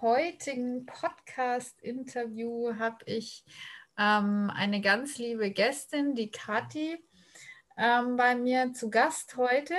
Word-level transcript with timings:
Heutigen 0.00 0.86
Podcast-Interview 0.86 2.76
habe 2.78 3.04
ich 3.06 3.44
ähm, 3.98 4.50
eine 4.54 4.80
ganz 4.80 5.18
liebe 5.18 5.50
Gästin, 5.50 6.14
die 6.14 6.30
Kathi, 6.30 6.98
ähm, 7.76 8.16
bei 8.16 8.34
mir 8.34 8.72
zu 8.72 8.90
Gast 8.90 9.36
heute. 9.36 9.74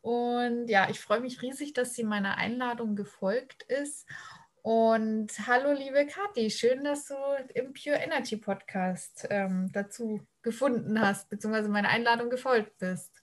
Und 0.00 0.68
ja, 0.68 0.88
ich 0.90 1.00
freue 1.00 1.20
mich 1.20 1.42
riesig, 1.42 1.72
dass 1.72 1.94
sie 1.94 2.04
meiner 2.04 2.36
Einladung 2.36 2.96
gefolgt 2.96 3.64
ist. 3.64 4.06
Und 4.62 5.28
hallo, 5.46 5.72
liebe 5.72 6.06
Kathi, 6.06 6.50
schön, 6.50 6.82
dass 6.84 7.06
du 7.06 7.14
im 7.54 7.72
Pure 7.72 7.96
Energy 7.96 8.36
Podcast 8.36 9.26
ähm, 9.30 9.70
dazu 9.72 10.26
gefunden 10.42 11.00
hast, 11.00 11.28
beziehungsweise 11.28 11.68
meiner 11.68 11.90
Einladung 11.90 12.30
gefolgt 12.30 12.78
bist. 12.78 13.15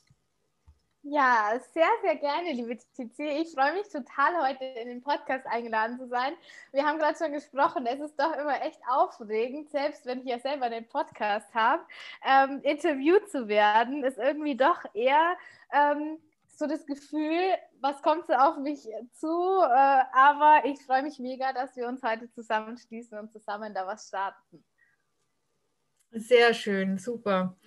Ja, 1.05 1.59
sehr, 1.73 1.89
sehr 2.01 2.15
gerne, 2.15 2.53
liebe 2.53 2.77
Tizi. 2.95 3.23
Ich 3.23 3.51
freue 3.51 3.73
mich 3.73 3.89
total, 3.89 4.49
heute 4.49 4.63
in 4.63 4.87
den 4.87 5.01
Podcast 5.01 5.45
eingeladen 5.45 5.97
zu 5.99 6.07
sein. 6.07 6.31
Wir 6.71 6.85
haben 6.85 6.97
gerade 6.97 7.17
schon 7.17 7.33
gesprochen, 7.33 7.85
es 7.85 7.99
ist 7.99 8.17
doch 8.17 8.33
immer 8.37 8.61
echt 8.61 8.79
aufregend, 8.87 9.69
selbst 9.69 10.05
wenn 10.05 10.21
ich 10.21 10.27
ja 10.27 10.39
selber 10.39 10.69
den 10.69 10.87
Podcast 10.87 11.53
habe, 11.53 11.83
ähm, 12.25 12.61
interviewt 12.63 13.29
zu 13.29 13.49
werden, 13.49 14.05
ist 14.05 14.17
irgendwie 14.17 14.55
doch 14.55 14.79
eher 14.93 15.35
ähm, 15.73 16.19
so 16.47 16.67
das 16.67 16.85
Gefühl, 16.85 17.41
was 17.81 18.01
kommt 18.01 18.25
so 18.27 18.33
auf 18.33 18.57
mich 18.59 18.88
zu. 19.11 19.27
Äh, 19.27 20.03
aber 20.13 20.61
ich 20.63 20.81
freue 20.83 21.03
mich 21.03 21.19
mega, 21.19 21.51
dass 21.51 21.75
wir 21.75 21.85
uns 21.85 22.01
heute 22.01 22.31
zusammenschließen 22.31 23.19
und 23.19 23.29
zusammen 23.29 23.73
da 23.73 23.85
was 23.85 24.07
starten. 24.07 24.63
Sehr 26.11 26.53
schön, 26.53 26.97
super. 26.97 27.57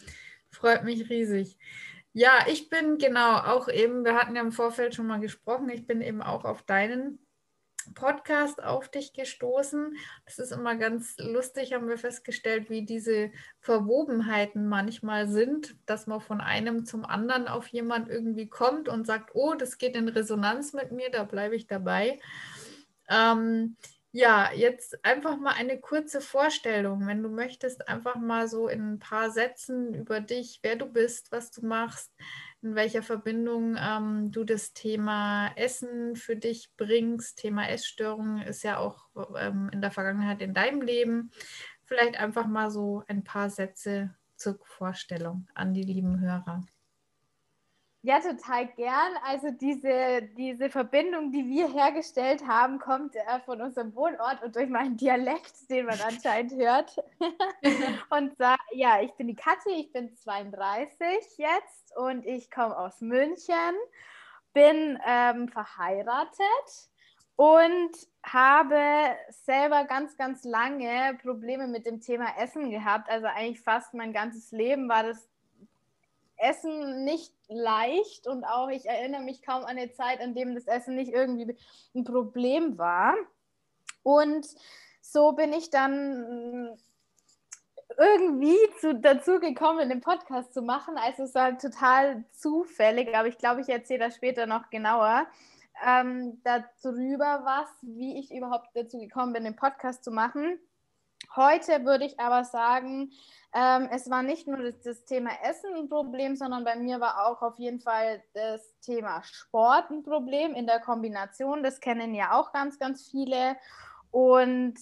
Freut 0.50 0.84
mich 0.84 1.10
riesig. 1.10 1.58
Ja, 2.18 2.46
ich 2.48 2.70
bin 2.70 2.96
genau 2.96 3.36
auch 3.40 3.68
eben, 3.68 4.02
wir 4.02 4.14
hatten 4.14 4.34
ja 4.36 4.40
im 4.40 4.50
Vorfeld 4.50 4.94
schon 4.94 5.06
mal 5.06 5.20
gesprochen, 5.20 5.68
ich 5.68 5.86
bin 5.86 6.00
eben 6.00 6.22
auch 6.22 6.46
auf 6.46 6.62
deinen 6.62 7.18
Podcast 7.94 8.64
auf 8.64 8.88
dich 8.88 9.12
gestoßen. 9.12 9.94
Das 10.24 10.38
ist 10.38 10.50
immer 10.50 10.76
ganz 10.76 11.16
lustig, 11.18 11.74
haben 11.74 11.90
wir 11.90 11.98
festgestellt, 11.98 12.70
wie 12.70 12.86
diese 12.86 13.32
Verwobenheiten 13.60 14.66
manchmal 14.66 15.28
sind, 15.28 15.76
dass 15.84 16.06
man 16.06 16.22
von 16.22 16.40
einem 16.40 16.86
zum 16.86 17.04
anderen 17.04 17.48
auf 17.48 17.68
jemand 17.68 18.08
irgendwie 18.08 18.48
kommt 18.48 18.88
und 18.88 19.06
sagt, 19.06 19.32
oh, 19.34 19.52
das 19.52 19.76
geht 19.76 19.94
in 19.94 20.08
Resonanz 20.08 20.72
mit 20.72 20.92
mir, 20.92 21.10
da 21.10 21.24
bleibe 21.24 21.54
ich 21.54 21.66
dabei. 21.66 22.18
Ähm, 23.10 23.76
ja, 24.16 24.50
jetzt 24.54 25.04
einfach 25.04 25.36
mal 25.36 25.52
eine 25.52 25.78
kurze 25.78 26.22
Vorstellung, 26.22 27.06
wenn 27.06 27.22
du 27.22 27.28
möchtest, 27.28 27.86
einfach 27.86 28.16
mal 28.16 28.48
so 28.48 28.66
in 28.66 28.94
ein 28.94 28.98
paar 28.98 29.30
Sätzen 29.30 29.92
über 29.92 30.20
dich, 30.20 30.60
wer 30.62 30.76
du 30.76 30.86
bist, 30.86 31.32
was 31.32 31.50
du 31.50 31.66
machst, 31.66 32.10
in 32.62 32.74
welcher 32.74 33.02
Verbindung 33.02 33.76
ähm, 33.78 34.32
du 34.32 34.44
das 34.44 34.72
Thema 34.72 35.52
Essen 35.56 36.16
für 36.16 36.34
dich 36.34 36.70
bringst. 36.78 37.40
Thema 37.40 37.68
Essstörung 37.68 38.40
ist 38.40 38.64
ja 38.64 38.78
auch 38.78 39.04
ähm, 39.36 39.68
in 39.70 39.82
der 39.82 39.90
Vergangenheit 39.90 40.40
in 40.40 40.54
deinem 40.54 40.80
Leben. 40.80 41.30
Vielleicht 41.84 42.18
einfach 42.18 42.46
mal 42.46 42.70
so 42.70 43.04
ein 43.08 43.22
paar 43.22 43.50
Sätze 43.50 44.14
zur 44.36 44.58
Vorstellung 44.64 45.46
an 45.52 45.74
die 45.74 45.82
lieben 45.82 46.20
Hörer. 46.20 46.64
Ja, 48.06 48.20
total 48.20 48.68
gern. 48.76 49.16
Also 49.24 49.50
diese, 49.50 50.22
diese 50.36 50.70
Verbindung, 50.70 51.32
die 51.32 51.44
wir 51.48 51.68
hergestellt 51.72 52.46
haben, 52.46 52.78
kommt 52.78 53.16
äh, 53.16 53.40
von 53.44 53.60
unserem 53.60 53.96
Wohnort 53.96 54.44
und 54.44 54.54
durch 54.54 54.68
meinen 54.68 54.96
Dialekt, 54.96 55.68
den 55.68 55.86
man 55.86 56.00
anscheinend 56.00 56.54
hört. 56.54 57.02
und 58.10 58.38
sag, 58.38 58.60
ja, 58.70 59.00
ich 59.00 59.12
bin 59.14 59.26
die 59.26 59.34
Kathi, 59.34 59.70
ich 59.80 59.92
bin 59.92 60.14
32 60.14 61.36
jetzt 61.36 61.96
und 61.96 62.24
ich 62.24 62.48
komme 62.48 62.78
aus 62.78 63.00
München, 63.00 63.74
bin 64.52 65.00
ähm, 65.04 65.48
verheiratet 65.48 66.46
und 67.34 67.90
habe 68.22 69.16
selber 69.30 69.82
ganz, 69.82 70.16
ganz 70.16 70.44
lange 70.44 71.18
Probleme 71.22 71.66
mit 71.66 71.86
dem 71.86 72.00
Thema 72.00 72.38
Essen 72.38 72.70
gehabt. 72.70 73.10
Also 73.10 73.26
eigentlich 73.26 73.62
fast 73.62 73.94
mein 73.94 74.12
ganzes 74.12 74.52
Leben 74.52 74.88
war 74.88 75.02
das 75.02 75.28
Essen 76.38 77.04
nicht 77.04 77.32
leicht 77.48 78.26
und 78.26 78.44
auch 78.44 78.68
ich 78.68 78.86
erinnere 78.86 79.22
mich 79.22 79.42
kaum 79.42 79.64
an 79.64 79.76
eine 79.76 79.92
Zeit, 79.92 80.20
an 80.20 80.34
dem 80.34 80.54
das 80.54 80.66
Essen 80.66 80.94
nicht 80.94 81.12
irgendwie 81.12 81.56
ein 81.94 82.04
Problem 82.04 82.78
war. 82.78 83.14
Und 84.02 84.46
so 85.00 85.32
bin 85.32 85.52
ich 85.52 85.70
dann 85.70 86.76
irgendwie 87.98 88.56
zu, 88.80 88.94
dazu 88.94 89.40
gekommen, 89.40 89.88
den 89.88 90.00
Podcast 90.00 90.52
zu 90.52 90.62
machen. 90.62 90.96
Also 90.98 91.24
es 91.24 91.34
war 91.34 91.56
total 91.58 92.24
zufällig, 92.32 93.14
aber 93.16 93.28
ich 93.28 93.38
glaube, 93.38 93.60
ich 93.60 93.68
erzähle 93.68 94.06
das 94.06 94.16
später 94.16 94.46
noch 94.46 94.70
genauer 94.70 95.26
ähm, 95.84 96.40
darüber, 96.44 97.42
was, 97.44 97.68
wie 97.82 98.18
ich 98.18 98.34
überhaupt 98.34 98.68
dazu 98.74 98.98
gekommen 98.98 99.32
bin, 99.32 99.44
den 99.44 99.56
Podcast 99.56 100.04
zu 100.04 100.10
machen. 100.10 100.58
Heute 101.34 101.84
würde 101.84 102.04
ich 102.04 102.20
aber 102.20 102.44
sagen, 102.44 103.10
ähm, 103.54 103.88
es 103.90 104.10
war 104.10 104.22
nicht 104.22 104.46
nur 104.46 104.58
das, 104.58 104.80
das, 104.82 105.04
Thema 105.04 105.30
Essen 105.42 105.74
ein 105.74 105.88
Problem, 105.88 106.36
sondern 106.36 106.64
bei 106.64 106.76
mir 106.76 107.00
war 107.00 107.26
auch 107.26 107.40
auf 107.42 107.58
jeden 107.58 107.80
Fall 107.80 108.22
das 108.34 108.78
Thema 108.80 109.22
Sport 109.22 109.90
ein 109.90 110.02
Problem 110.02 110.54
in 110.54 110.66
der 110.66 110.80
Kombination. 110.80 111.62
Das 111.62 111.80
kennen 111.80 112.14
ja 112.14 112.38
auch 112.38 112.52
ganz, 112.52 112.78
ganz 112.78 113.08
viele. 113.10 113.56
Und 114.10 114.74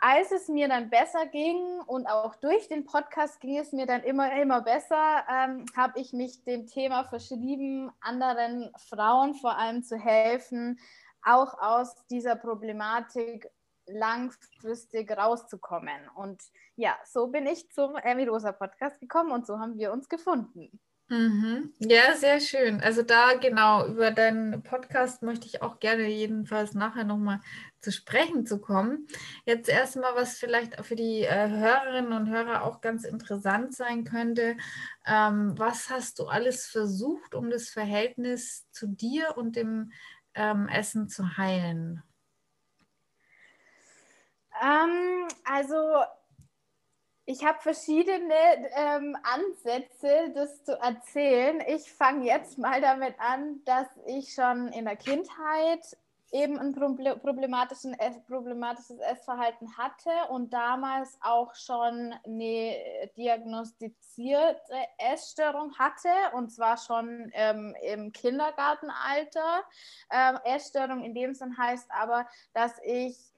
als 0.00 0.32
es 0.32 0.48
mir 0.48 0.68
dann 0.68 0.90
besser 0.90 1.26
ging 1.26 1.80
und 1.86 2.06
auch 2.06 2.34
durch 2.36 2.68
den 2.68 2.84
Podcast 2.84 3.40
ging 3.40 3.58
es 3.58 3.72
mir 3.72 3.86
dann 3.86 4.02
immer, 4.02 4.32
immer 4.40 4.62
besser, 4.62 5.24
ähm, 5.30 5.66
habe 5.76 5.98
ich 6.00 6.12
mich 6.12 6.42
dem 6.44 6.66
Thema 6.66 7.04
verschrieben, 7.04 7.90
anderen 8.00 8.70
Frauen 8.88 9.34
vor 9.34 9.56
allem 9.56 9.82
zu 9.82 9.98
helfen, 9.98 10.78
auch 11.22 11.54
aus 11.60 11.94
dieser 12.06 12.34
Problematik 12.34 13.50
langfristig 13.92 15.10
rauszukommen. 15.10 16.08
Und 16.14 16.42
ja, 16.76 16.96
so 17.04 17.28
bin 17.28 17.46
ich 17.46 17.70
zum 17.70 17.96
Amy 17.96 18.26
Rosa 18.26 18.52
Podcast 18.52 19.00
gekommen 19.00 19.32
und 19.32 19.46
so 19.46 19.58
haben 19.58 19.78
wir 19.78 19.92
uns 19.92 20.08
gefunden. 20.08 20.80
Mhm. 21.10 21.74
Ja, 21.80 22.14
sehr 22.14 22.38
schön. 22.38 22.80
Also 22.80 23.02
da 23.02 23.34
genau 23.34 23.84
über 23.88 24.12
deinen 24.12 24.62
Podcast 24.62 25.22
möchte 25.22 25.44
ich 25.48 25.60
auch 25.60 25.80
gerne 25.80 26.06
jedenfalls 26.06 26.72
nachher 26.74 27.02
nochmal 27.02 27.40
zu 27.80 27.90
sprechen 27.90 28.46
zu 28.46 28.60
kommen. 28.60 29.08
Jetzt 29.44 29.68
erstmal, 29.68 30.14
was 30.14 30.38
vielleicht 30.38 30.80
für 30.86 30.94
die 30.94 31.22
äh, 31.22 31.48
Hörerinnen 31.48 32.12
und 32.12 32.30
Hörer 32.30 32.62
auch 32.62 32.80
ganz 32.80 33.02
interessant 33.02 33.74
sein 33.74 34.04
könnte. 34.04 34.56
Ähm, 35.04 35.54
was 35.58 35.90
hast 35.90 36.20
du 36.20 36.26
alles 36.26 36.66
versucht, 36.66 37.34
um 37.34 37.50
das 37.50 37.70
Verhältnis 37.70 38.70
zu 38.70 38.86
dir 38.86 39.36
und 39.36 39.56
dem 39.56 39.90
ähm, 40.34 40.68
Essen 40.68 41.08
zu 41.08 41.36
heilen? 41.36 42.04
Ähm, 44.60 45.28
also 45.44 45.76
ich 47.24 47.44
habe 47.44 47.60
verschiedene 47.60 48.34
ähm, 48.74 49.16
Ansätze, 49.22 50.32
das 50.34 50.64
zu 50.64 50.72
erzählen. 50.78 51.62
Ich 51.68 51.92
fange 51.92 52.26
jetzt 52.26 52.58
mal 52.58 52.80
damit 52.80 53.14
an, 53.20 53.62
dass 53.64 53.86
ich 54.06 54.34
schon 54.34 54.68
in 54.68 54.84
der 54.84 54.96
Kindheit 54.96 55.96
eben 56.32 56.58
ein 56.58 56.72
problematischen, 56.72 57.96
problematisches 58.26 58.98
Essverhalten 58.98 59.76
hatte 59.76 60.10
und 60.30 60.52
damals 60.52 61.18
auch 61.20 61.54
schon 61.54 62.14
eine 62.24 63.10
diagnostizierte 63.16 64.74
Essstörung 64.98 65.76
hatte 65.78 66.08
und 66.34 66.50
zwar 66.50 66.76
schon 66.76 67.30
ähm, 67.34 67.74
im 67.82 68.12
Kindergartenalter. 68.12 69.64
Ähm, 70.10 70.38
Essstörung 70.44 71.02
in 71.02 71.14
dem 71.14 71.34
Sinn 71.34 71.56
heißt 71.56 71.90
aber, 71.90 72.26
dass 72.54 72.72
ich 72.84 73.29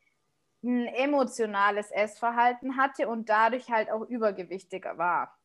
ein 0.62 0.86
emotionales 0.86 1.90
Essverhalten 1.90 2.76
hatte 2.76 3.08
und 3.08 3.28
dadurch 3.28 3.70
halt 3.70 3.90
auch 3.90 4.02
übergewichtiger 4.02 4.96
war. 4.98 5.36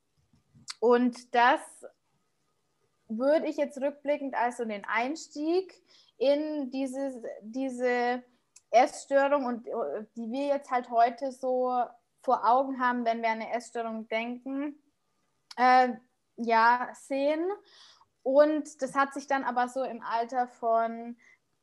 Und 0.80 1.34
das 1.34 1.62
würde 3.08 3.48
ich 3.48 3.58
jetzt 3.58 3.80
rückblickend 3.81 4.36
als 4.36 4.58
so 4.58 4.66
den 4.66 4.86
Einstieg 4.86 5.74
in 6.18 6.69
diese, 6.72 7.24
diese 7.42 8.24
Essstörung 8.69 9.46
und 9.46 9.68
äh, 9.68 10.06
die 10.16 10.31
wir 10.31 10.48
jetzt 10.48 10.72
halt 10.72 10.90
heute 10.90 11.31
so 11.31 11.84
vor 12.22 12.46
Augen 12.46 12.80
haben, 12.80 13.06
wenn 13.06 13.22
wir 13.22 13.30
an 13.30 13.42
eine 13.42 13.54
Essstörung 13.54 14.08
denken, 14.08 14.81
äh, 15.56 15.90
ja, 16.36 16.90
sehen. 16.94 17.50
Und 18.24 18.81
das 18.81 18.96
hat 18.96 19.14
sich 19.14 19.28
dann 19.28 19.44
aber 19.44 19.69
so 19.69 19.84
im 19.84 20.02
Alter 20.02 20.48
von 20.48 21.16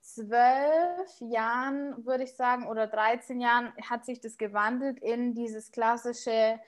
zwölf 0.04 1.20
Jahren, 1.20 2.04
würde 2.04 2.24
ich 2.24 2.34
sagen, 2.34 2.66
oder 2.66 2.86
13 2.86 3.40
Jahren, 3.40 3.72
hat 3.88 4.04
sich 4.04 4.20
das 4.20 4.36
gewandelt 4.36 4.98
in 5.00 5.34
dieses 5.34 5.72
klassische 5.72 6.60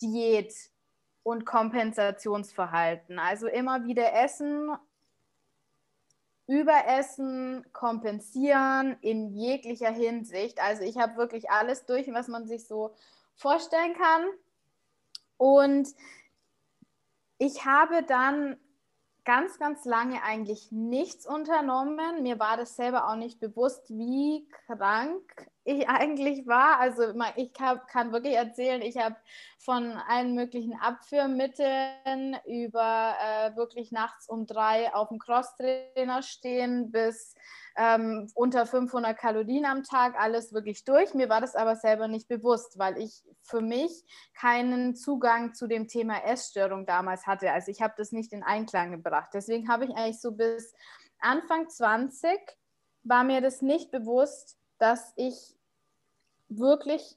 Diät- 0.00 0.70
und 1.22 1.44
Kompensationsverhalten. 1.44 3.18
Also 3.18 3.48
immer 3.48 3.84
wieder 3.84 4.14
essen, 4.14 4.70
überessen, 6.46 7.66
kompensieren 7.72 8.96
in 9.02 9.28
jeglicher 9.28 9.90
Hinsicht. 9.90 10.60
Also 10.60 10.82
ich 10.82 10.96
habe 10.96 11.16
wirklich 11.16 11.50
alles 11.50 11.84
durch, 11.84 12.10
was 12.12 12.28
man 12.28 12.46
sich 12.46 12.66
so 12.66 12.94
vorstellen 13.34 13.94
kann. 13.94 14.24
Und 15.36 15.88
ich 17.36 17.66
habe 17.66 18.02
dann 18.02 18.56
ganz, 19.24 19.58
ganz 19.58 19.84
lange 19.84 20.22
eigentlich 20.22 20.70
nichts 20.70 21.26
unternommen. 21.26 22.22
Mir 22.22 22.38
war 22.38 22.56
das 22.56 22.76
selber 22.76 23.08
auch 23.08 23.16
nicht 23.16 23.40
bewusst, 23.40 23.88
wie 23.90 24.48
krank 24.66 25.50
ich 25.64 25.88
eigentlich 25.88 26.46
war. 26.46 26.78
Also 26.78 27.14
ich 27.36 27.52
kann 27.52 28.12
wirklich 28.12 28.34
erzählen, 28.34 28.82
ich 28.82 28.98
habe 28.98 29.16
von 29.58 29.92
allen 30.08 30.34
möglichen 30.34 30.74
Abführmitteln 30.78 32.36
über 32.46 33.14
äh, 33.20 33.56
wirklich 33.56 33.90
nachts 33.90 34.28
um 34.28 34.46
drei 34.46 34.94
auf 34.94 35.08
dem 35.08 35.18
Crosstrainer 35.18 36.22
stehen 36.22 36.90
bis 36.90 37.34
ähm, 37.76 38.30
unter 38.34 38.66
500 38.66 39.16
Kalorien 39.16 39.64
am 39.64 39.82
Tag, 39.82 40.14
alles 40.20 40.52
wirklich 40.52 40.84
durch. 40.84 41.14
Mir 41.14 41.28
war 41.28 41.40
das 41.40 41.56
aber 41.56 41.76
selber 41.76 42.08
nicht 42.08 42.28
bewusst, 42.28 42.78
weil 42.78 42.98
ich 42.98 43.24
für 43.42 43.60
mich 43.60 44.04
keinen 44.34 44.94
Zugang 44.94 45.54
zu 45.54 45.66
dem 45.66 45.88
Thema 45.88 46.24
Essstörung 46.24 46.86
damals 46.86 47.26
hatte. 47.26 47.50
Also 47.50 47.70
ich 47.70 47.82
habe 47.82 47.94
das 47.96 48.12
nicht 48.12 48.32
in 48.32 48.42
Einklang 48.42 48.92
gebracht. 48.92 49.30
Deswegen 49.32 49.68
habe 49.68 49.86
ich 49.86 49.96
eigentlich 49.96 50.20
so 50.20 50.32
bis 50.32 50.74
Anfang 51.18 51.68
20 51.68 52.38
war 53.02 53.24
mir 53.24 53.40
das 53.40 53.60
nicht 53.60 53.90
bewusst, 53.90 54.58
dass 54.84 55.14
ich 55.16 55.56
wirklich 56.50 57.16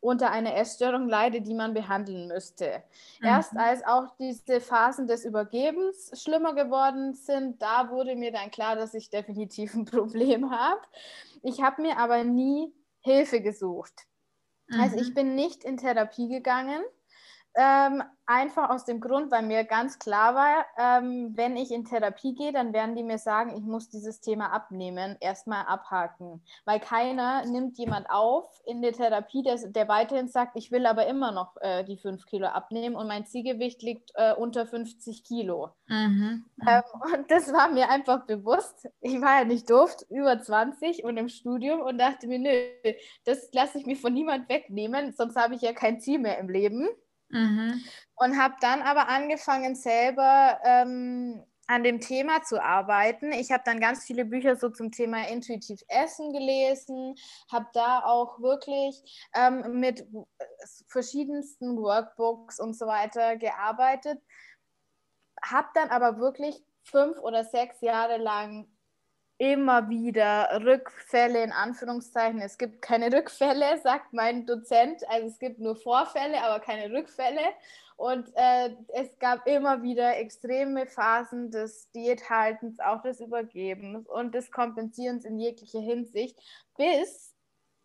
unter 0.00 0.30
einer 0.30 0.54
Essstörung 0.54 1.08
leide, 1.08 1.40
die 1.40 1.54
man 1.54 1.72
behandeln 1.72 2.28
müsste. 2.28 2.82
Mhm. 3.20 3.26
Erst 3.26 3.56
als 3.56 3.82
auch 3.86 4.14
diese 4.18 4.60
Phasen 4.60 5.06
des 5.06 5.24
Übergebens 5.24 6.12
schlimmer 6.22 6.54
geworden 6.54 7.14
sind, 7.14 7.62
da 7.62 7.88
wurde 7.88 8.16
mir 8.16 8.32
dann 8.32 8.50
klar, 8.50 8.76
dass 8.76 8.92
ich 8.92 9.08
definitiv 9.08 9.74
ein 9.74 9.84
Problem 9.96 10.50
habe. 10.50 10.82
Ich 11.42 11.62
habe 11.62 11.80
mir 11.80 11.96
aber 11.96 12.22
nie 12.22 12.70
Hilfe 13.00 13.40
gesucht. 13.40 14.06
Mhm. 14.68 14.80
Also 14.80 14.96
ich 14.98 15.14
bin 15.14 15.34
nicht 15.34 15.64
in 15.64 15.78
Therapie 15.78 16.28
gegangen. 16.28 16.82
Ähm, 17.58 18.02
einfach 18.26 18.70
aus 18.70 18.84
dem 18.84 19.00
Grund, 19.00 19.30
weil 19.30 19.42
mir 19.42 19.64
ganz 19.64 19.98
klar 19.98 20.34
war, 20.34 20.66
ähm, 20.76 21.32
wenn 21.36 21.56
ich 21.56 21.70
in 21.70 21.84
Therapie 21.84 22.34
gehe, 22.34 22.52
dann 22.52 22.72
werden 22.72 22.96
die 22.96 23.04
mir 23.04 23.18
sagen, 23.18 23.56
ich 23.56 23.62
muss 23.62 23.88
dieses 23.88 24.20
Thema 24.20 24.52
abnehmen, 24.52 25.16
erstmal 25.20 25.64
abhaken. 25.64 26.42
Weil 26.64 26.80
keiner 26.80 27.46
nimmt 27.46 27.78
jemand 27.78 28.10
auf 28.10 28.60
in 28.66 28.82
der 28.82 28.92
Therapie, 28.92 29.42
der, 29.42 29.56
der 29.68 29.88
weiterhin 29.88 30.28
sagt, 30.28 30.56
ich 30.56 30.72
will 30.72 30.86
aber 30.86 31.06
immer 31.06 31.32
noch 31.32 31.56
äh, 31.60 31.84
die 31.84 31.96
5 31.96 32.26
Kilo 32.26 32.48
abnehmen 32.48 32.96
und 32.96 33.06
mein 33.06 33.26
Zielgewicht 33.26 33.80
liegt 33.82 34.10
äh, 34.16 34.34
unter 34.34 34.66
50 34.66 35.24
Kilo. 35.24 35.70
Mhm. 35.86 36.44
Ähm, 36.66 36.82
und 37.14 37.30
das 37.30 37.52
war 37.52 37.70
mir 37.70 37.88
einfach 37.90 38.26
bewusst. 38.26 38.88
Ich 39.00 39.20
war 39.20 39.38
ja 39.38 39.44
nicht 39.44 39.70
doof, 39.70 39.96
über 40.10 40.42
20 40.42 41.04
und 41.04 41.16
im 41.16 41.28
Studium 41.28 41.80
und 41.80 41.98
dachte 41.98 42.26
mir, 42.26 42.38
nö, 42.38 42.92
das 43.24 43.48
lasse 43.52 43.78
ich 43.78 43.86
mir 43.86 43.96
von 43.96 44.12
niemand 44.12 44.48
wegnehmen, 44.48 45.12
sonst 45.12 45.36
habe 45.36 45.54
ich 45.54 45.62
ja 45.62 45.72
kein 45.72 46.00
Ziel 46.00 46.18
mehr 46.18 46.38
im 46.38 46.48
Leben. 46.48 46.88
Mhm. 47.28 47.82
Und 48.14 48.38
habe 48.40 48.54
dann 48.60 48.82
aber 48.82 49.08
angefangen, 49.08 49.74
selber 49.74 50.60
ähm, 50.64 51.44
an 51.66 51.82
dem 51.82 52.00
Thema 52.00 52.42
zu 52.42 52.62
arbeiten. 52.62 53.32
Ich 53.32 53.50
habe 53.50 53.62
dann 53.64 53.80
ganz 53.80 54.04
viele 54.04 54.24
Bücher 54.24 54.56
so 54.56 54.70
zum 54.70 54.92
Thema 54.92 55.28
intuitiv 55.28 55.80
Essen 55.88 56.32
gelesen, 56.32 57.16
habe 57.50 57.66
da 57.72 58.04
auch 58.04 58.40
wirklich 58.40 59.02
ähm, 59.34 59.80
mit 59.80 60.06
verschiedensten 60.86 61.76
Workbooks 61.76 62.60
und 62.60 62.74
so 62.76 62.86
weiter 62.86 63.36
gearbeitet, 63.36 64.20
habe 65.42 65.68
dann 65.74 65.90
aber 65.90 66.18
wirklich 66.18 66.62
fünf 66.84 67.18
oder 67.18 67.44
sechs 67.44 67.80
Jahre 67.80 68.18
lang 68.18 68.68
immer 69.38 69.88
wieder 69.88 70.60
Rückfälle 70.64 71.42
in 71.42 71.52
Anführungszeichen. 71.52 72.40
Es 72.40 72.58
gibt 72.58 72.80
keine 72.80 73.12
Rückfälle, 73.12 73.78
sagt 73.82 74.12
mein 74.12 74.46
Dozent. 74.46 75.02
Also 75.08 75.28
es 75.28 75.38
gibt 75.38 75.58
nur 75.58 75.76
Vorfälle, 75.76 76.42
aber 76.42 76.60
keine 76.60 76.90
Rückfälle. 76.96 77.40
Und 77.96 78.30
äh, 78.34 78.70
es 78.88 79.18
gab 79.18 79.46
immer 79.46 79.82
wieder 79.82 80.18
extreme 80.18 80.86
Phasen 80.86 81.50
des 81.50 81.90
Diäthaltens, 81.92 82.78
auch 82.78 83.00
des 83.00 83.20
Übergebens 83.20 84.06
und 84.06 84.34
des 84.34 84.50
Kompensierens 84.50 85.24
in 85.24 85.38
jeglicher 85.38 85.80
Hinsicht, 85.80 86.38
bis 86.76 87.34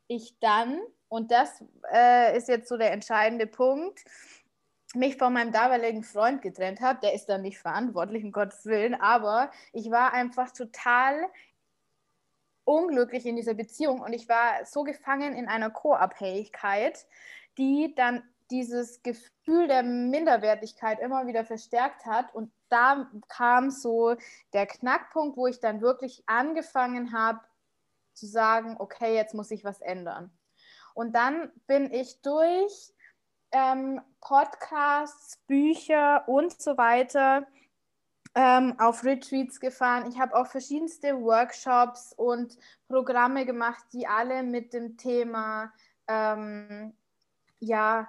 ich 0.07 0.37
dann, 0.39 0.81
und 1.07 1.31
das 1.31 1.63
äh, 1.93 2.37
ist 2.37 2.49
jetzt 2.49 2.67
so 2.67 2.75
der 2.75 2.91
entscheidende 2.91 3.47
Punkt, 3.47 4.03
mich 4.93 5.17
von 5.17 5.33
meinem 5.33 5.51
damaligen 5.51 6.03
Freund 6.03 6.41
getrennt 6.41 6.81
habe. 6.81 6.99
Der 7.01 7.13
ist 7.13 7.27
dann 7.27 7.41
nicht 7.41 7.59
verantwortlich, 7.59 8.23
um 8.23 8.31
Gottes 8.31 8.65
Willen, 8.65 8.95
aber 8.95 9.51
ich 9.73 9.89
war 9.89 10.13
einfach 10.13 10.51
total 10.51 11.27
unglücklich 12.63 13.25
in 13.25 13.35
dieser 13.35 13.53
Beziehung 13.53 14.01
und 14.01 14.13
ich 14.13 14.29
war 14.29 14.65
so 14.65 14.83
gefangen 14.83 15.35
in 15.35 15.47
einer 15.47 15.69
Co-Abhängigkeit, 15.69 17.05
die 17.57 17.93
dann 17.95 18.23
dieses 18.51 19.01
Gefühl 19.01 19.67
der 19.67 19.81
Minderwertigkeit 19.81 20.99
immer 20.99 21.25
wieder 21.25 21.45
verstärkt 21.45 22.05
hat. 22.05 22.33
Und 22.35 22.51
da 22.69 23.09
kam 23.29 23.71
so 23.71 24.15
der 24.53 24.67
Knackpunkt, 24.67 25.37
wo 25.37 25.47
ich 25.47 25.59
dann 25.59 25.81
wirklich 25.81 26.23
angefangen 26.27 27.13
habe 27.13 27.39
zu 28.13 28.27
sagen, 28.27 28.75
okay, 28.77 29.15
jetzt 29.15 29.33
muss 29.33 29.51
ich 29.51 29.63
was 29.63 29.81
ändern. 29.81 30.31
Und 30.93 31.15
dann 31.15 31.49
bin 31.67 31.91
ich 31.91 32.21
durch 32.21 32.93
ähm, 33.51 34.01
Podcasts, 34.21 35.37
Bücher 35.47 36.27
und 36.27 36.61
so 36.61 36.77
weiter 36.77 37.47
ähm, 38.35 38.79
auf 38.79 39.03
Retreats 39.03 39.59
gefahren. 39.59 40.09
Ich 40.09 40.19
habe 40.19 40.35
auch 40.35 40.47
verschiedenste 40.47 41.21
Workshops 41.21 42.13
und 42.13 42.57
Programme 42.87 43.45
gemacht, 43.45 43.83
die 43.93 44.07
alle 44.07 44.43
mit 44.43 44.73
dem 44.73 44.97
Thema 44.97 45.73
ähm, 46.07 46.93
ja, 47.59 48.07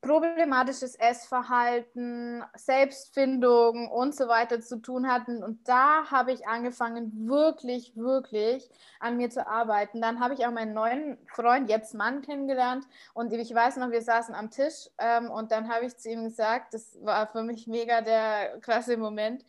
problematisches 0.00 0.94
Essverhalten, 0.94 2.42
Selbstfindung 2.54 3.88
und 3.88 4.14
so 4.14 4.28
weiter 4.28 4.60
zu 4.60 4.80
tun 4.80 5.06
hatten. 5.08 5.42
Und 5.42 5.68
da 5.68 6.10
habe 6.10 6.32
ich 6.32 6.46
angefangen, 6.46 7.28
wirklich, 7.28 7.94
wirklich 7.96 8.70
an 8.98 9.18
mir 9.18 9.28
zu 9.28 9.46
arbeiten. 9.46 10.00
Dann 10.00 10.20
habe 10.20 10.34
ich 10.34 10.46
auch 10.46 10.52
meinen 10.52 10.72
neuen 10.72 11.18
Freund, 11.26 11.68
jetzt 11.68 11.94
Mann, 11.94 12.22
kennengelernt. 12.22 12.86
Und 13.12 13.32
ich 13.32 13.54
weiß 13.54 13.76
noch, 13.76 13.90
wir 13.90 14.00
saßen 14.00 14.34
am 14.34 14.50
Tisch 14.50 14.88
ähm, 14.98 15.30
und 15.30 15.52
dann 15.52 15.68
habe 15.68 15.84
ich 15.84 15.96
zu 15.98 16.08
ihm 16.08 16.24
gesagt, 16.24 16.72
das 16.72 16.98
war 17.02 17.26
für 17.26 17.42
mich 17.42 17.66
mega 17.66 18.00
der 18.00 18.58
krasse 18.60 18.96
Moment. 18.96 19.44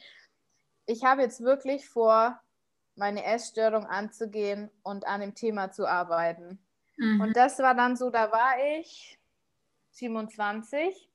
Ich 0.85 1.05
habe 1.05 1.21
jetzt 1.21 1.41
wirklich 1.41 1.87
vor, 1.87 2.41
meine 2.95 3.23
Essstörung 3.23 3.85
anzugehen 3.85 4.69
und 4.83 5.07
an 5.07 5.21
dem 5.21 5.33
Thema 5.33 5.71
zu 5.71 5.87
arbeiten. 5.87 6.59
Mhm. 6.97 7.21
Und 7.21 7.37
das 7.37 7.59
war 7.59 7.73
dann 7.73 7.95
so, 7.95 8.09
da 8.09 8.33
war 8.33 8.55
ich 8.79 9.17
27. 9.91 11.09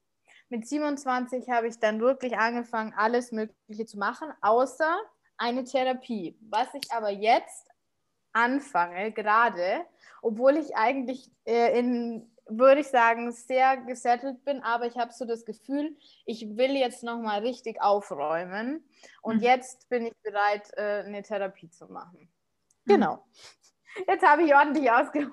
Mit 0.48 0.66
27 0.66 1.48
habe 1.50 1.68
ich 1.68 1.78
dann 1.78 2.00
wirklich 2.00 2.38
angefangen, 2.38 2.94
alles 2.96 3.32
Mögliche 3.32 3.86
zu 3.86 3.98
machen, 3.98 4.32
außer 4.42 4.96
eine 5.36 5.64
Therapie. 5.64 6.38
Was 6.48 6.68
ich 6.74 6.90
aber 6.92 7.10
jetzt 7.10 7.68
anfange, 8.32 9.12
gerade, 9.12 9.84
obwohl 10.22 10.56
ich 10.56 10.76
eigentlich 10.76 11.30
äh, 11.44 11.78
in 11.78 12.30
würde 12.48 12.80
ich 12.80 12.88
sagen, 12.88 13.32
sehr 13.32 13.76
gesettelt 13.76 14.44
bin, 14.44 14.62
aber 14.62 14.86
ich 14.86 14.96
habe 14.96 15.12
so 15.12 15.24
das 15.24 15.44
Gefühl, 15.44 15.96
ich 16.24 16.56
will 16.56 16.76
jetzt 16.76 17.02
nochmal 17.02 17.40
richtig 17.40 17.82
aufräumen 17.82 18.84
und 19.22 19.38
mhm. 19.38 19.42
jetzt 19.42 19.88
bin 19.88 20.06
ich 20.06 20.16
bereit, 20.22 20.70
äh, 20.76 21.02
eine 21.04 21.22
Therapie 21.22 21.68
zu 21.70 21.86
machen. 21.86 22.20
Mhm. 22.84 22.92
Genau. 22.92 23.24
Jetzt 24.06 24.24
habe 24.26 24.42
ich 24.42 24.54
ordentlich 24.54 24.90
ausgeholt. 24.90 25.32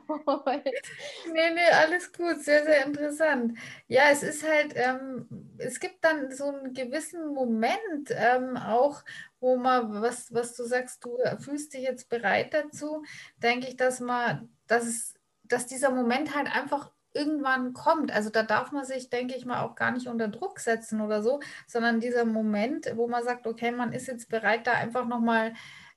Nee, 1.34 1.52
nee, 1.54 1.72
alles 1.72 2.12
gut. 2.12 2.42
Sehr, 2.44 2.64
sehr 2.64 2.86
interessant. 2.86 3.58
Ja, 3.88 4.04
es 4.12 4.24
ist 4.24 4.48
halt, 4.48 4.74
ähm, 4.76 5.28
es 5.58 5.80
gibt 5.80 6.04
dann 6.04 6.32
so 6.32 6.46
einen 6.46 6.74
gewissen 6.74 7.34
Moment 7.34 8.10
ähm, 8.12 8.58
auch, 8.58 9.04
wo 9.40 9.58
man, 9.58 10.02
was, 10.02 10.34
was 10.34 10.56
du 10.56 10.64
sagst, 10.64 11.04
du 11.04 11.18
fühlst 11.40 11.74
dich 11.74 11.84
jetzt 11.84 12.10
bereit 12.10 12.54
dazu, 12.54 13.04
denke 13.38 13.68
ich, 13.68 13.76
dass 13.78 14.00
man, 14.00 14.50
dass 14.68 14.86
es, 14.86 15.14
dass 15.44 15.68
dieser 15.68 15.92
Moment 15.92 16.36
halt 16.36 16.54
einfach 16.54 16.92
irgendwann 17.14 17.74
kommt. 17.74 18.12
Also 18.12 18.30
da 18.30 18.44
darf 18.44 18.72
man 18.72 18.86
sich, 18.86 19.10
denke 19.10 19.36
ich 19.36 19.46
mal, 19.46 19.62
auch 19.64 19.76
gar 19.76 19.92
nicht 19.92 20.08
unter 20.08 20.28
Druck 20.30 20.60
setzen 20.60 21.00
oder 21.02 21.22
so, 21.22 21.42
sondern 21.68 22.00
dieser 22.00 22.26
Moment, 22.26 22.92
wo 22.96 23.08
man 23.08 23.24
sagt, 23.24 23.46
okay, 23.46 23.72
man 23.72 23.94
ist 23.94 24.08
jetzt 24.08 24.30
bereit, 24.30 24.66
da 24.66 24.74
einfach 24.74 25.06
nochmal 25.06 25.52
mal 25.52 25.54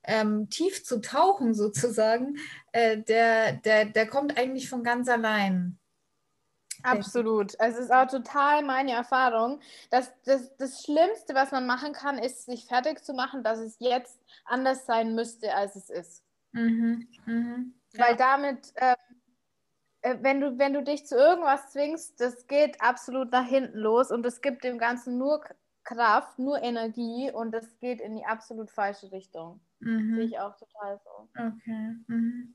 ähm, 0.06 0.48
tief 0.48 0.84
zu 0.84 1.00
tauchen 1.00 1.54
sozusagen, 1.54 2.36
äh, 2.72 2.98
der, 2.98 3.54
der, 3.54 3.86
der 3.86 4.06
kommt 4.06 4.38
eigentlich 4.38 4.68
von 4.68 4.82
ganz 4.82 5.08
allein. 5.08 5.78
Absolut. 6.82 7.58
Also 7.58 7.78
es 7.78 7.86
ist 7.86 7.90
auch 7.92 8.06
total 8.06 8.62
meine 8.62 8.92
Erfahrung, 8.92 9.60
dass 9.90 10.12
das, 10.25 10.56
das 10.56 10.82
Schlimmste, 10.84 11.34
was 11.34 11.50
man 11.50 11.66
machen 11.66 11.92
kann, 11.92 12.18
ist, 12.18 12.46
sich 12.46 12.66
fertig 12.66 13.04
zu 13.04 13.12
machen, 13.12 13.42
dass 13.42 13.58
es 13.58 13.76
jetzt 13.80 14.20
anders 14.44 14.86
sein 14.86 15.14
müsste, 15.14 15.54
als 15.54 15.75
es 15.75 15.90
ist. 15.90 16.22
Mhm. 16.52 17.08
Mhm. 17.25 17.75
Weil 17.94 18.12
ja. 18.12 18.16
damit, 18.16 18.72
ähm, 18.76 18.94
äh, 20.02 20.16
wenn, 20.20 20.40
du, 20.40 20.58
wenn 20.58 20.75
du 20.75 20.82
dich 20.82 21.06
zu 21.06 21.16
irgendwas 21.16 21.72
zwingst, 21.72 22.20
das 22.20 22.46
geht 22.46 22.80
absolut 22.80 23.32
nach 23.32 23.46
hinten 23.46 23.78
los 23.78 24.10
und 24.10 24.25
es 24.25 24.40
gibt 24.40 24.62
dem 24.62 24.78
Ganzen 24.78 25.18
nur 25.18 25.42
Kraft, 25.82 26.38
nur 26.38 26.62
Energie 26.62 27.30
und 27.32 27.52
das 27.52 27.78
geht 27.78 28.00
in 28.00 28.16
die 28.16 28.25
absolut 28.25 28.70
falsche 28.70 29.10
Richtung. 29.12 29.60
Mhm. 29.80 30.14
Sehe 30.16 30.25
ich 30.25 30.38
auch 30.38 30.56
total 30.56 31.00
so. 31.04 31.28
Okay. 31.35 31.95
Mhm. 32.06 32.54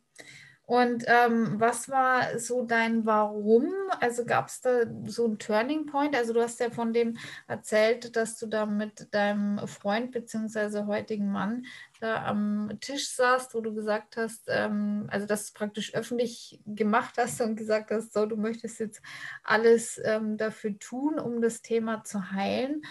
Und 0.72 1.04
ähm, 1.08 1.60
was 1.60 1.90
war 1.90 2.40
so 2.40 2.64
dein 2.66 3.06
Warum? 3.06 3.74
Also 4.00 4.24
gab 4.24 4.48
es 4.48 4.62
da 4.62 4.84
so 5.06 5.26
einen 5.26 5.38
Turning 5.38 5.86
Point? 5.86 6.16
Also 6.16 6.32
du 6.32 6.42
hast 6.42 6.62
ja 6.62 6.70
von 6.70 6.94
dem 6.94 7.18
erzählt, 7.50 8.16
dass 8.16 8.38
du 8.38 8.48
da 8.48 8.66
mit 8.66 9.14
deinem 9.14 9.68
Freund 9.68 10.12
bzw. 10.12 10.86
heutigen 10.86 11.30
Mann 11.30 11.66
da 12.00 12.24
am 12.26 12.72
Tisch 12.80 13.10
saßt, 13.10 13.54
wo 13.54 13.60
du 13.60 13.74
gesagt 13.74 14.16
hast, 14.16 14.46
ähm, 14.48 15.08
also 15.12 15.28
dass 15.28 15.52
du 15.52 15.58
praktisch 15.58 15.94
öffentlich 15.94 16.62
gemacht 16.66 17.16
hast 17.18 17.42
und 17.42 17.58
gesagt 17.58 17.92
hast, 17.92 18.14
so, 18.14 18.26
du 18.26 18.38
möchtest 18.38 18.80
jetzt 18.80 19.02
alles 19.44 20.00
ähm, 20.06 20.38
dafür 20.38 20.80
tun, 20.80 21.20
um 21.20 21.42
das 21.42 21.62
Thema 21.62 22.06
zu 22.06 22.32
heilen. 22.32 22.82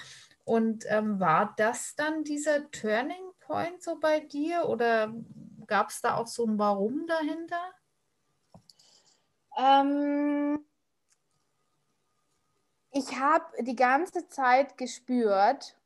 Und 0.44 0.84
ähm, 0.88 1.18
war 1.18 1.54
das 1.56 1.94
dann 1.94 2.24
dieser 2.24 2.70
Turning 2.72 3.29
Point 3.50 3.82
so 3.82 3.98
bei 3.98 4.20
dir 4.20 4.68
oder 4.68 5.12
gab 5.66 5.90
es 5.90 6.00
da 6.00 6.16
auch 6.16 6.28
so 6.28 6.46
ein 6.46 6.58
Warum 6.58 7.06
dahinter? 7.08 7.74
Ähm, 9.58 10.64
ich 12.92 13.18
habe 13.18 13.44
die 13.62 13.76
ganze 13.76 14.28
Zeit 14.28 14.78
gespürt, 14.78 15.76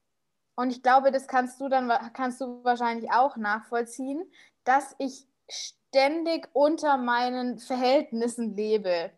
und 0.57 0.71
ich 0.71 0.83
glaube, 0.83 1.11
das 1.11 1.27
kannst 1.27 1.61
du 1.61 1.69
dann 1.69 1.91
kannst 2.13 2.41
du 2.41 2.63
wahrscheinlich 2.63 3.11
auch 3.11 3.37
nachvollziehen, 3.37 4.23
dass 4.63 4.95
ich 4.99 5.27
ständig 5.49 6.49
unter 6.53 6.97
meinen 6.97 7.59
Verhältnissen 7.59 8.55
lebe. 8.55 9.11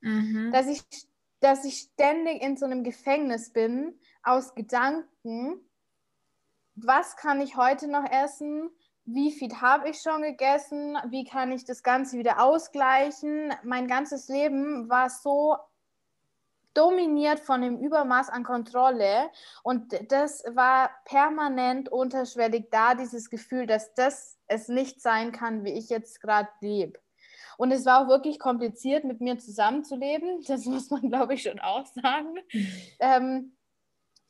Mhm. 0.00 0.50
Dass, 0.52 0.66
ich, 0.66 0.82
dass 1.40 1.64
ich 1.64 1.78
ständig 1.92 2.42
in 2.42 2.56
so 2.56 2.66
einem 2.66 2.84
Gefängnis 2.84 3.52
bin 3.52 3.98
aus 4.22 4.54
Gedanken, 4.54 5.60
was 6.74 7.16
kann 7.16 7.40
ich 7.40 7.56
heute 7.56 7.88
noch 7.88 8.10
essen? 8.10 8.70
Wie 9.04 9.32
viel 9.32 9.60
habe 9.60 9.90
ich 9.90 10.00
schon 10.00 10.22
gegessen? 10.22 10.96
Wie 11.08 11.24
kann 11.24 11.50
ich 11.52 11.64
das 11.64 11.82
Ganze 11.82 12.18
wieder 12.18 12.42
ausgleichen? 12.42 13.52
Mein 13.64 13.88
ganzes 13.88 14.28
Leben 14.28 14.88
war 14.88 15.10
so 15.10 15.56
dominiert 16.74 17.40
von 17.40 17.60
dem 17.60 17.78
Übermaß 17.78 18.30
an 18.30 18.44
Kontrolle 18.44 19.30
und 19.62 19.92
das 20.10 20.42
war 20.54 20.90
permanent 21.04 21.90
unterschwellig 21.90 22.70
da, 22.70 22.94
dieses 22.94 23.28
Gefühl, 23.28 23.66
dass 23.66 23.92
das 23.94 24.38
es 24.46 24.68
nicht 24.68 25.02
sein 25.02 25.32
kann, 25.32 25.64
wie 25.64 25.72
ich 25.72 25.90
jetzt 25.90 26.20
gerade 26.20 26.48
lebe. 26.60 26.98
Und 27.58 27.70
es 27.70 27.84
war 27.84 28.02
auch 28.02 28.08
wirklich 28.08 28.38
kompliziert, 28.38 29.04
mit 29.04 29.20
mir 29.20 29.38
zusammenzuleben. 29.38 30.42
Das 30.46 30.64
muss 30.66 30.90
man, 30.90 31.02
glaube 31.08 31.34
ich, 31.34 31.42
schon 31.42 31.60
auch 31.60 31.86
sagen. 31.86 32.34
Mhm. 32.52 32.68
Ähm, 32.98 33.56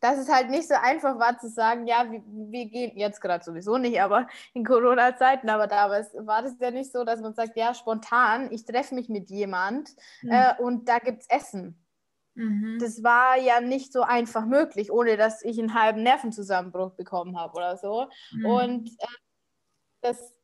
dass 0.02 0.18
es 0.18 0.28
halt 0.28 0.50
nicht 0.50 0.66
so 0.66 0.74
einfach 0.74 1.18
war 1.20 1.38
zu 1.38 1.48
sagen, 1.48 1.86
ja, 1.86 2.10
wir, 2.10 2.22
wir 2.26 2.66
gehen 2.66 2.98
jetzt 2.98 3.20
gerade 3.20 3.44
sowieso 3.44 3.78
nicht, 3.78 4.02
aber 4.02 4.26
in 4.52 4.64
Corona-Zeiten, 4.64 5.48
aber 5.48 5.68
damals 5.68 6.12
war 6.14 6.42
das 6.42 6.56
ja 6.58 6.72
nicht 6.72 6.90
so, 6.92 7.04
dass 7.04 7.20
man 7.20 7.34
sagt, 7.34 7.56
ja, 7.56 7.72
spontan, 7.72 8.50
ich 8.50 8.64
treffe 8.64 8.96
mich 8.96 9.08
mit 9.08 9.30
jemand 9.30 9.90
mhm. 10.22 10.32
äh, 10.32 10.54
und 10.58 10.88
da 10.88 10.98
gibt 10.98 11.22
es 11.22 11.30
Essen. 11.30 11.78
Mhm. 12.34 12.78
Das 12.80 13.04
war 13.04 13.38
ja 13.38 13.60
nicht 13.60 13.92
so 13.92 14.02
einfach 14.02 14.44
möglich, 14.44 14.90
ohne 14.90 15.16
dass 15.16 15.44
ich 15.44 15.60
einen 15.60 15.74
halben 15.74 16.02
Nervenzusammenbruch 16.02 16.94
bekommen 16.94 17.38
habe 17.38 17.56
oder 17.56 17.76
so. 17.76 18.08
Mhm. 18.32 18.46
Und 18.46 18.88
äh, 18.88 19.06
das 20.00 20.34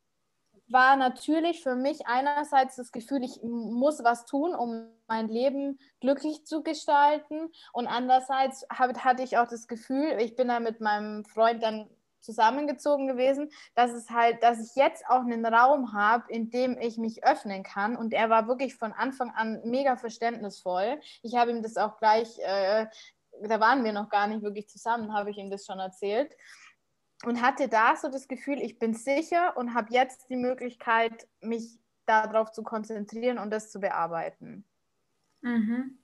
war 0.70 0.96
natürlich 0.96 1.62
für 1.62 1.74
mich 1.74 2.06
einerseits 2.06 2.76
das 2.76 2.92
Gefühl, 2.92 3.24
ich 3.24 3.40
muss 3.42 4.02
was 4.04 4.26
tun, 4.26 4.54
um 4.54 4.88
mein 5.06 5.28
Leben 5.28 5.78
glücklich 6.00 6.44
zu 6.46 6.62
gestalten. 6.62 7.50
Und 7.72 7.86
andererseits 7.86 8.66
hatte 8.70 9.22
ich 9.22 9.38
auch 9.38 9.48
das 9.48 9.66
Gefühl, 9.66 10.18
ich 10.20 10.36
bin 10.36 10.48
da 10.48 10.60
mit 10.60 10.80
meinem 10.80 11.24
Freund 11.24 11.62
dann 11.62 11.88
zusammengezogen 12.20 13.06
gewesen, 13.06 13.50
dass 13.74 13.92
es 13.92 14.10
halt, 14.10 14.42
dass 14.42 14.60
ich 14.60 14.74
jetzt 14.74 15.06
auch 15.08 15.20
einen 15.20 15.46
Raum 15.46 15.92
habe, 15.92 16.30
in 16.30 16.50
dem 16.50 16.76
ich 16.78 16.98
mich 16.98 17.24
öffnen 17.24 17.62
kann. 17.62 17.96
Und 17.96 18.12
er 18.12 18.28
war 18.28 18.48
wirklich 18.48 18.74
von 18.74 18.92
Anfang 18.92 19.30
an 19.30 19.60
mega 19.64 19.96
verständnisvoll. 19.96 21.00
Ich 21.22 21.36
habe 21.36 21.50
ihm 21.52 21.62
das 21.62 21.76
auch 21.76 21.98
gleich, 21.98 22.38
äh, 22.40 22.86
da 23.42 23.60
waren 23.60 23.84
wir 23.84 23.92
noch 23.92 24.08
gar 24.08 24.26
nicht 24.26 24.42
wirklich 24.42 24.68
zusammen, 24.68 25.14
habe 25.14 25.30
ich 25.30 25.38
ihm 25.38 25.50
das 25.50 25.64
schon 25.64 25.78
erzählt 25.78 26.34
und 27.24 27.42
hatte 27.42 27.68
da 27.68 27.96
so 27.96 28.08
das 28.08 28.28
Gefühl, 28.28 28.60
ich 28.60 28.78
bin 28.78 28.94
sicher 28.94 29.56
und 29.56 29.74
habe 29.74 29.92
jetzt 29.92 30.28
die 30.30 30.36
Möglichkeit, 30.36 31.28
mich 31.40 31.78
darauf 32.06 32.52
zu 32.52 32.62
konzentrieren 32.62 33.38
und 33.38 33.50
das 33.50 33.70
zu 33.70 33.80
bearbeiten. 33.80 34.64
Mhm. 35.42 35.98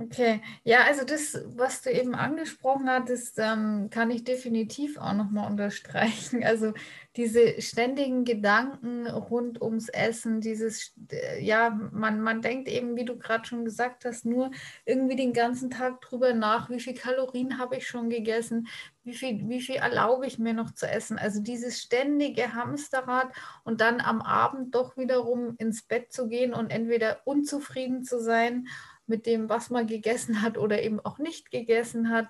Okay, 0.00 0.40
ja, 0.62 0.84
also 0.84 1.04
das, 1.04 1.36
was 1.56 1.82
du 1.82 1.90
eben 1.90 2.14
angesprochen 2.14 2.88
hattest, 2.88 3.34
ähm, 3.38 3.88
kann 3.90 4.12
ich 4.12 4.22
definitiv 4.22 4.96
auch 4.96 5.12
nochmal 5.12 5.50
unterstreichen. 5.50 6.42
Also 6.48 6.72
diese 7.16 7.60
ständigen 7.60 8.24
Gedanken 8.24 9.08
rund 9.08 9.60
ums 9.60 9.88
Essen, 9.88 10.40
dieses, 10.40 10.94
äh, 11.10 11.42
ja, 11.44 11.70
man, 11.92 12.20
man 12.20 12.42
denkt 12.42 12.68
eben, 12.68 12.94
wie 12.96 13.04
du 13.04 13.18
gerade 13.18 13.44
schon 13.44 13.64
gesagt 13.64 14.04
hast, 14.04 14.24
nur 14.24 14.52
irgendwie 14.84 15.16
den 15.16 15.32
ganzen 15.32 15.68
Tag 15.68 16.00
drüber 16.00 16.32
nach, 16.32 16.70
wie 16.70 16.78
viel 16.78 16.94
Kalorien 16.94 17.58
habe 17.58 17.76
ich 17.76 17.88
schon 17.88 18.08
gegessen, 18.08 18.68
wie 19.02 19.14
viel, 19.14 19.48
wie 19.48 19.60
viel 19.60 19.76
erlaube 19.76 20.26
ich 20.26 20.38
mir 20.38 20.54
noch 20.54 20.72
zu 20.74 20.86
essen. 20.88 21.18
Also 21.18 21.40
dieses 21.42 21.80
ständige 21.80 22.54
Hamsterrad 22.54 23.32
und 23.64 23.80
dann 23.80 24.00
am 24.00 24.20
Abend 24.22 24.76
doch 24.76 24.96
wiederum 24.96 25.56
ins 25.58 25.82
Bett 25.82 26.12
zu 26.12 26.28
gehen 26.28 26.54
und 26.54 26.70
entweder 26.70 27.22
unzufrieden 27.24 28.04
zu 28.04 28.20
sein 28.20 28.68
mit 29.08 29.26
dem, 29.26 29.48
was 29.48 29.70
man 29.70 29.86
gegessen 29.86 30.42
hat 30.42 30.58
oder 30.58 30.82
eben 30.82 31.00
auch 31.00 31.18
nicht 31.18 31.50
gegessen 31.50 32.10
hat. 32.10 32.28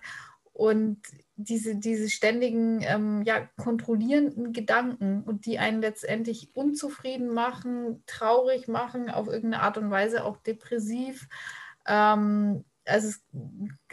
Und 0.52 1.00
diese, 1.36 1.76
diese 1.76 2.10
ständigen, 2.10 2.80
ähm, 2.82 3.22
ja, 3.22 3.48
kontrollierenden 3.56 4.52
Gedanken 4.52 5.22
und 5.22 5.46
die 5.46 5.60
einen 5.60 5.80
letztendlich 5.80 6.50
unzufrieden 6.56 7.32
machen, 7.32 8.02
traurig 8.06 8.66
machen, 8.66 9.08
auf 9.08 9.28
irgendeine 9.28 9.62
Art 9.62 9.78
und 9.78 9.90
Weise 9.90 10.24
auch 10.24 10.36
depressiv. 10.38 11.28
Ähm, 11.86 12.64
also 12.88 13.08
es 13.08 13.22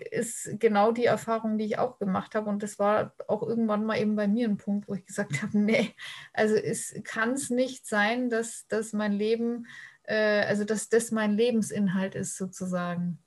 ist 0.10 0.60
genau 0.60 0.92
die 0.92 1.06
Erfahrung, 1.06 1.58
die 1.58 1.65
ich 1.65 1.77
auch 1.77 2.00
gemacht 2.00 2.34
habe. 2.34 2.50
Und 2.50 2.63
das 2.63 2.80
war 2.80 3.13
auch 3.27 3.44
irgendwann 3.44 3.86
mal 3.86 4.00
eben 4.00 4.15
bei 4.15 4.27
mir 4.27 4.48
ein 4.48 4.58
Punkt, 4.58 4.88
wo 4.88 4.96
ich 4.96 5.06
gesagt 5.06 5.44
habe, 5.44 5.58
nee, 5.60 5.94
also 6.34 6.56
es 6.56 6.96
kann 7.04 7.34
es 7.34 7.50
nicht 7.50 7.86
sein, 7.86 8.30
dass, 8.30 8.65
dass 8.68 8.94
mein 8.94 9.13
Leben 9.13 9.68
also 10.14 10.64
dass 10.64 10.90
das 10.90 11.12
mein 11.12 11.34
Lebensinhalt 11.34 12.16
ist 12.16 12.38
sozusagen. 12.38 13.20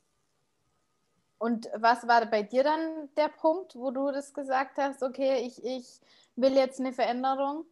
Und 1.39 1.69
was 1.77 2.07
war 2.09 2.27
bei 2.27 2.43
dir 2.43 2.65
dann 2.65 3.09
der 3.17 3.29
Punkt, 3.29 3.77
wo 3.77 3.91
du 3.91 4.11
das 4.11 4.35
gesagt 4.35 4.77
hast, 4.77 5.03
okay, 5.03 5.47
ich, 5.47 5.65
ich 5.65 6.01
will 6.35 6.55
jetzt 6.55 6.81
eine 6.81 6.93
Veränderung? 6.93 7.65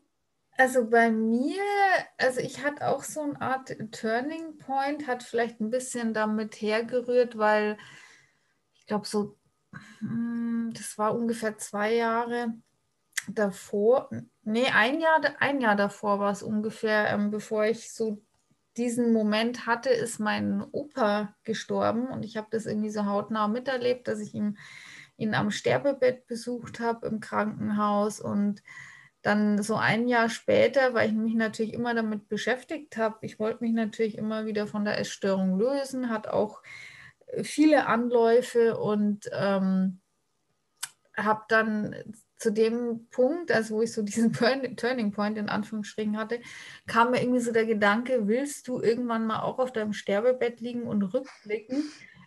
Also 0.57 0.89
bei 0.89 1.11
mir, 1.11 1.63
also 2.17 2.41
ich 2.41 2.65
hatte 2.65 2.89
auch 2.89 3.03
so 3.03 3.21
eine 3.21 3.41
Art 3.41 3.77
Turning 3.91 4.57
Point, 4.59 5.07
hat 5.07 5.23
vielleicht 5.23 5.61
ein 5.61 5.71
bisschen 5.71 6.15
damit 6.15 6.55
hergerührt, 6.55 7.37
weil 7.37 7.77
ich 8.75 8.87
glaube 8.87 9.07
so, 9.07 9.37
hm, 9.99 10.73
das 10.75 10.97
war 10.97 11.15
ungefähr 11.15 11.59
zwei 11.59 11.95
Jahre 11.95 12.55
davor, 13.29 14.09
nee, 14.43 14.67
ein 14.73 15.01
Jahr, 15.01 15.21
ein 15.41 15.61
Jahr 15.61 15.77
davor 15.77 16.21
war 16.21 16.31
es 16.31 16.43
ungefähr, 16.43 17.11
ähm, 17.11 17.31
bevor 17.31 17.65
ich 17.65 17.93
so 17.93 18.23
diesen 18.77 19.13
Moment 19.13 19.67
hatte, 19.67 19.91
ist 19.91 20.19
mein 20.19 20.65
Opa 20.73 21.35
gestorben 21.45 22.09
und 22.09 22.25
ich 22.25 22.37
habe 22.37 22.49
das 22.51 22.67
irgendwie 22.67 22.91
so 22.91 23.07
hautnah 23.07 23.49
miterlebt, 23.49 24.09
dass 24.09 24.21
ich 24.21 24.35
ihn, 24.35 24.59
ihn 25.17 25.35
am 25.35 25.51
Sterbebett 25.51 26.27
besucht 26.27 26.81
habe 26.81 27.07
im 27.07 27.21
Krankenhaus 27.21 28.21
und 28.21 28.63
dann 29.23 29.63
so 29.63 29.75
ein 29.75 30.07
Jahr 30.07 30.29
später, 30.29 30.95
weil 30.95 31.09
ich 31.09 31.15
mich 31.15 31.35
natürlich 31.35 31.75
immer 31.75 31.95
damit 31.95 32.29
beschäftigt 32.29 32.97
habe, 32.97 33.19
ich 33.23 33.39
wollte 33.39 33.65
mich 33.65 33.73
natürlich 33.73 34.17
immer 34.19 34.47
wieder 34.47 34.67
von 34.67 34.85
der 34.85 34.99
Essstörung 34.99 35.59
lösen, 35.59 36.11
hat 36.11 36.29
auch 36.29 36.63
viele 37.43 37.87
Anläufe 37.87 38.79
und 38.79 39.29
ähm, 39.33 40.01
habe 41.17 41.43
dann 41.49 41.97
zu 42.37 42.53
dem 42.53 43.09
Punkt, 43.11 43.51
also 43.51 43.77
wo 43.77 43.83
ich 43.83 43.93
so 43.93 44.03
diesen 44.03 44.33
Turning 44.77 45.13
Point 45.13 45.39
in 45.39 45.49
Anführungsstrichen 45.49 46.19
hatte, 46.19 46.41
kam 46.87 47.11
mir 47.11 47.23
irgendwie 47.23 47.41
so 47.41 47.53
der 47.53 47.67
Gedanke, 47.67 48.29
willst 48.29 48.69
du 48.69 48.81
irgendwann 48.81 49.27
mal 49.27 49.41
auch 49.41 49.59
auf 49.59 49.73
deinem 49.73 49.93
Sterbebett 49.93 50.61
liegen 50.61 50.83
und 50.83 51.03
rückblicken? 51.03 51.85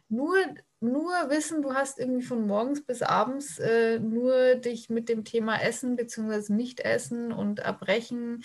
Nur, 0.10 0.36
nur 0.80 1.12
wissen, 1.30 1.62
du 1.62 1.74
hast 1.74 2.00
irgendwie 2.00 2.26
von 2.26 2.48
morgens 2.48 2.84
bis 2.84 3.04
abends 3.04 3.60
äh, 3.60 4.00
nur 4.00 4.56
dich 4.56 4.90
mit 4.90 5.08
dem 5.08 5.24
Thema 5.24 5.62
Essen 5.62 5.96
bzw. 5.96 6.52
Nicht-Essen 6.52 7.32
und 7.32 7.60
Erbrechen 7.60 8.44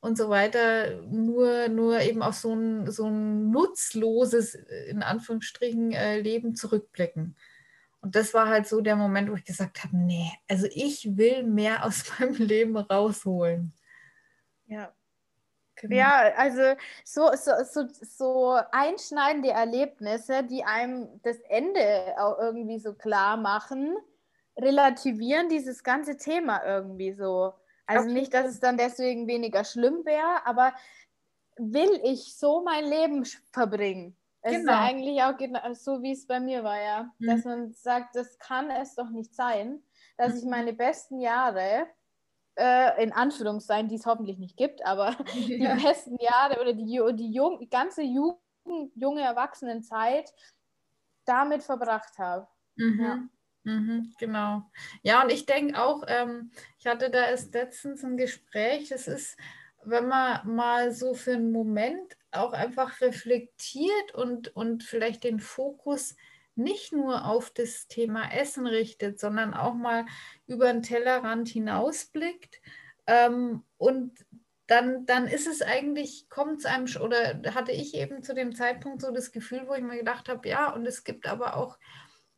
und 0.00 0.18
so 0.18 0.28
weiter, 0.28 1.00
nur, 1.02 1.68
nur 1.68 2.00
eben 2.00 2.22
auf 2.22 2.34
so 2.34 2.52
ein, 2.52 2.90
so 2.90 3.06
ein 3.06 3.50
nutzloses, 3.50 4.54
in 4.88 5.02
Anführungsstrichen, 5.02 5.92
äh, 5.92 6.20
Leben 6.20 6.56
zurückblicken. 6.56 7.36
Und 8.04 8.14
das 8.14 8.34
war 8.34 8.48
halt 8.48 8.66
so 8.66 8.82
der 8.82 8.96
Moment, 8.96 9.30
wo 9.30 9.34
ich 9.34 9.46
gesagt 9.46 9.82
habe, 9.82 9.96
nee, 9.96 10.30
also 10.46 10.66
ich 10.70 11.16
will 11.16 11.42
mehr 11.42 11.86
aus 11.86 12.04
meinem 12.20 12.34
Leben 12.34 12.76
rausholen. 12.76 13.72
Ja. 14.66 14.92
Genau. 15.76 15.96
Ja, 15.96 16.32
also 16.36 16.74
so, 17.02 17.30
so, 17.34 17.52
so, 17.64 17.88
so 18.02 18.60
einschneidende 18.72 19.50
Erlebnisse, 19.50 20.44
die 20.44 20.64
einem 20.64 21.20
das 21.22 21.38
Ende 21.48 22.14
auch 22.18 22.38
irgendwie 22.38 22.78
so 22.78 22.92
klar 22.92 23.38
machen, 23.38 23.96
relativieren 24.56 25.48
dieses 25.48 25.82
ganze 25.82 26.18
Thema 26.18 26.62
irgendwie 26.62 27.12
so. 27.12 27.54
Also 27.86 28.02
Absolut. 28.02 28.12
nicht, 28.12 28.34
dass 28.34 28.46
es 28.46 28.60
dann 28.60 28.76
deswegen 28.76 29.26
weniger 29.26 29.64
schlimm 29.64 30.04
wäre, 30.04 30.46
aber 30.46 30.74
will 31.56 32.00
ich 32.04 32.36
so 32.36 32.62
mein 32.62 32.84
Leben 32.84 33.24
verbringen? 33.50 34.14
Es 34.46 34.52
genau. 34.52 34.72
ist 34.72 34.78
ja 34.78 34.84
eigentlich 34.84 35.22
auch 35.22 35.36
genau 35.38 35.72
so, 35.72 36.02
wie 36.02 36.12
es 36.12 36.26
bei 36.26 36.38
mir 36.38 36.62
war, 36.62 36.80
ja. 36.80 37.10
Mhm. 37.18 37.26
Dass 37.26 37.44
man 37.44 37.72
sagt, 37.72 38.14
das 38.14 38.38
kann 38.38 38.70
es 38.70 38.94
doch 38.94 39.08
nicht 39.08 39.34
sein, 39.34 39.82
dass 40.18 40.34
mhm. 40.34 40.38
ich 40.38 40.44
meine 40.44 40.72
besten 40.74 41.18
Jahre, 41.18 41.86
äh, 42.56 43.02
in 43.02 43.12
Anführungszeichen, 43.12 43.88
die 43.88 43.94
es 43.94 44.04
hoffentlich 44.04 44.38
nicht 44.38 44.58
gibt, 44.58 44.84
aber 44.84 45.16
die 45.34 45.66
besten 45.82 46.18
Jahre 46.20 46.60
oder 46.60 46.74
die, 46.74 46.84
die, 46.84 47.32
jung, 47.32 47.58
die 47.58 47.70
ganze 47.70 48.02
Jugend, 48.02 48.38
junge 48.94 49.22
Erwachsenenzeit 49.22 50.30
damit 51.24 51.62
verbracht 51.62 52.18
habe. 52.18 52.46
Mhm. 52.76 53.00
Ja. 53.00 53.18
Mhm, 53.66 54.12
genau. 54.18 54.70
Ja, 55.02 55.22
und 55.22 55.32
ich 55.32 55.46
denke 55.46 55.82
auch, 55.82 56.04
ähm, 56.06 56.50
ich 56.78 56.86
hatte 56.86 57.08
da 57.08 57.30
erst 57.30 57.54
letztens 57.54 58.04
ein 58.04 58.18
Gespräch, 58.18 58.90
es 58.90 59.08
ist, 59.08 59.38
wenn 59.86 60.08
man 60.08 60.54
mal 60.54 60.92
so 60.92 61.14
für 61.14 61.34
einen 61.34 61.52
Moment 61.52 62.16
auch 62.30 62.52
einfach 62.52 63.00
reflektiert 63.00 64.14
und, 64.14 64.54
und 64.56 64.82
vielleicht 64.82 65.24
den 65.24 65.40
Fokus 65.40 66.16
nicht 66.56 66.92
nur 66.92 67.24
auf 67.26 67.50
das 67.50 67.88
Thema 67.88 68.32
Essen 68.32 68.66
richtet, 68.66 69.18
sondern 69.18 69.54
auch 69.54 69.74
mal 69.74 70.06
über 70.46 70.72
den 70.72 70.82
Tellerrand 70.82 71.48
hinausblickt. 71.48 72.60
Ähm, 73.06 73.64
und 73.76 74.12
dann, 74.66 75.04
dann 75.04 75.26
ist 75.26 75.46
es 75.46 75.62
eigentlich, 75.62 76.28
kommt 76.30 76.60
es 76.60 76.64
einem, 76.64 76.86
oder 77.02 77.40
hatte 77.54 77.72
ich 77.72 77.94
eben 77.94 78.22
zu 78.22 78.34
dem 78.34 78.54
Zeitpunkt 78.54 79.02
so 79.02 79.10
das 79.10 79.30
Gefühl, 79.32 79.64
wo 79.66 79.74
ich 79.74 79.82
mir 79.82 79.98
gedacht 79.98 80.28
habe, 80.28 80.48
ja, 80.48 80.72
und 80.72 80.86
es 80.86 81.04
gibt 81.04 81.26
aber 81.26 81.56
auch 81.56 81.78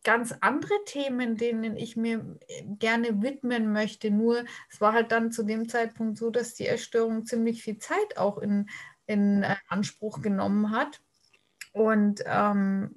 ganz 0.07 0.33
andere 0.41 0.73
Themen, 0.87 1.37
denen 1.37 1.77
ich 1.77 1.97
mir 1.97 2.39
gerne 2.79 3.23
widmen 3.23 3.73
möchte. 3.73 4.13
Nur 4.13 4.45
es 4.71 4.81
war 4.81 4.93
halt 4.93 5.11
dann 5.11 5.33
zu 5.33 5.43
dem 5.43 5.69
Zeitpunkt 5.69 6.17
so, 6.17 6.31
dass 6.31 6.55
die 6.55 6.69
Essstörung 6.69 7.27
ziemlich 7.27 7.65
viel 7.65 7.79
Zeit 7.79 8.17
auch 8.17 8.39
in 8.39 8.69
in 9.07 9.43
äh, 9.43 9.57
Anspruch 9.69 10.21
genommen 10.21 10.71
hat. 10.71 11.01
Und 11.73 12.23
ähm, 12.27 12.95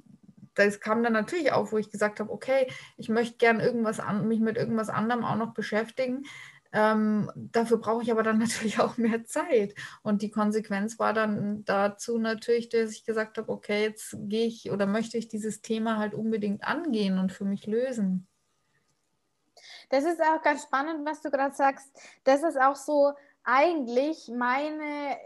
das 0.55 0.79
kam 0.79 1.03
dann 1.03 1.13
natürlich 1.13 1.51
auf, 1.51 1.71
wo 1.71 1.77
ich 1.77 1.89
gesagt 1.89 2.19
habe, 2.19 2.31
okay, 2.31 2.67
ich 2.97 3.09
möchte 3.09 3.37
gern 3.37 3.59
irgendwas 3.59 3.99
an, 3.99 4.27
mich 4.27 4.39
mit 4.39 4.57
irgendwas 4.57 4.89
anderem 4.89 5.23
auch 5.23 5.35
noch 5.35 5.53
beschäftigen. 5.53 6.25
Ähm, 6.71 7.31
dafür 7.35 7.77
brauche 7.77 8.03
ich 8.03 8.11
aber 8.11 8.23
dann 8.23 8.37
natürlich 8.39 8.79
auch 8.79 8.97
mehr 8.97 9.25
Zeit. 9.25 9.75
Und 10.03 10.21
die 10.21 10.31
Konsequenz 10.31 10.99
war 10.99 11.13
dann 11.13 11.63
dazu 11.65 12.17
natürlich, 12.17 12.69
dass 12.69 12.91
ich 12.91 13.05
gesagt 13.05 13.37
habe, 13.37 13.51
okay, 13.51 13.83
jetzt 13.83 14.15
gehe 14.19 14.45
ich 14.47 14.71
oder 14.71 14.85
möchte 14.85 15.17
ich 15.17 15.27
dieses 15.27 15.61
Thema 15.61 15.97
halt 15.97 16.13
unbedingt 16.13 16.63
angehen 16.63 17.17
und 17.17 17.31
für 17.31 17.45
mich 17.45 17.65
lösen. 17.65 18.27
Das 19.89 20.03
ist 20.03 20.21
auch 20.21 20.41
ganz 20.41 20.63
spannend, 20.63 21.05
was 21.05 21.21
du 21.21 21.31
gerade 21.31 21.55
sagst. 21.55 21.89
Das 22.23 22.43
ist 22.43 22.59
auch 22.59 22.75
so 22.75 23.13
eigentlich 23.43 24.27
meine 24.27 25.17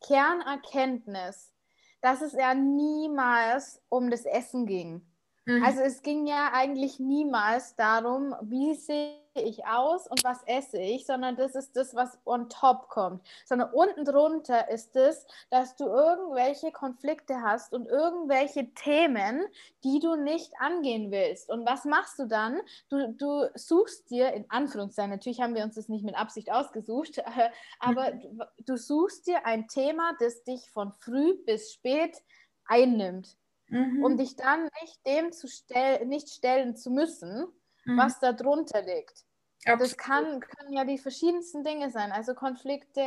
Kernerkenntnis, 0.00 1.52
dass 2.00 2.20
es 2.22 2.34
ja 2.34 2.54
niemals 2.54 3.82
um 3.88 4.10
das 4.10 4.24
Essen 4.24 4.66
ging. 4.66 5.04
Mhm. 5.46 5.62
Also 5.62 5.82
es 5.82 6.02
ging 6.02 6.26
ja 6.26 6.50
eigentlich 6.52 6.98
niemals 6.98 7.76
darum, 7.76 8.34
wie 8.42 8.74
sehe 8.74 9.18
ich 9.34 9.66
aus 9.66 10.06
und 10.06 10.24
was 10.24 10.42
esse 10.46 10.78
ich, 10.78 11.04
sondern 11.04 11.36
das 11.36 11.54
ist 11.54 11.76
das, 11.76 11.94
was 11.94 12.18
on 12.24 12.48
top 12.48 12.88
kommt. 12.88 13.26
Sondern 13.44 13.70
unten 13.72 14.04
drunter 14.04 14.70
ist 14.70 14.96
es, 14.96 15.26
dass 15.50 15.76
du 15.76 15.84
irgendwelche 15.86 16.72
Konflikte 16.72 17.42
hast 17.42 17.74
und 17.74 17.86
irgendwelche 17.86 18.72
Themen, 18.74 19.44
die 19.82 19.98
du 19.98 20.16
nicht 20.16 20.52
angehen 20.60 21.10
willst. 21.10 21.50
Und 21.50 21.66
was 21.66 21.84
machst 21.84 22.18
du 22.18 22.26
dann? 22.26 22.60
Du, 22.88 23.12
du 23.12 23.50
suchst 23.54 24.08
dir, 24.10 24.32
in 24.32 24.46
Anführungszeichen, 24.48 25.10
natürlich 25.10 25.42
haben 25.42 25.54
wir 25.54 25.64
uns 25.64 25.74
das 25.74 25.88
nicht 25.88 26.04
mit 26.04 26.16
Absicht 26.16 26.50
ausgesucht, 26.50 27.22
aber 27.80 28.14
mhm. 28.14 28.20
du, 28.20 28.44
du 28.64 28.76
suchst 28.76 29.26
dir 29.26 29.44
ein 29.44 29.68
Thema, 29.68 30.12
das 30.20 30.42
dich 30.44 30.70
von 30.70 30.92
früh 30.92 31.34
bis 31.44 31.72
spät 31.72 32.22
einnimmt 32.66 33.36
mhm. 33.68 34.04
um 34.04 34.16
dich 34.16 34.36
dann 34.36 34.68
nicht 34.82 35.06
dem 35.06 35.32
zu 35.32 35.48
stell 35.48 36.04
nicht 36.06 36.30
stellen 36.30 36.76
zu 36.76 36.90
müssen, 36.90 37.46
mhm. 37.84 37.98
was 37.98 38.20
da 38.20 38.32
drunter 38.32 38.82
liegt. 38.82 39.24
Absolut. 39.66 39.80
Das 39.80 39.96
kann, 39.96 40.40
können 40.40 40.72
ja 40.72 40.84
die 40.84 40.98
verschiedensten 40.98 41.64
Dinge 41.64 41.90
sein, 41.90 42.12
also 42.12 42.34
Konflikte, 42.34 43.02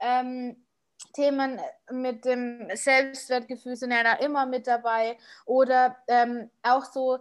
ähm, 0.00 0.66
Themen 1.14 1.58
mit 1.90 2.24
dem 2.24 2.68
Selbstwertgefühl 2.74 3.76
sind 3.76 3.90
ja 3.90 4.02
da 4.02 4.12
immer 4.14 4.46
mit 4.46 4.66
dabei 4.66 5.16
oder 5.46 5.96
ähm, 6.08 6.50
auch 6.62 6.84
so 6.84 7.18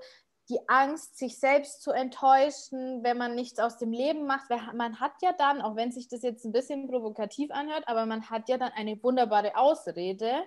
die 0.50 0.60
Angst, 0.68 1.18
sich 1.18 1.40
selbst 1.40 1.84
zu 1.84 1.92
enttäuschen, 1.92 3.04
wenn 3.04 3.18
man 3.18 3.36
nichts 3.36 3.60
aus 3.60 3.78
dem 3.78 3.92
Leben 3.92 4.26
macht. 4.26 4.50
Weil 4.50 4.62
man 4.74 5.00
hat 5.00 5.14
ja 5.22 5.32
dann, 5.32 5.62
auch 5.62 5.76
wenn 5.76 5.92
sich 5.92 6.08
das 6.08 6.24
jetzt 6.24 6.44
ein 6.44 6.52
bisschen 6.52 6.88
provokativ 6.88 7.52
anhört, 7.52 7.88
aber 7.88 8.06
man 8.06 8.30
hat 8.30 8.50
ja 8.50 8.58
dann 8.58 8.72
eine 8.72 9.02
wunderbare 9.04 9.56
Ausrede. 9.56 10.44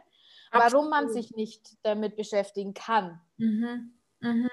Warum 0.52 0.90
man 0.90 1.10
sich 1.10 1.32
nicht 1.32 1.76
damit 1.82 2.16
beschäftigen 2.16 2.74
kann. 2.74 3.20
Mhm. 3.38 3.92
Mhm. 4.20 4.50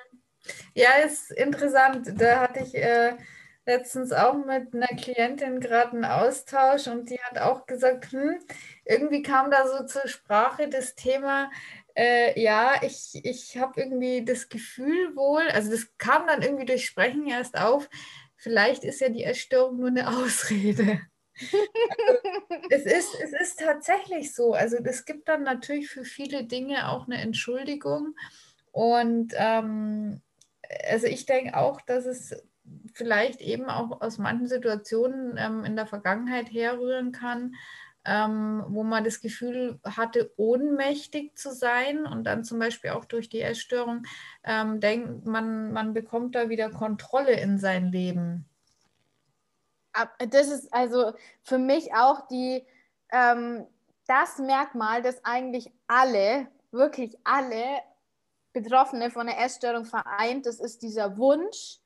Ja, 0.73 0.93
ist 1.05 1.31
interessant. 1.31 2.13
Da 2.15 2.41
hatte 2.41 2.61
ich 2.61 2.75
äh, 2.75 3.17
letztens 3.65 4.11
auch 4.11 4.33
mit 4.33 4.73
einer 4.73 4.87
Klientin 4.87 5.59
gerade 5.59 5.91
einen 5.91 6.05
Austausch 6.05 6.87
und 6.87 7.09
die 7.09 7.19
hat 7.19 7.37
auch 7.37 7.67
gesagt, 7.67 8.11
hm, 8.11 8.39
irgendwie 8.85 9.21
kam 9.21 9.51
da 9.51 9.67
so 9.67 9.85
zur 9.85 10.07
Sprache 10.07 10.69
das 10.69 10.95
Thema, 10.95 11.51
äh, 11.95 12.39
ja, 12.41 12.81
ich, 12.81 13.11
ich 13.23 13.57
habe 13.57 13.79
irgendwie 13.79 14.23
das 14.25 14.49
Gefühl 14.49 15.15
wohl, 15.15 15.43
also 15.49 15.69
das 15.69 15.87
kam 15.97 16.27
dann 16.27 16.41
irgendwie 16.41 16.65
durch 16.65 16.85
Sprechen 16.85 17.27
erst 17.27 17.57
auf, 17.57 17.89
vielleicht 18.37 18.83
ist 18.83 19.01
ja 19.01 19.09
die 19.09 19.23
Essstörung 19.23 19.77
nur 19.77 19.89
eine 19.89 20.07
Ausrede. 20.17 21.01
Also, 21.41 22.19
es, 22.69 22.85
ist, 22.85 23.15
es 23.21 23.33
ist 23.33 23.59
tatsächlich 23.59 24.33
so. 24.33 24.53
Also 24.53 24.77
es 24.77 25.05
gibt 25.05 25.27
dann 25.27 25.43
natürlich 25.43 25.89
für 25.89 26.03
viele 26.03 26.45
Dinge 26.45 26.89
auch 26.89 27.05
eine 27.05 27.21
Entschuldigung. 27.21 28.15
Und 28.71 29.33
ähm, 29.37 30.21
also 30.89 31.07
ich 31.07 31.25
denke 31.25 31.57
auch, 31.57 31.81
dass 31.81 32.05
es 32.05 32.35
vielleicht 32.93 33.41
eben 33.41 33.65
auch 33.65 34.01
aus 34.01 34.17
manchen 34.17 34.47
Situationen 34.47 35.35
ähm, 35.37 35.63
in 35.63 35.75
der 35.75 35.87
Vergangenheit 35.87 36.51
herrühren 36.51 37.11
kann, 37.11 37.55
ähm, 38.05 38.63
wo 38.67 38.83
man 38.83 39.03
das 39.03 39.21
Gefühl 39.21 39.79
hatte, 39.83 40.31
ohnmächtig 40.37 41.37
zu 41.37 41.53
sein 41.53 42.05
und 42.05 42.23
dann 42.25 42.43
zum 42.43 42.59
Beispiel 42.59 42.91
auch 42.91 43.05
durch 43.05 43.29
die 43.29 43.41
Essstörung 43.41 44.03
ähm, 44.43 44.79
denkt 44.79 45.25
man, 45.25 45.71
man 45.73 45.93
bekommt 45.93 46.35
da 46.35 46.49
wieder 46.49 46.69
Kontrolle 46.69 47.39
in 47.39 47.57
sein 47.57 47.91
Leben 47.91 48.48
das 50.29 50.47
ist 50.49 50.73
also 50.73 51.13
für 51.43 51.57
mich 51.57 51.93
auch 51.93 52.27
die, 52.27 52.65
ähm, 53.11 53.65
das 54.07 54.37
Merkmal, 54.39 55.01
das 55.01 55.23
eigentlich 55.23 55.71
alle, 55.87 56.47
wirklich 56.71 57.17
alle 57.23 57.81
Betroffene 58.53 59.11
von 59.11 59.27
der 59.27 59.39
Essstörung 59.39 59.85
vereint. 59.85 60.45
Das 60.45 60.59
ist 60.59 60.81
dieser 60.81 61.17
Wunsch, 61.17 61.79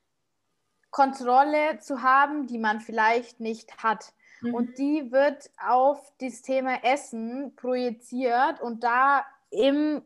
Kontrolle 0.94 1.80
zu 1.80 2.04
haben, 2.04 2.48
die 2.48 2.60
man 2.60 2.80
vielleicht 2.80 3.40
nicht 3.40 3.84
hat. 3.84 4.14
Mhm. 4.42 4.54
Und 4.54 4.78
die 4.78 5.12
wird 5.12 5.50
auf 5.58 6.14
das 6.20 6.42
Thema 6.44 6.84
Essen 6.84 7.56
projiziert 7.56 8.62
und 8.62 8.84
da 8.84 9.26
im, 9.50 10.04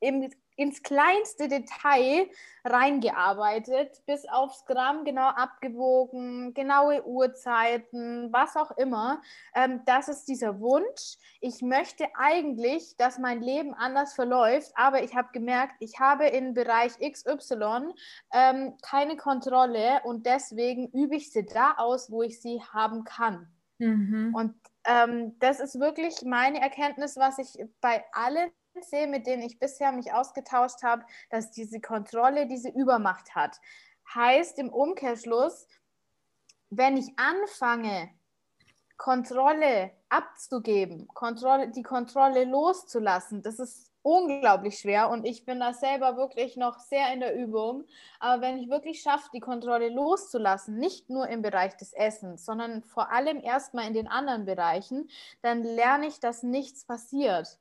im 0.00 0.30
ins 0.56 0.82
kleinste 0.82 1.48
Detail 1.48 2.28
reingearbeitet, 2.64 4.02
bis 4.06 4.26
aufs 4.28 4.64
Gramm 4.66 5.04
genau 5.04 5.28
abgewogen, 5.28 6.54
genaue 6.54 7.06
Uhrzeiten, 7.06 8.32
was 8.32 8.56
auch 8.56 8.70
immer. 8.72 9.20
Ähm, 9.54 9.82
das 9.84 10.08
ist 10.08 10.26
dieser 10.28 10.60
Wunsch. 10.60 11.18
Ich 11.40 11.60
möchte 11.60 12.06
eigentlich, 12.14 12.96
dass 12.96 13.18
mein 13.18 13.42
Leben 13.42 13.74
anders 13.74 14.14
verläuft, 14.14 14.72
aber 14.76 15.02
ich 15.02 15.14
habe 15.14 15.28
gemerkt, 15.32 15.74
ich 15.80 16.00
habe 16.00 16.26
im 16.26 16.54
Bereich 16.54 16.92
XY 16.98 17.92
ähm, 18.32 18.74
keine 18.82 19.16
Kontrolle 19.16 20.00
und 20.04 20.26
deswegen 20.26 20.88
übe 20.88 21.16
ich 21.16 21.32
sie 21.32 21.44
da 21.44 21.74
aus, 21.76 22.10
wo 22.10 22.22
ich 22.22 22.40
sie 22.40 22.62
haben 22.72 23.04
kann. 23.04 23.48
Mhm. 23.78 24.34
Und 24.34 24.54
ähm, 24.86 25.38
das 25.38 25.60
ist 25.60 25.80
wirklich 25.80 26.22
meine 26.22 26.60
Erkenntnis, 26.60 27.16
was 27.16 27.38
ich 27.38 27.58
bei 27.80 28.04
allen 28.12 28.50
sehe, 28.82 29.06
mit 29.06 29.26
denen 29.26 29.42
ich 29.42 29.58
bisher 29.58 29.92
mich 29.92 30.12
ausgetauscht 30.12 30.82
habe, 30.82 31.04
dass 31.30 31.50
diese 31.50 31.80
Kontrolle 31.80 32.46
diese 32.46 32.70
Übermacht 32.70 33.34
hat. 33.34 33.60
Heißt 34.14 34.58
im 34.58 34.70
Umkehrschluss, 34.70 35.66
wenn 36.70 36.96
ich 36.96 37.12
anfange, 37.16 38.10
Kontrolle 38.96 39.90
abzugeben, 40.08 41.08
Kontrolle, 41.08 41.70
die 41.70 41.82
Kontrolle 41.82 42.44
loszulassen, 42.44 43.42
das 43.42 43.58
ist 43.58 43.90
unglaublich 44.02 44.78
schwer 44.78 45.08
und 45.08 45.24
ich 45.24 45.46
bin 45.46 45.60
da 45.60 45.72
selber 45.72 46.16
wirklich 46.16 46.56
noch 46.56 46.78
sehr 46.78 47.12
in 47.12 47.20
der 47.20 47.34
Übung. 47.34 47.84
Aber 48.20 48.42
wenn 48.42 48.58
ich 48.58 48.68
wirklich 48.68 49.00
schaffe, 49.00 49.30
die 49.32 49.40
Kontrolle 49.40 49.88
loszulassen, 49.88 50.76
nicht 50.76 51.08
nur 51.08 51.26
im 51.28 51.42
Bereich 51.42 51.76
des 51.76 51.92
Essens, 51.94 52.44
sondern 52.44 52.84
vor 52.84 53.10
allem 53.10 53.42
erstmal 53.42 53.86
in 53.86 53.94
den 53.94 54.06
anderen 54.06 54.44
Bereichen, 54.44 55.08
dann 55.42 55.62
lerne 55.62 56.06
ich, 56.06 56.20
dass 56.20 56.42
nichts 56.42 56.84
passiert. 56.84 57.58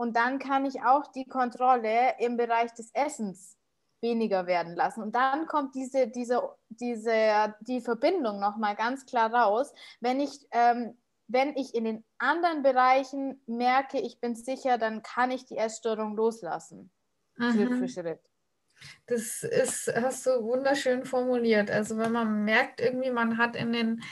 Und 0.00 0.16
dann 0.16 0.38
kann 0.38 0.64
ich 0.64 0.80
auch 0.82 1.08
die 1.08 1.26
Kontrolle 1.26 2.14
im 2.20 2.38
Bereich 2.38 2.72
des 2.72 2.90
Essens 2.94 3.58
weniger 4.00 4.46
werden 4.46 4.74
lassen. 4.74 5.02
Und 5.02 5.14
dann 5.14 5.46
kommt 5.46 5.74
diese, 5.74 6.08
diese, 6.08 6.40
diese, 6.70 7.54
die 7.60 7.82
Verbindung 7.82 8.40
nochmal 8.40 8.76
ganz 8.76 9.04
klar 9.04 9.30
raus. 9.30 9.74
Wenn 10.00 10.18
ich, 10.20 10.48
ähm, 10.52 10.96
wenn 11.28 11.54
ich 11.54 11.74
in 11.74 11.84
den 11.84 12.04
anderen 12.16 12.62
Bereichen 12.62 13.42
merke, 13.44 14.00
ich 14.00 14.20
bin 14.20 14.34
sicher, 14.34 14.78
dann 14.78 15.02
kann 15.02 15.30
ich 15.30 15.44
die 15.44 15.58
Essstörung 15.58 16.16
loslassen. 16.16 16.90
Schritt 17.36 17.74
für 17.74 17.88
Schritt. 17.88 18.20
Das 19.06 19.42
ist, 19.42 19.92
hast 19.94 20.24
du 20.24 20.42
wunderschön 20.42 21.04
formuliert. 21.04 21.70
Also 21.70 21.98
wenn 21.98 22.12
man 22.12 22.46
merkt, 22.46 22.80
irgendwie, 22.80 23.10
man 23.10 23.36
hat 23.36 23.54
in 23.54 23.74
den 23.74 24.02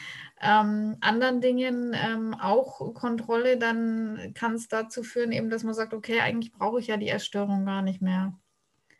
ähm, 0.40 0.96
anderen 1.00 1.40
Dingen 1.40 1.94
ähm, 1.94 2.34
auch 2.34 2.94
Kontrolle, 2.94 3.58
dann 3.58 4.32
kann 4.34 4.54
es 4.54 4.68
dazu 4.68 5.02
führen, 5.02 5.32
eben, 5.32 5.50
dass 5.50 5.64
man 5.64 5.74
sagt, 5.74 5.94
okay, 5.94 6.20
eigentlich 6.20 6.52
brauche 6.52 6.80
ich 6.80 6.86
ja 6.86 6.96
die 6.96 7.08
Erstörung 7.08 7.66
gar 7.66 7.82
nicht 7.82 8.00
mehr. 8.00 8.38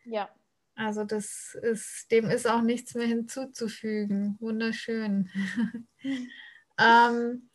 Ja. 0.04 0.28
Also 0.74 1.04
das 1.04 1.56
ist, 1.60 2.10
dem 2.12 2.30
ist 2.30 2.48
auch 2.48 2.62
nichts 2.62 2.94
mehr 2.94 3.06
hinzuzufügen. 3.06 4.36
Wunderschön. 4.38 5.28
ähm, 6.78 7.48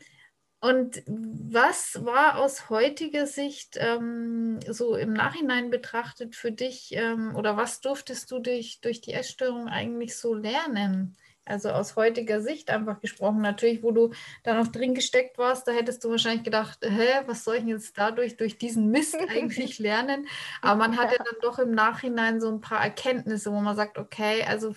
und 0.60 1.04
was 1.08 2.06
war 2.06 2.38
aus 2.38 2.70
heutiger 2.70 3.28
Sicht 3.28 3.78
ähm, 3.78 4.60
so 4.70 4.96
im 4.96 5.12
Nachhinein 5.12 5.70
betrachtet 5.70 6.36
für 6.36 6.54
dich 6.54 6.94
ähm, 6.96 7.36
oder 7.36 7.58
was 7.58 7.82
durftest 7.82 8.32
du 8.32 8.40
durch, 8.40 8.80
durch 8.80 9.02
die 9.02 9.14
Essstörung 9.14 9.68
eigentlich 9.68 10.16
so 10.16 10.34
lernen? 10.34 11.18
Also 11.46 11.70
aus 11.70 11.98
heutiger 11.98 12.42
Sicht 12.42 12.70
einfach 12.70 13.02
gesprochen. 13.02 13.42
Natürlich, 13.42 13.84
wo 13.84 13.92
du 13.92 14.12
da 14.44 14.54
noch 14.54 14.70
drin 14.70 14.96
gesteckt 14.96 15.38
warst, 15.38 15.68
da 15.68 15.74
hättest 15.74 16.04
du 16.04 16.10
wahrscheinlich 16.10 16.44
gedacht, 16.44 16.80
hä, 16.82 17.22
was 17.26 17.44
soll 17.44 17.58
ich 17.58 17.66
jetzt 17.66 17.98
dadurch 17.98 18.38
durch 18.38 18.58
diesen 18.58 18.90
Mist 18.92 19.16
eigentlich 19.30 19.80
lernen? 19.80 20.28
Aber 20.62 20.78
man 20.78 20.98
hat 20.98 21.12
ja 21.12 21.18
dann 21.18 21.36
doch 21.42 21.60
im 21.60 21.72
Nachhinein 21.72 22.40
so 22.40 22.50
ein 22.50 22.62
paar 22.62 22.82
Erkenntnisse, 22.82 23.52
wo 23.52 23.60
man 23.60 23.76
sagt, 23.76 23.98
okay, 23.98 24.44
also 24.44 24.74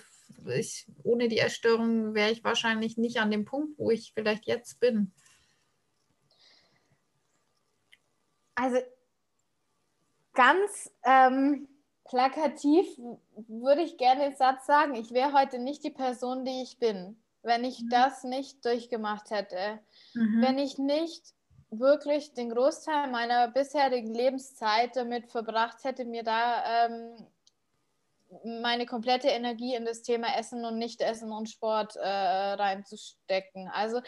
ich, 0.47 0.87
ohne 1.03 1.29
die 1.29 1.39
Erstörung 1.39 2.15
wäre 2.15 2.31
ich 2.31 2.43
wahrscheinlich 2.43 2.97
nicht 2.97 3.19
an 3.19 3.31
dem 3.31 3.45
Punkt, 3.45 3.79
wo 3.79 3.91
ich 3.91 4.13
vielleicht 4.15 4.47
jetzt 4.47 4.81
bin. 4.81 5.13
Also 8.57 8.79
ganz 10.33 10.91
ähm, 11.05 11.69
plakativ 12.09 12.87
würde 13.49 13.83
ich 13.83 13.99
gerne 13.99 14.29
den 14.29 14.37
Satz 14.37 14.67
sagen, 14.67 14.95
ich 14.95 15.13
wäre 15.13 15.33
heute 15.33 15.59
nicht 15.59 15.85
die 15.85 15.91
Person, 15.91 16.45
die 16.45 16.63
ich 16.63 16.79
bin, 16.79 17.21
wenn 17.43 17.65
ich 17.65 17.83
mhm. 17.83 17.89
das 17.91 18.25
nicht 18.25 18.65
durchgemacht 18.65 19.31
hätte. 19.31 19.81
Mhm. 20.15 20.43
Wenn 20.43 20.59
ich 20.59 20.79
nicht 20.79 21.35
wirklich 21.71 22.33
den 22.35 22.51
Großteil 22.51 23.11
meiner 23.11 23.49
bisherigen 23.49 24.15
Lebenszeit 24.15 24.97
damit 24.97 25.31
verbracht 25.31 25.85
hätte, 25.85 26.05
mir 26.05 26.23
da 26.23 26.87
ähm, 26.87 27.17
meine 28.45 28.87
komplette 28.87 29.29
Energie 29.29 29.75
in 29.75 29.85
das 29.85 30.03
Thema 30.03 30.37
Essen 30.37 30.65
und 30.65 30.79
Nicht-Essen 30.79 31.33
und 31.33 31.49
Sport 31.49 31.97
äh, 31.97 32.09
reinzustecken. 32.09 33.69
Also 33.69 34.01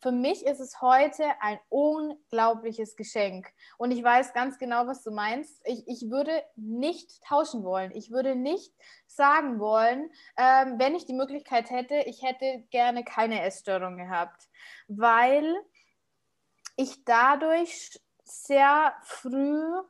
für 0.00 0.12
mich 0.12 0.44
ist 0.44 0.60
es 0.60 0.80
heute 0.80 1.24
ein 1.40 1.58
unglaubliches 1.68 2.96
Geschenk. 2.96 3.48
Und 3.78 3.90
ich 3.90 4.02
weiß 4.02 4.32
ganz 4.32 4.58
genau, 4.58 4.86
was 4.86 5.02
du 5.02 5.10
meinst. 5.10 5.60
Ich, 5.64 5.86
ich 5.86 6.10
würde 6.10 6.42
nicht 6.56 7.22
tauschen 7.22 7.64
wollen. 7.64 7.92
Ich 7.92 8.10
würde 8.10 8.34
nicht 8.34 8.72
sagen 9.06 9.58
wollen, 9.58 10.10
ähm, 10.36 10.78
wenn 10.78 10.94
ich 10.94 11.06
die 11.06 11.14
Möglichkeit 11.14 11.70
hätte, 11.70 11.96
ich 12.06 12.22
hätte 12.22 12.64
gerne 12.70 13.04
keine 13.04 13.42
Essstörung 13.42 13.96
gehabt, 13.96 14.48
weil 14.88 15.54
ich 16.76 17.04
dadurch 17.04 18.00
sehr 18.24 18.94
früh 19.02 19.82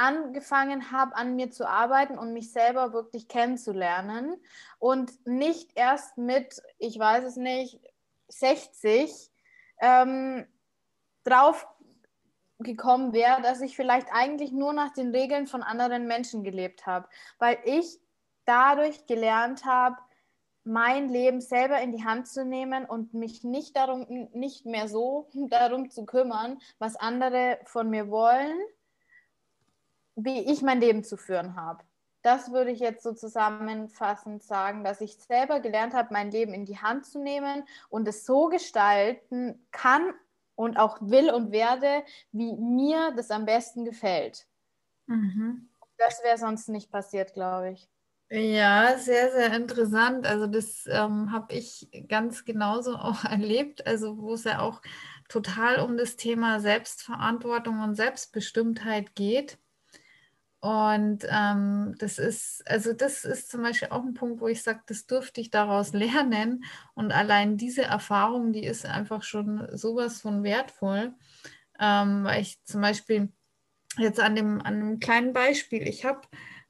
angefangen 0.00 0.90
habe, 0.90 1.14
an 1.14 1.36
mir 1.36 1.50
zu 1.50 1.68
arbeiten 1.68 2.18
und 2.18 2.32
mich 2.32 2.52
selber 2.52 2.94
wirklich 2.94 3.28
kennenzulernen. 3.28 4.34
Und 4.78 5.26
nicht 5.26 5.72
erst 5.74 6.16
mit, 6.16 6.62
ich 6.78 6.98
weiß 6.98 7.24
es 7.24 7.36
nicht, 7.36 7.78
60 8.28 9.30
ähm, 9.80 10.46
drauf 11.24 11.66
gekommen 12.58 13.12
wäre, 13.12 13.42
dass 13.42 13.60
ich 13.60 13.76
vielleicht 13.76 14.08
eigentlich 14.10 14.52
nur 14.52 14.72
nach 14.72 14.92
den 14.92 15.10
Regeln 15.10 15.46
von 15.46 15.62
anderen 15.62 16.06
Menschen 16.06 16.44
gelebt 16.44 16.86
habe, 16.86 17.08
weil 17.38 17.58
ich 17.64 17.98
dadurch 18.46 19.06
gelernt 19.06 19.64
habe, 19.64 19.96
mein 20.64 21.08
Leben 21.08 21.40
selber 21.40 21.80
in 21.80 21.92
die 21.92 22.04
Hand 22.04 22.28
zu 22.28 22.44
nehmen 22.44 22.84
und 22.84 23.14
mich 23.14 23.44
nicht 23.44 23.76
darum 23.76 24.06
nicht 24.32 24.66
mehr 24.66 24.88
so 24.88 25.28
darum 25.34 25.90
zu 25.90 26.06
kümmern, 26.06 26.58
was 26.78 26.96
andere 26.96 27.58
von 27.64 27.90
mir 27.90 28.10
wollen, 28.10 28.58
wie 30.16 30.50
ich 30.50 30.62
mein 30.62 30.80
Leben 30.80 31.04
zu 31.04 31.16
führen 31.16 31.56
habe. 31.56 31.84
Das 32.22 32.52
würde 32.52 32.70
ich 32.70 32.80
jetzt 32.80 33.02
so 33.02 33.14
zusammenfassend 33.14 34.42
sagen, 34.42 34.84
dass 34.84 35.00
ich 35.00 35.16
selber 35.16 35.60
gelernt 35.60 35.94
habe, 35.94 36.12
mein 36.12 36.30
Leben 36.30 36.52
in 36.52 36.66
die 36.66 36.78
Hand 36.78 37.06
zu 37.06 37.18
nehmen 37.18 37.64
und 37.88 38.06
es 38.06 38.26
so 38.26 38.48
gestalten 38.48 39.66
kann 39.70 40.12
und 40.54 40.76
auch 40.76 40.98
will 41.00 41.30
und 41.30 41.52
werde, 41.52 42.04
wie 42.32 42.52
mir 42.52 43.12
das 43.16 43.30
am 43.30 43.46
besten 43.46 43.86
gefällt. 43.86 44.46
Mhm. 45.06 45.70
Das 45.96 46.22
wäre 46.22 46.36
sonst 46.36 46.68
nicht 46.68 46.90
passiert, 46.90 47.32
glaube 47.32 47.70
ich. 47.72 47.88
Ja, 48.30 48.96
sehr, 48.96 49.32
sehr 49.32 49.52
interessant. 49.54 50.24
Also 50.24 50.46
das 50.46 50.86
ähm, 50.86 51.32
habe 51.32 51.54
ich 51.54 51.88
ganz 52.08 52.44
genauso 52.44 52.94
auch 52.96 53.24
erlebt. 53.30 53.86
Also 53.86 54.18
wo 54.18 54.34
es 54.34 54.44
ja 54.44 54.60
auch 54.60 54.82
total 55.28 55.80
um 55.80 55.96
das 55.96 56.16
Thema 56.16 56.60
Selbstverantwortung 56.60 57.80
und 57.80 57.94
Selbstbestimmtheit 57.94 59.14
geht. 59.14 59.58
Und 60.60 61.26
ähm, 61.30 61.94
das 61.98 62.18
ist, 62.18 62.62
also 62.68 62.92
das 62.92 63.24
ist 63.24 63.50
zum 63.50 63.62
Beispiel 63.62 63.88
auch 63.88 64.02
ein 64.02 64.12
Punkt, 64.12 64.42
wo 64.42 64.48
ich 64.48 64.62
sage, 64.62 64.80
das 64.86 65.06
durfte 65.06 65.40
ich 65.40 65.50
daraus 65.50 65.92
lernen. 65.94 66.64
Und 66.94 67.12
allein 67.12 67.56
diese 67.56 67.82
Erfahrung, 67.82 68.52
die 68.52 68.64
ist 68.64 68.84
einfach 68.86 69.22
schon 69.22 69.66
sowas 69.76 70.20
von 70.20 70.42
wertvoll. 70.44 71.14
Ähm, 71.78 72.24
weil 72.24 72.42
ich 72.42 72.62
zum 72.64 72.82
Beispiel 72.82 73.32
jetzt 73.96 74.20
an 74.20 74.36
dem, 74.36 74.60
an 74.60 74.74
einem 74.74 75.00
kleinen 75.00 75.32
Beispiel, 75.32 75.88
ich 75.88 76.04
habe 76.04 76.20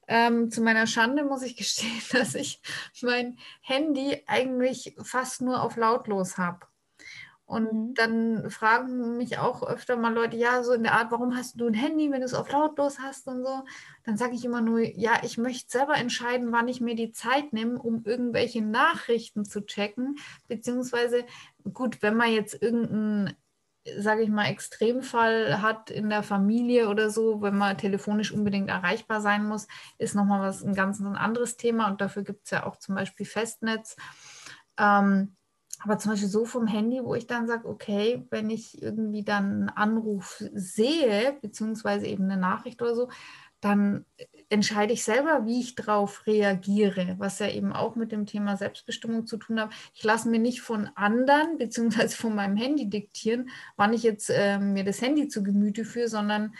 ähm, 0.07 0.51
zu 0.51 0.61
meiner 0.61 0.87
Schande 0.87 1.23
muss 1.23 1.41
ich 1.41 1.55
gestehen, 1.57 2.01
dass 2.11 2.35
ich 2.35 2.61
mein 3.01 3.37
Handy 3.61 4.23
eigentlich 4.27 4.95
fast 5.03 5.41
nur 5.41 5.61
auf 5.61 5.75
lautlos 5.75 6.37
habe. 6.37 6.70
Und 7.51 7.73
mhm. 7.73 7.93
dann 7.95 8.49
fragen 8.49 9.17
mich 9.17 9.37
auch 9.37 9.61
öfter 9.61 9.97
mal 9.97 10.13
Leute, 10.13 10.37
ja, 10.37 10.63
so 10.63 10.71
in 10.71 10.83
der 10.83 10.93
Art, 10.93 11.11
warum 11.11 11.35
hast 11.35 11.59
du 11.59 11.67
ein 11.67 11.73
Handy, 11.73 12.09
wenn 12.09 12.21
du 12.21 12.25
es 12.25 12.33
auf 12.33 12.49
lautlos 12.49 12.99
hast 12.99 13.27
und 13.27 13.43
so. 13.43 13.65
Dann 14.05 14.15
sage 14.15 14.35
ich 14.35 14.45
immer 14.45 14.61
nur, 14.61 14.79
ja, 14.79 15.19
ich 15.23 15.37
möchte 15.37 15.69
selber 15.69 15.95
entscheiden, 15.95 16.53
wann 16.53 16.69
ich 16.69 16.79
mir 16.79 16.95
die 16.95 17.11
Zeit 17.11 17.51
nehme, 17.51 17.77
um 17.77 18.05
irgendwelche 18.05 18.61
Nachrichten 18.61 19.43
zu 19.43 19.65
checken. 19.65 20.17
Beziehungsweise, 20.47 21.25
gut, 21.73 22.01
wenn 22.01 22.15
man 22.15 22.31
jetzt 22.31 22.61
irgendeinen, 22.61 23.35
sage 23.97 24.21
ich 24.21 24.29
mal, 24.29 24.45
Extremfall 24.45 25.61
hat 25.61 25.91
in 25.91 26.09
der 26.09 26.23
Familie 26.23 26.87
oder 26.87 27.09
so, 27.09 27.41
wenn 27.41 27.57
man 27.57 27.77
telefonisch 27.77 28.31
unbedingt 28.31 28.69
erreichbar 28.69 29.19
sein 29.19 29.45
muss, 29.45 29.67
ist 29.97 30.15
nochmal 30.15 30.41
was 30.41 30.63
ein 30.63 30.73
ganz 30.73 31.01
ein 31.01 31.17
anderes 31.17 31.57
Thema. 31.57 31.89
Und 31.89 31.99
dafür 31.99 32.23
gibt 32.23 32.45
es 32.45 32.51
ja 32.51 32.65
auch 32.65 32.77
zum 32.77 32.95
Beispiel 32.95 33.25
Festnetz. 33.25 33.97
Ähm, 34.77 35.35
aber 35.83 35.97
zum 35.97 36.11
Beispiel 36.11 36.29
so 36.29 36.45
vom 36.45 36.67
Handy, 36.67 37.03
wo 37.03 37.15
ich 37.15 37.27
dann 37.27 37.47
sage, 37.47 37.67
okay, 37.67 38.25
wenn 38.29 38.49
ich 38.49 38.81
irgendwie 38.81 39.23
dann 39.23 39.45
einen 39.45 39.69
Anruf 39.69 40.43
sehe, 40.53 41.37
beziehungsweise 41.41 42.07
eben 42.07 42.25
eine 42.25 42.37
Nachricht 42.37 42.81
oder 42.81 42.95
so, 42.95 43.09
dann 43.61 44.05
entscheide 44.49 44.91
ich 44.91 45.03
selber, 45.03 45.45
wie 45.45 45.59
ich 45.59 45.75
darauf 45.75 46.25
reagiere, 46.25 47.15
was 47.19 47.39
ja 47.39 47.47
eben 47.47 47.71
auch 47.71 47.95
mit 47.95 48.11
dem 48.11 48.25
Thema 48.25 48.57
Selbstbestimmung 48.57 49.27
zu 49.27 49.37
tun 49.37 49.61
hat. 49.61 49.71
Ich 49.93 50.03
lasse 50.03 50.29
mir 50.29 50.39
nicht 50.39 50.61
von 50.61 50.89
anderen 50.95 51.57
beziehungsweise 51.59 52.17
von 52.17 52.35
meinem 52.35 52.57
Handy 52.57 52.89
diktieren, 52.89 53.49
wann 53.77 53.93
ich 53.93 54.03
jetzt 54.03 54.29
äh, 54.29 54.59
mir 54.59 54.83
das 54.83 55.01
Handy 55.01 55.27
zu 55.27 55.43
Gemüte 55.43 55.85
führe, 55.85 56.09
sondern 56.09 56.53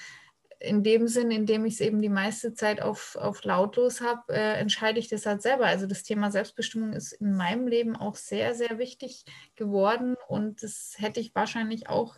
in 0.61 0.83
dem 0.83 1.07
Sinn, 1.07 1.31
in 1.31 1.45
dem 1.45 1.65
ich 1.65 1.75
es 1.75 1.81
eben 1.81 2.01
die 2.01 2.09
meiste 2.09 2.53
Zeit 2.53 2.81
auf, 2.81 3.15
auf 3.15 3.43
lautlos 3.43 4.01
habe, 4.01 4.33
äh, 4.33 4.59
entscheide 4.59 4.99
ich 4.99 5.09
das 5.09 5.25
halt 5.25 5.41
selber. 5.41 5.65
Also 5.65 5.87
das 5.87 6.03
Thema 6.03 6.31
Selbstbestimmung 6.31 6.93
ist 6.93 7.13
in 7.13 7.35
meinem 7.35 7.67
Leben 7.67 7.95
auch 7.95 8.15
sehr, 8.15 8.53
sehr 8.53 8.77
wichtig 8.77 9.25
geworden 9.55 10.15
und 10.27 10.63
das 10.63 10.95
hätte 10.97 11.19
ich 11.19 11.33
wahrscheinlich 11.33 11.89
auch 11.89 12.15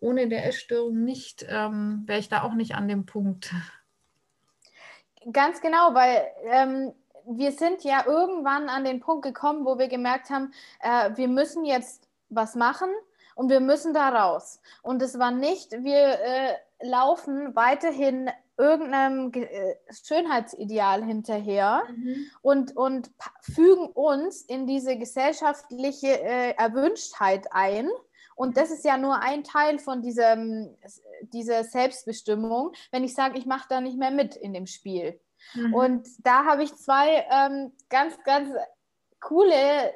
ohne 0.00 0.28
der 0.28 0.46
Essstörung 0.46 1.04
nicht, 1.04 1.46
ähm, 1.48 2.04
wäre 2.06 2.18
ich 2.18 2.28
da 2.28 2.42
auch 2.42 2.54
nicht 2.54 2.74
an 2.74 2.86
dem 2.86 3.06
Punkt. 3.06 3.54
Ganz 5.32 5.60
genau, 5.60 5.94
weil 5.94 6.26
ähm, 6.44 6.92
wir 7.26 7.52
sind 7.52 7.82
ja 7.82 8.04
irgendwann 8.06 8.68
an 8.68 8.84
den 8.84 9.00
Punkt 9.00 9.24
gekommen, 9.24 9.64
wo 9.64 9.78
wir 9.78 9.88
gemerkt 9.88 10.30
haben, 10.30 10.52
äh, 10.80 11.10
wir 11.16 11.28
müssen 11.28 11.64
jetzt 11.64 12.08
was 12.28 12.54
machen 12.54 12.88
und 13.36 13.50
wir 13.50 13.60
müssen 13.60 13.94
da 13.94 14.08
raus. 14.08 14.60
Und 14.82 15.00
es 15.02 15.18
war 15.18 15.30
nicht, 15.30 15.70
wir 15.70 16.18
äh, 16.20 16.56
laufen 16.80 17.54
weiterhin 17.54 18.30
irgendeinem 18.58 19.30
äh, 19.34 19.76
Schönheitsideal 19.90 21.04
hinterher 21.04 21.82
mhm. 21.88 22.26
und, 22.40 22.76
und 22.76 23.10
fügen 23.42 23.86
uns 23.86 24.40
in 24.40 24.66
diese 24.66 24.96
gesellschaftliche 24.96 26.20
äh, 26.20 26.54
Erwünschtheit 26.56 27.46
ein. 27.52 27.88
Und 28.34 28.56
das 28.56 28.70
ist 28.70 28.84
ja 28.84 28.96
nur 28.96 29.20
ein 29.20 29.44
Teil 29.44 29.78
von 29.78 30.02
diesem, 30.02 30.74
dieser 31.20 31.64
Selbstbestimmung, 31.64 32.72
wenn 32.90 33.04
ich 33.04 33.14
sage, 33.14 33.38
ich 33.38 33.46
mache 33.46 33.66
da 33.68 33.80
nicht 33.80 33.98
mehr 33.98 34.10
mit 34.10 34.34
in 34.34 34.54
dem 34.54 34.66
Spiel. 34.66 35.20
Mhm. 35.54 35.74
Und 35.74 36.08
da 36.20 36.46
habe 36.46 36.62
ich 36.62 36.74
zwei 36.74 37.26
ähm, 37.30 37.72
ganz, 37.90 38.18
ganz 38.24 38.50
coole 39.20 39.92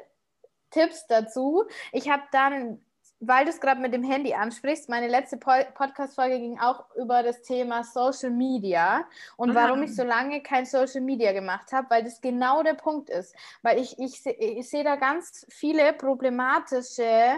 Tipps 0.70 1.06
dazu. 1.06 1.64
Ich 1.92 2.10
habe 2.10 2.22
dann 2.32 2.84
weil 3.20 3.44
du 3.44 3.50
es 3.50 3.60
gerade 3.60 3.80
mit 3.80 3.92
dem 3.92 4.02
Handy 4.02 4.32
ansprichst, 4.32 4.88
meine 4.88 5.06
letzte 5.06 5.36
po 5.36 5.50
Podcast-Folge 5.74 6.38
ging 6.38 6.58
auch 6.58 6.84
über 6.96 7.22
das 7.22 7.42
Thema 7.42 7.84
Social 7.84 8.30
Media 8.30 9.04
und 9.36 9.50
ah. 9.50 9.54
warum 9.54 9.82
ich 9.82 9.94
so 9.94 10.04
lange 10.04 10.42
kein 10.42 10.64
Social 10.64 11.02
Media 11.02 11.32
gemacht 11.32 11.70
habe, 11.72 11.88
weil 11.90 12.02
das 12.02 12.20
genau 12.20 12.62
der 12.62 12.74
Punkt 12.74 13.10
ist. 13.10 13.34
Weil 13.62 13.78
ich, 13.78 13.98
ich, 13.98 14.24
ich 14.26 14.68
sehe 14.68 14.84
da 14.84 14.96
ganz 14.96 15.46
viele 15.50 15.92
problematische 15.92 17.36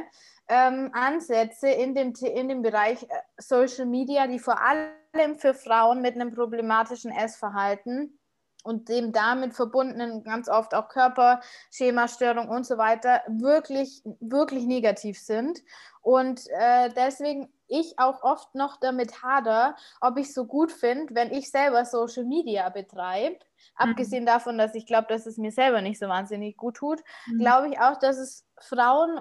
ähm, 0.49 0.91
Ansätze 0.93 1.69
in 1.69 1.95
dem, 1.95 2.13
in 2.15 2.49
dem 2.49 2.63
Bereich 2.63 3.03
äh, 3.03 3.07
Social 3.39 3.87
Media, 3.87 4.27
die 4.29 4.39
vor 4.39 4.61
allem 4.61 5.37
für 5.37 5.53
Frauen 5.53 6.01
mit 6.01 6.15
einem 6.15 6.33
problematischen 6.33 7.11
Essverhalten 7.11 8.19
und 8.63 8.89
dem 8.89 9.13
damit 9.13 9.55
verbundenen 9.55 10.25
ganz 10.25 10.49
oft 10.49 10.75
auch 10.75 10.89
Körperschemastörung 10.89 12.49
und 12.49 12.67
so 12.67 12.79
weiter 12.79 13.23
wirklich, 13.29 14.03
wirklich 14.21 14.65
negativ 14.65 15.19
sind. 15.19 15.63
Und 16.01 16.49
äh, 16.49 16.91
deswegen 16.97 17.53
ich 17.69 17.99
auch 17.99 18.23
oft 18.23 18.55
noch 18.55 18.77
damit 18.79 19.23
hader, 19.23 19.77
ob 20.01 20.19
ich 20.19 20.35
so 20.35 20.45
gut 20.45 20.73
finde, 20.73 21.15
wenn 21.15 21.33
ich 21.33 21.51
selber 21.51 21.85
Social 21.85 22.25
Media 22.25 22.69
betreibe. 22.69 23.37
Mhm. 23.37 23.39
Abgesehen 23.77 24.27
davon, 24.27 24.59
dass 24.59 24.75
ich 24.75 24.87
glaube, 24.87 25.07
dass 25.09 25.27
es 25.27 25.39
mir 25.39 25.53
selber 25.53 25.81
nicht 25.81 25.99
so 25.99 26.09
wahnsinnig 26.09 26.57
gut 26.57 26.77
tut, 26.77 27.01
mhm. 27.27 27.39
glaube 27.39 27.69
ich 27.69 27.81
auch, 27.81 27.99
dass 27.99 28.19
es 28.19 28.47
Frauen 28.59 29.21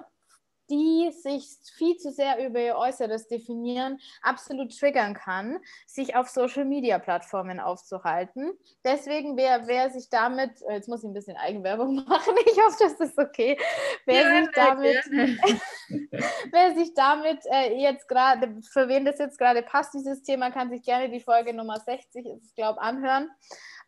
die 0.72 1.12
sich 1.12 1.46
viel 1.76 1.98
zu 1.98 2.10
sehr 2.10 2.44
über 2.44 2.58
ihr 2.58 2.76
Äußeres 2.76 3.28
definieren, 3.28 4.00
absolut 4.22 4.76
triggern 4.76 5.12
kann, 5.12 5.58
sich 5.86 6.16
auf 6.16 6.30
Social-Media-Plattformen 6.30 7.60
aufzuhalten. 7.60 8.52
Deswegen, 8.82 9.36
wer, 9.36 9.66
wer 9.66 9.90
sich 9.90 10.08
damit, 10.08 10.50
äh, 10.62 10.74
jetzt 10.74 10.88
muss 10.88 11.02
ich 11.02 11.10
ein 11.10 11.12
bisschen 11.12 11.36
Eigenwerbung 11.36 11.94
machen, 12.08 12.34
ich 12.46 12.58
hoffe, 12.58 12.76
das 12.80 13.00
ist 13.00 13.18
okay, 13.18 13.58
wer 14.06 14.22
ja, 14.22 14.40
sich 14.40 14.50
damit, 14.54 15.04
wer 16.50 16.74
sich 16.74 16.94
damit 16.94 17.40
äh, 17.52 17.76
jetzt 17.76 18.08
gerade, 18.08 18.56
für 18.62 18.88
wen 18.88 19.04
das 19.04 19.18
jetzt 19.18 19.38
gerade 19.38 19.62
passt, 19.62 19.92
dieses 19.92 20.22
Thema, 20.22 20.50
kann 20.50 20.70
sich 20.70 20.82
gerne 20.82 21.10
die 21.10 21.20
Folge 21.20 21.52
Nummer 21.52 21.80
60, 21.80 22.24
ist 22.24 22.56
glaube 22.56 22.80
anhören. 22.80 23.30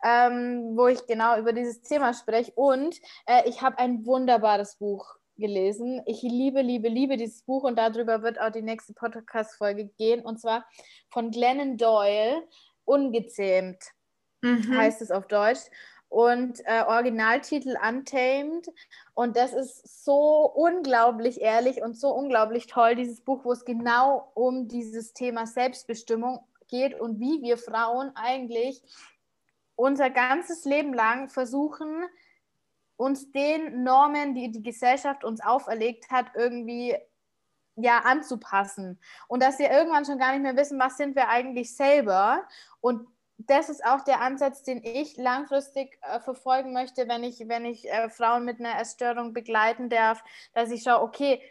Ähm, 0.03 0.73
wo 0.75 0.87
ich 0.87 1.07
genau 1.07 1.39
über 1.39 1.53
dieses 1.53 1.81
Thema 1.81 2.13
spreche. 2.13 2.51
Und 2.51 2.95
äh, 3.25 3.49
ich 3.49 3.61
habe 3.61 3.79
ein 3.79 4.05
wunderbares 4.05 4.75
Buch 4.75 5.15
gelesen. 5.37 6.01
Ich 6.05 6.21
liebe, 6.21 6.61
liebe, 6.61 6.87
liebe 6.87 7.17
dieses 7.17 7.41
Buch 7.41 7.63
und 7.63 7.77
darüber 7.77 8.21
wird 8.23 8.39
auch 8.39 8.51
die 8.51 8.61
nächste 8.61 8.93
Podcast-Folge 8.93 9.85
gehen. 9.97 10.21
Und 10.21 10.39
zwar 10.39 10.65
von 11.09 11.31
Glennon 11.31 11.77
Doyle, 11.77 12.43
Ungezähmt 12.85 13.83
mhm. 14.41 14.77
heißt 14.77 15.01
es 15.01 15.11
auf 15.11 15.27
Deutsch. 15.27 15.61
Und 16.07 16.61
äh, 16.65 16.83
Originaltitel 16.83 17.75
Untamed. 17.85 18.67
Und 19.15 19.35
das 19.35 19.53
ist 19.53 20.05
so 20.05 20.45
unglaublich 20.45 21.41
ehrlich 21.41 21.81
und 21.81 21.97
so 21.97 22.09
unglaublich 22.11 22.67
toll, 22.67 22.95
dieses 22.95 23.21
Buch, 23.21 23.43
wo 23.43 23.51
es 23.51 23.65
genau 23.65 24.31
um 24.35 24.67
dieses 24.67 25.13
Thema 25.13 25.47
Selbstbestimmung 25.47 26.39
geht 26.67 26.99
und 26.99 27.19
wie 27.19 27.41
wir 27.41 27.57
Frauen 27.57 28.11
eigentlich 28.15 28.81
unser 29.75 30.09
ganzes 30.09 30.63
Leben 30.63 30.93
lang 30.93 31.29
versuchen, 31.29 32.05
uns 32.97 33.31
den 33.31 33.83
Normen, 33.83 34.33
die 34.35 34.51
die 34.51 34.63
Gesellschaft 34.63 35.23
uns 35.23 35.41
auferlegt 35.41 36.09
hat, 36.09 36.27
irgendwie 36.35 36.95
ja 37.75 37.99
anzupassen. 37.99 38.99
Und 39.27 39.43
dass 39.43 39.59
wir 39.59 39.69
irgendwann 39.69 40.05
schon 40.05 40.19
gar 40.19 40.31
nicht 40.31 40.43
mehr 40.43 40.55
wissen, 40.55 40.79
was 40.79 40.97
sind 40.97 41.15
wir 41.15 41.27
eigentlich 41.27 41.75
selber. 41.75 42.47
Und 42.79 43.07
das 43.37 43.69
ist 43.69 43.85
auch 43.85 44.01
der 44.01 44.21
Ansatz, 44.21 44.63
den 44.63 44.83
ich 44.83 45.17
langfristig 45.17 45.99
äh, 46.01 46.19
verfolgen 46.19 46.71
möchte, 46.71 47.07
wenn 47.09 47.23
ich, 47.23 47.47
wenn 47.47 47.65
ich 47.65 47.89
äh, 47.89 48.09
Frauen 48.09 48.45
mit 48.45 48.59
einer 48.59 48.79
Essstörung 48.79 49.33
begleiten 49.33 49.89
darf, 49.89 50.23
dass 50.53 50.71
ich 50.71 50.83
schaue, 50.83 51.01
okay, 51.01 51.41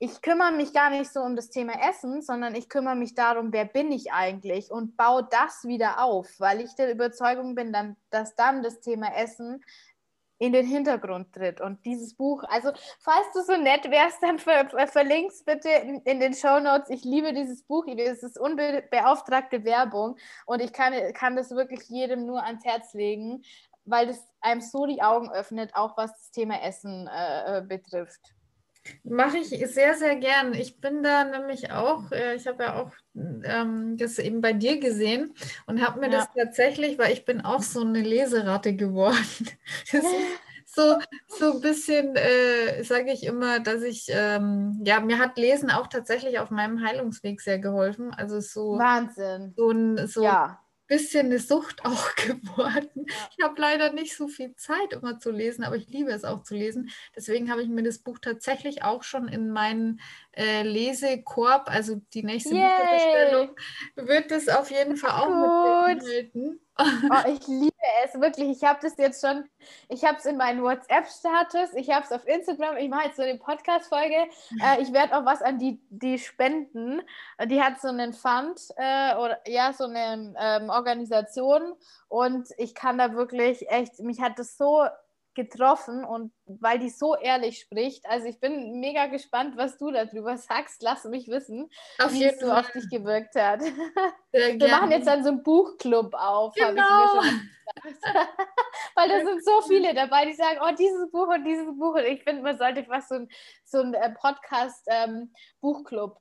ich 0.00 0.20
kümmere 0.22 0.52
mich 0.52 0.72
gar 0.72 0.90
nicht 0.90 1.10
so 1.12 1.20
um 1.20 1.36
das 1.36 1.50
Thema 1.50 1.74
Essen, 1.88 2.20
sondern 2.20 2.56
ich 2.56 2.68
kümmere 2.68 2.96
mich 2.96 3.14
darum, 3.14 3.52
wer 3.52 3.64
bin 3.64 3.92
ich 3.92 4.12
eigentlich 4.12 4.72
und 4.72 4.96
baue 4.96 5.26
das 5.30 5.64
wieder 5.64 6.02
auf, 6.02 6.28
weil 6.38 6.60
ich 6.60 6.74
der 6.74 6.90
Überzeugung 6.90 7.54
bin, 7.54 7.72
dann, 7.72 7.96
dass 8.10 8.34
dann 8.34 8.62
das 8.62 8.80
Thema 8.80 9.14
Essen 9.16 9.64
in 10.38 10.52
den 10.52 10.66
Hintergrund 10.66 11.32
tritt. 11.32 11.60
Und 11.60 11.84
dieses 11.84 12.14
Buch, 12.14 12.42
also 12.48 12.72
falls 13.00 13.26
du 13.34 13.42
so 13.42 13.56
nett 13.56 13.90
wärst, 13.90 14.22
dann 14.22 14.38
ver 14.38 14.68
verlinkst 14.86 15.44
bitte 15.46 15.68
in, 15.68 16.00
in 16.02 16.20
den 16.20 16.34
Show 16.34 16.58
Notes. 16.60 16.90
Ich 16.90 17.04
liebe 17.04 17.32
dieses 17.32 17.62
Buch. 17.62 17.86
Es 17.86 18.22
ist 18.22 18.38
unbeauftragte 18.38 19.64
Werbung 19.64 20.16
und 20.46 20.60
ich 20.60 20.72
kann, 20.72 20.92
kann 21.12 21.36
das 21.36 21.50
wirklich 21.50 21.88
jedem 21.88 22.26
nur 22.26 22.42
ans 22.42 22.64
Herz 22.64 22.94
legen, 22.94 23.42
weil 23.84 24.08
es 24.08 24.26
einem 24.40 24.60
so 24.60 24.86
die 24.86 25.02
Augen 25.02 25.30
öffnet, 25.30 25.74
auch 25.74 25.96
was 25.96 26.12
das 26.12 26.30
Thema 26.30 26.60
Essen 26.62 27.08
äh, 27.08 27.58
äh 27.58 27.62
betrifft. 27.62 28.34
Mache 29.02 29.38
ich 29.38 29.48
sehr, 29.48 29.94
sehr 29.94 30.16
gern. 30.16 30.54
Ich 30.54 30.80
bin 30.80 31.02
da 31.02 31.24
nämlich 31.24 31.70
auch, 31.72 32.10
äh, 32.12 32.34
ich 32.34 32.46
habe 32.46 32.64
ja 32.64 32.80
auch 32.80 32.90
ähm, 33.14 33.96
das 33.96 34.18
eben 34.18 34.40
bei 34.40 34.52
dir 34.52 34.78
gesehen 34.78 35.34
und 35.66 35.80
habe 35.80 36.00
mir 36.00 36.10
ja. 36.10 36.18
das 36.18 36.28
tatsächlich, 36.36 36.98
weil 36.98 37.12
ich 37.12 37.24
bin 37.24 37.40
auch 37.40 37.62
so 37.62 37.80
eine 37.80 38.02
Leseratte 38.02 38.74
geworden. 38.74 39.16
Das 39.92 40.02
ist 40.02 40.74
so, 40.74 40.98
so 41.28 41.52
ein 41.52 41.60
bisschen, 41.60 42.16
äh, 42.16 42.82
sage 42.82 43.12
ich 43.12 43.24
immer, 43.24 43.60
dass 43.60 43.82
ich, 43.82 44.06
ähm, 44.08 44.80
ja, 44.84 45.00
mir 45.00 45.18
hat 45.18 45.38
Lesen 45.38 45.70
auch 45.70 45.86
tatsächlich 45.86 46.40
auf 46.40 46.50
meinem 46.50 46.84
Heilungsweg 46.84 47.40
sehr 47.40 47.60
geholfen. 47.60 48.12
Also 48.12 48.40
so. 48.40 48.76
Wahnsinn. 48.78 49.54
So 49.56 49.70
ein, 49.70 50.06
so 50.08 50.24
ja 50.24 50.63
bisschen 50.86 51.26
eine 51.26 51.38
Sucht 51.38 51.80
auch 51.84 52.14
geworden. 52.16 53.06
Ja. 53.06 53.28
Ich 53.36 53.44
habe 53.44 53.60
leider 53.60 53.92
nicht 53.92 54.16
so 54.16 54.28
viel 54.28 54.54
Zeit, 54.56 54.92
immer 54.92 55.18
zu 55.18 55.30
lesen, 55.30 55.64
aber 55.64 55.76
ich 55.76 55.88
liebe 55.88 56.10
es 56.10 56.24
auch 56.24 56.42
zu 56.42 56.54
lesen. 56.54 56.90
Deswegen 57.16 57.50
habe 57.50 57.62
ich 57.62 57.68
mir 57.68 57.82
das 57.82 57.98
Buch 57.98 58.18
tatsächlich 58.18 58.82
auch 58.82 59.02
schon 59.02 59.28
in 59.28 59.50
meinen 59.50 60.00
äh, 60.32 60.62
Lesekorb, 60.62 61.68
also 61.70 62.00
die 62.12 62.22
nächste 62.22 62.54
Yay. 62.54 62.62
Buchbestellung, 62.62 63.56
wird 63.96 64.30
es 64.30 64.48
auf 64.48 64.70
jeden 64.70 64.96
Fall 64.96 65.10
auch 65.12 65.26
Gut. 65.26 66.04
mit 66.04 66.32
beinhalten. 66.34 66.60
Oh, 66.76 67.28
ich 67.28 67.46
liebe 67.46 67.72
es 68.04 68.20
wirklich. 68.20 68.50
Ich 68.50 68.64
habe 68.64 68.80
das 68.82 68.96
jetzt 68.96 69.24
schon, 69.24 69.44
ich 69.88 70.04
habe 70.04 70.18
es 70.18 70.24
in 70.24 70.36
meinen 70.36 70.62
WhatsApp-Status, 70.62 71.74
ich 71.76 71.90
habe 71.90 72.04
es 72.04 72.10
auf 72.10 72.26
Instagram, 72.26 72.76
ich 72.78 72.88
mache 72.88 73.06
jetzt 73.06 73.16
so 73.16 73.22
eine 73.22 73.38
Podcast-Folge. 73.38 74.28
Äh, 74.60 74.82
ich 74.82 74.92
werde 74.92 75.16
auch 75.16 75.24
was 75.24 75.40
an 75.40 75.58
die, 75.58 75.80
die 75.90 76.18
spenden. 76.18 77.00
Die 77.46 77.62
hat 77.62 77.80
so 77.80 77.88
einen 77.88 78.12
Fund 78.12 78.60
äh, 78.76 79.14
oder 79.14 79.38
ja, 79.46 79.72
so 79.72 79.84
eine 79.84 80.34
ähm, 80.38 80.68
Organisation 80.70 81.74
und 82.08 82.48
ich 82.58 82.74
kann 82.74 82.98
da 82.98 83.14
wirklich 83.14 83.68
echt, 83.70 84.00
mich 84.00 84.20
hat 84.20 84.38
das 84.38 84.56
so 84.56 84.84
getroffen 85.34 86.04
und 86.04 86.32
weil 86.46 86.78
die 86.78 86.90
so 86.90 87.16
ehrlich 87.16 87.60
spricht. 87.60 88.06
Also 88.06 88.26
ich 88.26 88.38
bin 88.40 88.80
mega 88.80 89.06
gespannt, 89.06 89.56
was 89.56 89.78
du 89.78 89.90
darüber 89.90 90.36
sagst. 90.38 90.82
Lass 90.82 91.04
mich 91.04 91.28
wissen, 91.28 91.70
auf 91.98 92.12
wie 92.12 92.24
es 92.24 92.40
so 92.40 92.50
auf 92.50 92.70
dich 92.70 92.88
gewirkt 92.88 93.34
hat. 93.34 93.62
Sehr 93.62 93.74
Wir 94.60 94.68
machen 94.68 94.90
jetzt 94.90 95.06
dann 95.06 95.22
so 95.22 95.30
einen 95.30 95.42
Buchclub 95.42 96.14
auf, 96.14 96.54
genau. 96.54 96.82
habe 96.82 97.14
ich 97.20 97.20
mir 97.22 97.30
schon 97.30 97.40
gesagt. 97.92 98.28
weil 98.94 99.08
da 99.08 99.24
sind 99.24 99.44
so 99.44 99.62
viele 99.62 99.94
dabei, 99.94 100.26
die 100.26 100.34
sagen, 100.34 100.60
oh, 100.62 100.74
dieses 100.78 101.10
Buch 101.10 101.28
und 101.28 101.44
dieses 101.44 101.66
Buch. 101.76 101.94
Und 101.94 102.04
ich 102.04 102.22
finde, 102.22 102.42
man 102.42 102.58
sollte 102.58 102.84
fast 102.84 103.08
so 103.08 103.14
ein, 103.16 103.28
so 103.64 103.80
ein 103.80 103.94
äh, 103.94 104.10
Podcast-Buchclub 104.10 106.12
ähm, 106.12 106.18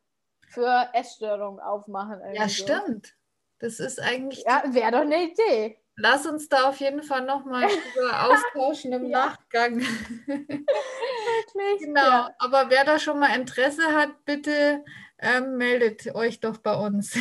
für 0.47 0.89
Essstörungen 0.93 1.60
aufmachen. 1.60 2.21
Ja, 2.34 2.47
so. 2.47 2.63
stimmt. 2.63 3.13
Das 3.60 3.80
ist 3.80 4.02
eigentlich. 4.02 4.43
Ja, 4.45 4.63
wäre 4.67 4.91
doch 4.91 5.02
eine 5.02 5.23
Idee. 5.23 5.83
Lass 5.95 6.25
uns 6.25 6.49
da 6.49 6.69
auf 6.69 6.79
jeden 6.79 7.03
Fall 7.03 7.23
nochmal 7.25 7.65
austauschen 8.12 8.93
im 8.93 9.06
ja. 9.06 9.27
Nachgang. 9.27 9.79
Wirklich? 10.25 11.79
Genau. 11.79 12.01
Ja. 12.01 12.36
Aber 12.39 12.69
wer 12.69 12.84
da 12.84 12.97
schon 12.97 13.19
mal 13.19 13.36
Interesse 13.36 13.93
hat, 13.93 14.25
bitte 14.25 14.84
ähm, 15.19 15.58
meldet 15.58 16.13
euch 16.15 16.39
doch 16.39 16.58
bei 16.58 16.75
uns. 16.75 17.13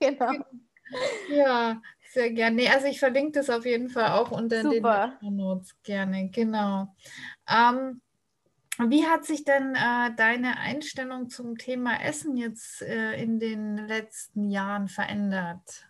genau. 0.00 0.32
Ja, 1.30 1.80
sehr 2.10 2.30
gerne. 2.30 2.70
also 2.70 2.86
ich 2.86 3.00
verlinke 3.00 3.32
das 3.40 3.50
auf 3.50 3.64
jeden 3.64 3.88
Fall 3.88 4.12
auch 4.12 4.30
unter 4.30 4.62
Super. 4.62 5.18
den 5.22 5.36
Notes 5.36 5.74
gerne. 5.82 6.30
Genau. 6.30 6.94
Ähm, 7.48 8.00
wie 8.78 9.06
hat 9.06 9.24
sich 9.24 9.44
denn 9.44 9.74
äh, 9.74 10.14
deine 10.16 10.58
Einstellung 10.58 11.30
zum 11.30 11.56
Thema 11.56 12.02
Essen 12.02 12.36
jetzt 12.36 12.82
äh, 12.82 13.20
in 13.20 13.40
den 13.40 13.76
letzten 13.88 14.50
Jahren 14.50 14.88
verändert? 14.88 15.86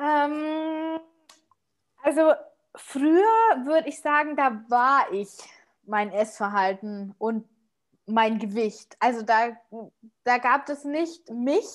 Ähm, 0.00 1.00
also 2.02 2.32
früher 2.74 3.64
würde 3.64 3.88
ich 3.88 4.00
sagen, 4.00 4.36
da 4.36 4.64
war 4.68 5.12
ich 5.12 5.28
mein 5.84 6.10
Essverhalten 6.12 7.14
und 7.18 7.48
mein 8.06 8.38
Gewicht. 8.38 8.96
Also 8.98 9.22
da, 9.22 9.56
da 10.24 10.38
gab 10.38 10.68
es 10.68 10.84
nicht 10.84 11.30
mich 11.30 11.66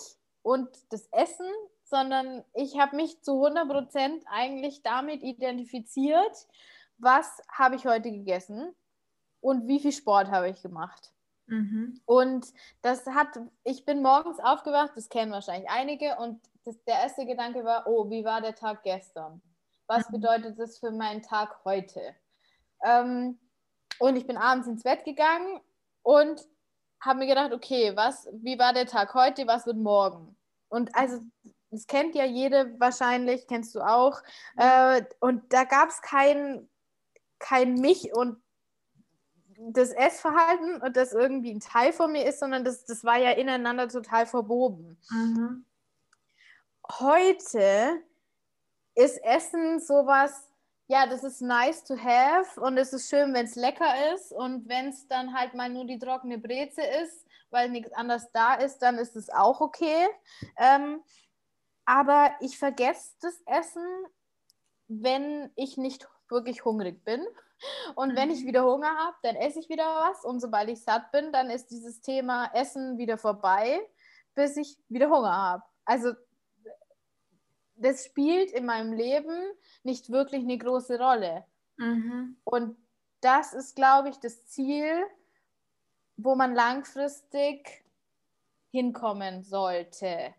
und 0.42 0.70
das 0.90 1.08
Essen, 1.12 1.50
sondern 1.84 2.44
ich 2.54 2.80
habe 2.80 2.96
mich 2.96 3.22
zu 3.22 3.34
100 3.34 3.70
Prozent 3.70 4.24
eigentlich 4.28 4.82
damit 4.82 5.22
identifiziert, 5.24 6.48
was 6.98 7.42
habe 7.52 7.76
ich 7.76 7.86
heute 7.86 8.12
gegessen 8.12 8.74
und 9.40 9.68
wie 9.68 9.80
viel 9.80 9.92
Sport 9.92 10.32
habe 10.32 10.50
ich 10.50 10.62
gemacht. 10.62 11.14
Mhm. 11.48 12.02
Und 12.06 12.48
das 12.82 13.06
hat, 13.06 13.40
ich 13.64 13.86
bin 13.86 14.02
morgens 14.02 14.40
aufgewacht, 14.40 14.94
das 14.96 15.10
kennen 15.10 15.32
wahrscheinlich 15.32 15.70
einige, 15.70 16.16
und 16.18 16.42
das, 16.66 16.84
der 16.84 16.96
erste 16.96 17.26
Gedanke 17.26 17.64
war, 17.64 17.88
oh, 17.88 18.10
wie 18.10 18.26
war 18.26 18.42
der 18.42 18.56
Tag 18.56 18.84
gestern? 18.84 19.42
Was 19.88 20.10
bedeutet 20.10 20.60
das 20.60 20.80
für 20.80 20.92
meinen 20.92 21.22
Tag 21.22 21.64
heute? 21.64 22.16
Ähm, 22.84 23.40
und 24.00 24.16
ich 24.16 24.26
bin 24.26 24.38
abends 24.38 24.68
ins 24.68 24.84
Bett 24.84 25.06
gegangen 25.06 25.62
und 26.02 26.42
habe 27.00 27.20
mir 27.20 27.28
gedacht, 27.28 27.54
okay, 27.54 27.96
was, 27.96 28.28
wie 28.34 28.58
war 28.58 28.74
der 28.74 28.88
Tag 28.88 29.14
heute, 29.14 29.46
was 29.48 29.66
wird 29.68 29.78
morgen? 29.78 30.36
Und 30.70 30.94
also, 30.96 31.20
das 31.70 31.86
kennt 31.88 32.16
ja 32.16 32.26
jede 32.26 32.80
wahrscheinlich, 32.80 33.48
kennst 33.48 33.76
du 33.76 33.82
auch. 33.82 34.22
Äh, 34.58 35.04
und 35.20 35.54
da 35.54 35.66
gab 35.66 35.90
es 35.90 36.02
kein, 36.02 36.68
kein 37.38 37.76
Mich 37.76 38.16
und 38.16 38.42
das 39.58 39.92
Essverhalten 39.92 40.82
und 40.82 40.98
das 40.98 41.14
irgendwie 41.14 41.54
ein 41.54 41.60
Teil 41.60 41.94
von 41.94 42.12
mir 42.12 42.26
ist, 42.26 42.40
sondern 42.40 42.66
das, 42.66 42.86
das 42.86 43.04
war 43.04 43.18
ja 43.18 43.32
ineinander 43.32 43.88
total 43.88 44.26
verbogen. 44.26 44.98
Mhm. 45.10 45.66
Heute 46.92 48.04
ist 48.94 49.18
Essen 49.24 49.80
sowas, 49.80 50.52
ja, 50.88 51.08
das 51.08 51.24
ist 51.24 51.42
nice 51.42 51.84
to 51.84 51.98
have 51.98 52.62
und 52.62 52.78
es 52.78 52.94
ist 52.94 53.10
schön, 53.10 53.34
wenn 53.34 53.46
es 53.46 53.56
lecker 53.56 54.14
ist 54.14 54.32
und 54.32 54.70
wenn 54.70 54.90
es 54.90 55.08
dann 55.08 55.34
halt 55.34 55.56
mal 55.56 55.70
nur 55.70 55.86
die 55.86 55.98
trockene 55.98 56.38
Breze 56.38 56.84
ist, 57.04 57.26
weil 57.50 57.70
nichts 57.70 57.92
anderes 57.94 58.32
da 58.34 58.54
ist, 58.56 58.80
dann 58.80 59.00
ist 59.00 59.16
es 59.16 59.30
auch 59.30 59.62
okay. 59.62 60.08
Ähm, 60.58 61.02
aber 61.86 62.36
ich 62.40 62.60
vergesse 62.60 63.14
das 63.22 63.42
Essen, 63.48 63.86
wenn 64.88 65.52
ich 65.56 65.78
nicht 65.78 66.08
wirklich 66.30 66.66
hungrig 66.66 67.04
bin. 67.04 67.26
Und 67.96 68.16
wenn 68.16 68.30
ich 68.30 68.44
mhm. 68.44 68.48
wieder 68.48 68.66
Hunger 68.66 68.96
habe, 68.96 69.16
dann 69.24 69.36
esse 69.36 69.60
ich 69.60 69.70
wieder 69.70 69.86
was. 69.86 70.24
Und 70.24 70.40
sobald 70.40 70.70
ich 70.70 70.84
satt 70.84 71.12
bin, 71.12 71.32
dann 71.32 71.50
ist 71.50 71.72
dieses 71.72 72.02
Thema 72.02 72.52
Essen 72.54 72.98
wieder 72.98 73.18
vorbei, 73.18 73.80
bis 74.36 74.58
ich 74.58 74.78
wieder 74.90 75.10
Hunger 75.10 75.36
habe. 75.36 75.64
Also 75.86 76.14
das 77.76 78.06
spielt 78.06 78.52
in 78.52 78.66
meinem 78.66 78.94
Leben 78.94 79.38
nicht 79.84 80.10
wirklich 80.10 80.44
eine 80.44 80.58
große 80.58 81.00
Rolle. 81.00 81.46
Mhm. 81.78 82.38
Und 82.44 82.78
das 83.22 83.54
ist, 83.54 83.76
glaube 83.76 84.10
ich, 84.10 84.18
das 84.18 84.46
Ziel, 84.46 85.04
wo 86.18 86.36
man 86.36 86.54
langfristig 86.54 87.84
hinkommen 88.72 89.44
sollte. 89.44 90.34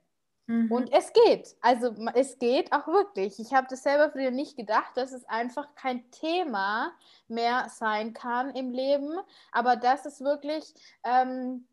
Mhm. 0.47 0.71
Und 0.71 0.93
es 0.93 1.13
geht. 1.13 1.57
Also 1.61 1.95
es 2.15 2.39
geht 2.39 2.73
auch 2.73 2.87
wirklich. 2.87 3.39
Ich 3.41 3.53
habe 3.53 3.67
das 3.69 3.83
selber 3.83 4.11
früher 4.11 4.31
nicht 4.31 4.57
gedacht, 4.57 4.97
dass 4.97 5.13
es 5.13 5.25
einfach 5.29 5.75
kein 5.75 6.09
Thema 6.11 6.93
mehr 7.29 7.69
sein 7.69 8.13
kann 8.13 8.55
im 8.55 8.71
Leben. 8.71 9.19
Aber 9.53 9.77
das 9.77 10.07
ist 10.07 10.21
wirklich, 10.21 10.73
ähm, 11.05 11.67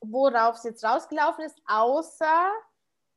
worauf 0.00 0.56
es 0.56 0.64
jetzt 0.64 0.84
rausgelaufen 0.84 1.44
ist, 1.44 1.60
außer 1.66 2.50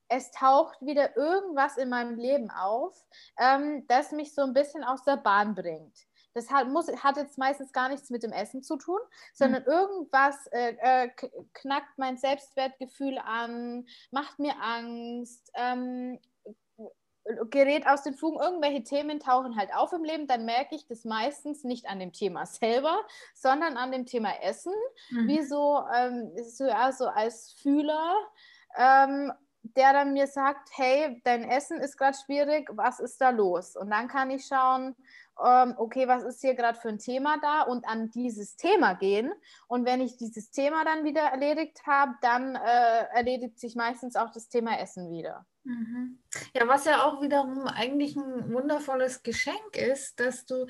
es 0.10 0.32
taucht 0.32 0.82
wieder 0.82 1.16
irgendwas 1.18 1.78
in 1.78 1.90
meinem 1.90 2.16
Leben 2.16 2.50
auf, 2.52 3.06
ähm, 3.40 3.86
das 3.88 4.12
mich 4.12 4.34
so 4.34 4.42
ein 4.42 4.54
bisschen 4.54 4.84
aus 4.84 5.04
der 5.04 5.18
Bahn 5.18 5.56
bringt. 5.56 6.08
Das 6.34 6.52
hat, 6.52 6.68
muss, 6.68 6.88
hat 7.04 7.18
jetzt 7.18 7.40
meistens 7.40 7.74
gar 7.74 7.90
nichts 7.90 8.12
mit 8.12 8.22
dem 8.22 8.32
Essen 8.32 8.62
zu 8.62 8.78
tun, 8.78 9.00
sondern 9.34 9.64
mhm. 9.64 9.70
irgendwas 9.70 10.48
äh, 10.52 10.76
äh, 10.80 11.10
knackt 11.54 11.98
mein 11.98 12.18
Selbstwertgefühl 12.18 13.18
an, 13.18 13.88
macht 14.12 14.38
mir 14.38 14.54
Angst, 14.62 15.52
ähm, 15.56 16.20
gerät 17.50 17.88
aus 17.88 18.04
den 18.04 18.14
Fugen, 18.14 18.40
irgendwelche 18.40 18.84
Themen 18.84 19.20
tauchen 19.20 19.58
halt 19.58 19.74
auf 19.74 19.92
im 19.94 20.04
Leben, 20.04 20.28
dann 20.28 20.46
merke 20.46 20.76
ich 20.76 20.86
das 20.88 21.04
meistens 21.04 21.64
nicht 21.64 21.88
an 21.90 22.00
dem 22.00 22.14
Thema 22.14 22.46
selber, 22.46 23.02
sondern 23.34 23.76
an 23.76 23.92
dem 23.92 24.06
Thema 24.06 24.32
Essen, 24.42 24.74
mhm. 25.10 25.28
wie 25.28 25.42
so, 25.42 25.84
ähm, 25.94 26.32
so, 26.44 26.66
ja, 26.66 26.92
so 26.92 27.08
als 27.08 27.54
Fühler. 27.54 28.16
Ähm, 28.78 29.34
der 29.76 29.94
dann 29.94 30.14
mir 30.14 30.28
sagt, 30.28 30.70
hey, 30.74 31.22
dein 31.24 31.44
Essen 31.44 31.80
ist 31.80 31.98
gerade 31.98 32.18
schwierig, 32.18 32.70
was 32.72 33.00
ist 33.00 33.20
da 33.20 33.32
los? 33.32 33.76
Und 33.76 33.90
dann 33.90 34.08
kann 34.08 34.30
ich 34.30 34.46
schauen, 34.46 34.96
ähm, 35.44 35.76
okay, 35.78 36.08
was 36.08 36.24
ist 36.24 36.42
hier 36.42 36.56
gerade 36.56 36.80
für 36.80 36.90
ein 36.90 37.00
Thema 37.00 37.38
da 37.42 37.64
und 37.64 37.88
an 37.88 38.10
dieses 38.12 38.56
Thema 38.56 38.94
gehen. 38.94 39.32
Und 39.68 39.86
wenn 39.86 40.02
ich 40.02 40.18
dieses 40.18 40.52
Thema 40.52 40.84
dann 40.84 41.04
wieder 41.04 41.22
erledigt 41.22 41.86
habe, 41.86 42.14
dann 42.22 42.56
äh, 42.56 43.06
erledigt 43.14 43.60
sich 43.60 43.76
meistens 43.76 44.16
auch 44.16 44.32
das 44.32 44.50
Thema 44.50 44.80
Essen 44.80 45.10
wieder. 45.10 45.46
Mhm. 45.64 46.20
Ja, 46.54 46.68
was 46.68 46.86
ja 46.86 47.04
auch 47.04 47.22
wiederum 47.22 47.68
eigentlich 47.68 48.16
ein 48.16 48.54
wundervolles 48.54 49.24
Geschenk 49.24 49.76
ist, 49.76 50.20
dass 50.20 50.46
du 50.46 50.66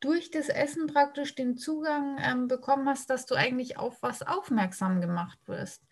durch 0.00 0.30
das 0.30 0.48
Essen 0.48 0.88
praktisch 0.88 1.34
den 1.34 1.56
Zugang 1.56 2.18
ähm, 2.20 2.48
bekommen 2.48 2.88
hast, 2.88 3.08
dass 3.08 3.24
du 3.24 3.34
eigentlich 3.34 3.78
auf 3.78 4.02
was 4.02 4.22
aufmerksam 4.22 5.00
gemacht 5.00 5.38
wirst. 5.46 5.82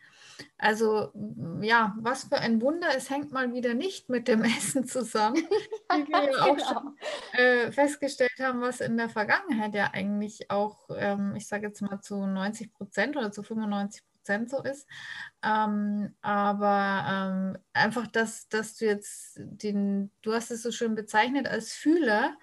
Also 0.59 1.12
ja, 1.61 1.94
was 1.98 2.24
für 2.24 2.38
ein 2.38 2.61
Wunder, 2.61 2.88
es 2.96 3.11
hängt 3.11 3.33
mal 3.33 3.53
wieder 3.53 3.74
nicht 3.74 4.09
mit 4.09 4.29
dem 4.29 4.42
Essen 4.44 4.87
zusammen, 4.87 5.37
wie 5.92 6.09
wir 6.09 6.31
ja 6.31 6.42
auch 6.42 6.57
genau. 6.57 6.68
schon 6.68 6.96
äh, 7.33 7.72
festgestellt 7.72 8.38
haben, 8.40 8.61
was 8.61 8.81
in 8.81 8.96
der 8.96 9.09
Vergangenheit 9.09 9.74
ja 9.74 9.90
eigentlich 9.92 10.50
auch, 10.50 10.88
ähm, 10.96 11.35
ich 11.37 11.46
sage 11.46 11.66
jetzt 11.66 11.83
mal 11.83 12.00
zu 12.00 12.26
90 12.26 12.72
Prozent 12.72 13.16
oder 13.16 13.33
zu 13.33 13.42
95 13.42 14.03
Prozent 14.20 14.50
so 14.50 14.62
ist. 14.62 14.87
Ähm, 15.42 16.14
aber 16.20 17.05
ähm, 17.09 17.59
einfach, 17.72 18.07
dass, 18.07 18.48
dass 18.48 18.76
du 18.76 18.85
jetzt 18.85 19.38
den, 19.38 20.11
du 20.22 20.33
hast 20.33 20.50
es 20.50 20.62
so 20.62 20.70
schön 20.70 20.94
bezeichnet 20.94 21.48
als 21.48 21.72
Fühler, 21.72 22.37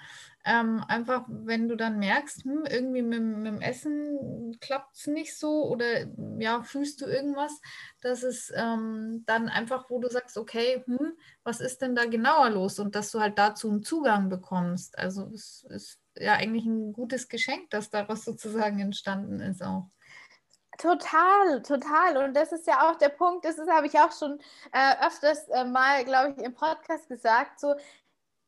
ähm, 0.47 0.81
einfach, 0.87 1.25
wenn 1.27 1.67
du 1.67 1.75
dann 1.75 1.99
merkst, 1.99 2.45
hm, 2.45 2.65
irgendwie 2.69 3.01
mit, 3.01 3.21
mit, 3.21 3.45
dem 3.45 3.61
Essen 3.61 4.57
klappt 4.61 4.95
es 4.95 5.07
nicht 5.07 5.37
so 5.37 5.67
oder 5.67 6.07
ja, 6.39 6.63
fühlst 6.63 7.01
du 7.01 7.05
irgendwas, 7.05 7.59
dass 8.01 8.23
es 8.23 8.51
ähm, 8.55 9.23
dann 9.25 9.49
einfach, 9.49 9.89
wo 9.89 9.99
du 9.99 10.09
sagst, 10.09 10.37
okay, 10.37 10.83
hm, 10.85 11.17
was 11.43 11.59
ist 11.59 11.81
denn 11.81 11.95
da 11.95 12.05
genauer 12.05 12.49
los 12.51 12.79
und 12.79 12.95
dass 12.95 13.11
du 13.11 13.19
halt 13.19 13.37
dazu 13.37 13.69
einen 13.69 13.83
Zugang 13.83 14.29
bekommst. 14.29 14.97
Also 14.97 15.29
es 15.33 15.65
ist 15.69 15.99
ja 16.17 16.33
eigentlich 16.33 16.65
ein 16.65 16.93
gutes 16.93 17.27
Geschenk, 17.27 17.69
dass 17.69 17.89
daraus 17.89 18.23
sozusagen 18.23 18.79
entstanden 18.79 19.41
ist 19.41 19.61
auch. 19.61 19.89
Total, 20.77 21.61
total. 21.63 22.17
Und 22.17 22.35
das 22.35 22.51
ist 22.51 22.67
ja 22.67 22.87
auch 22.87 22.95
der 22.97 23.09
Punkt, 23.09 23.43
das 23.43 23.57
habe 23.69 23.87
ich 23.87 23.99
auch 23.99 24.11
schon 24.11 24.39
äh, 24.71 25.05
öfters 25.05 25.47
äh, 25.49 25.65
mal, 25.65 26.05
glaube 26.05 26.35
ich, 26.37 26.43
im 26.43 26.53
Podcast 26.53 27.09
gesagt, 27.09 27.59
so 27.59 27.75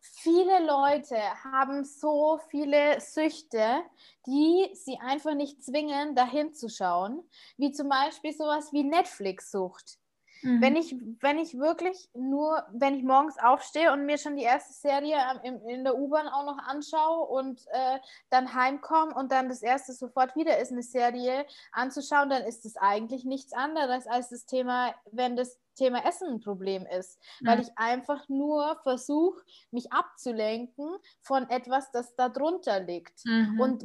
viele 0.01 0.65
Leute 0.65 1.17
haben 1.43 1.83
so 1.83 2.39
viele 2.49 2.99
Süchte, 3.01 3.83
die 4.25 4.69
sie 4.73 4.97
einfach 4.99 5.35
nicht 5.35 5.63
zwingen, 5.63 6.15
dahin 6.15 6.53
zu 6.53 6.69
schauen, 6.69 7.21
wie 7.57 7.71
zum 7.71 7.89
Beispiel 7.89 8.33
sowas 8.33 8.73
wie 8.73 8.83
Netflix-Sucht. 8.83 9.98
Mhm. 10.41 10.61
Wenn, 10.61 10.75
ich, 10.75 10.95
wenn 11.19 11.37
ich 11.37 11.57
wirklich 11.57 12.09
nur, 12.13 12.63
wenn 12.71 12.95
ich 12.95 13.03
morgens 13.03 13.37
aufstehe 13.37 13.91
und 13.91 14.05
mir 14.05 14.17
schon 14.17 14.35
die 14.35 14.43
erste 14.43 14.73
Serie 14.73 15.17
in, 15.43 15.59
in 15.67 15.83
der 15.83 15.97
U-Bahn 15.97 16.27
auch 16.27 16.45
noch 16.45 16.57
anschaue 16.59 17.27
und 17.27 17.61
äh, 17.71 17.99
dann 18.29 18.53
heimkomme 18.53 19.13
und 19.13 19.31
dann 19.31 19.49
das 19.49 19.61
erste 19.61 19.93
sofort 19.93 20.35
wieder 20.35 20.57
ist, 20.59 20.71
eine 20.71 20.83
Serie 20.83 21.45
anzuschauen, 21.71 22.29
dann 22.29 22.43
ist 22.43 22.65
es 22.65 22.77
eigentlich 22.77 23.25
nichts 23.25 23.53
anderes 23.53 24.07
als 24.07 24.29
das 24.29 24.45
Thema, 24.45 24.93
wenn 25.11 25.35
das 25.35 25.59
Thema 25.75 26.05
Essen 26.05 26.27
ein 26.27 26.39
Problem 26.41 26.85
ist, 26.85 27.19
mhm. 27.39 27.47
weil 27.47 27.61
ich 27.61 27.69
einfach 27.77 28.27
nur 28.27 28.77
versuche, 28.83 29.41
mich 29.71 29.91
abzulenken 29.91 30.97
von 31.21 31.49
etwas, 31.49 31.91
das 31.91 32.15
da 32.15 32.29
drunter 32.29 32.81
liegt. 32.81 33.25
Mhm. 33.25 33.59
Und 33.59 33.83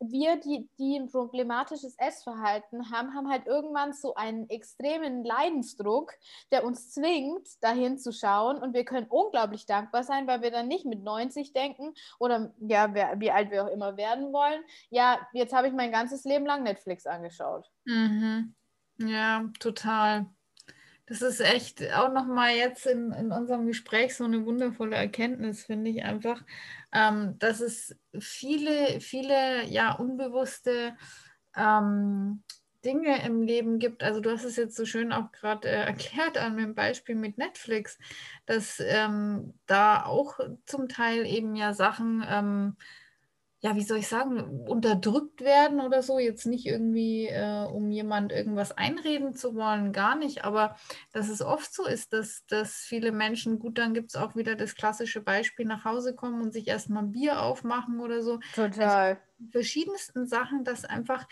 wir, 0.00 0.36
die, 0.36 0.68
die 0.78 0.96
ein 0.96 1.08
problematisches 1.08 1.94
Essverhalten 1.98 2.90
haben, 2.90 3.14
haben 3.14 3.30
halt 3.30 3.46
irgendwann 3.46 3.92
so 3.92 4.14
einen 4.14 4.48
extremen 4.50 5.24
Leidensdruck, 5.24 6.12
der 6.52 6.64
uns 6.64 6.90
zwingt, 6.92 7.48
dahin 7.62 7.98
zu 7.98 8.12
schauen. 8.12 8.58
Und 8.58 8.74
wir 8.74 8.84
können 8.84 9.06
unglaublich 9.08 9.66
dankbar 9.66 10.02
sein, 10.02 10.26
weil 10.26 10.42
wir 10.42 10.50
dann 10.50 10.68
nicht 10.68 10.84
mit 10.84 11.02
90 11.02 11.52
denken 11.52 11.94
oder 12.18 12.52
ja, 12.60 12.94
wie 12.94 13.30
alt 13.30 13.50
wir 13.50 13.64
auch 13.64 13.70
immer 13.70 13.96
werden 13.96 14.32
wollen. 14.32 14.62
Ja, 14.90 15.26
jetzt 15.32 15.54
habe 15.54 15.68
ich 15.68 15.74
mein 15.74 15.92
ganzes 15.92 16.24
Leben 16.24 16.46
lang 16.46 16.62
Netflix 16.62 17.06
angeschaut. 17.06 17.70
Mhm. 17.84 18.54
Ja, 18.98 19.50
total. 19.60 20.26
Das 21.06 21.22
ist 21.22 21.40
echt 21.40 21.82
auch 21.92 22.12
nochmal 22.12 22.56
jetzt 22.56 22.84
in, 22.86 23.12
in 23.12 23.30
unserem 23.30 23.66
Gespräch 23.66 24.16
so 24.16 24.24
eine 24.24 24.44
wundervolle 24.44 24.96
Erkenntnis, 24.96 25.64
finde 25.64 25.90
ich 25.90 26.02
einfach, 26.02 26.42
ähm, 26.92 27.38
dass 27.38 27.60
es 27.60 27.96
viele, 28.18 29.00
viele 29.00 29.64
ja 29.66 29.92
unbewusste 29.92 30.96
ähm, 31.56 32.42
Dinge 32.84 33.24
im 33.24 33.42
Leben 33.42 33.78
gibt. 33.78 34.02
Also 34.02 34.20
du 34.20 34.30
hast 34.30 34.44
es 34.44 34.56
jetzt 34.56 34.76
so 34.76 34.84
schön 34.84 35.12
auch 35.12 35.30
gerade 35.30 35.68
äh, 35.68 35.86
erklärt 35.86 36.38
an 36.38 36.56
dem 36.56 36.74
Beispiel 36.74 37.14
mit 37.14 37.38
Netflix, 37.38 37.98
dass 38.46 38.80
ähm, 38.80 39.54
da 39.66 40.04
auch 40.04 40.38
zum 40.66 40.88
Teil 40.88 41.24
eben 41.24 41.54
ja 41.54 41.72
Sachen 41.72 42.24
ähm, 42.28 42.76
ja, 43.60 43.74
wie 43.74 43.82
soll 43.82 43.98
ich 43.98 44.08
sagen, 44.08 44.66
unterdrückt 44.66 45.40
werden 45.40 45.80
oder 45.80 46.02
so. 46.02 46.18
Jetzt 46.18 46.46
nicht 46.46 46.66
irgendwie, 46.66 47.26
äh, 47.26 47.64
um 47.64 47.90
jemand 47.90 48.30
irgendwas 48.30 48.72
einreden 48.72 49.34
zu 49.34 49.54
wollen, 49.54 49.92
gar 49.92 50.14
nicht. 50.14 50.44
Aber 50.44 50.76
dass 51.12 51.28
es 51.28 51.40
oft 51.40 51.72
so 51.72 51.86
ist, 51.86 52.12
dass, 52.12 52.44
dass 52.46 52.74
viele 52.74 53.12
Menschen, 53.12 53.58
gut, 53.58 53.78
dann 53.78 53.94
gibt 53.94 54.10
es 54.10 54.16
auch 54.16 54.36
wieder 54.36 54.56
das 54.56 54.74
klassische 54.74 55.22
Beispiel, 55.22 55.64
nach 55.64 55.84
Hause 55.84 56.14
kommen 56.14 56.42
und 56.42 56.52
sich 56.52 56.68
erstmal 56.68 57.04
Bier 57.04 57.40
aufmachen 57.40 58.00
oder 58.00 58.22
so. 58.22 58.40
Total. 58.54 59.16
Also, 59.38 59.50
verschiedensten 59.50 60.26
Sachen, 60.26 60.64
dass 60.64 60.84
einfach 60.84 61.26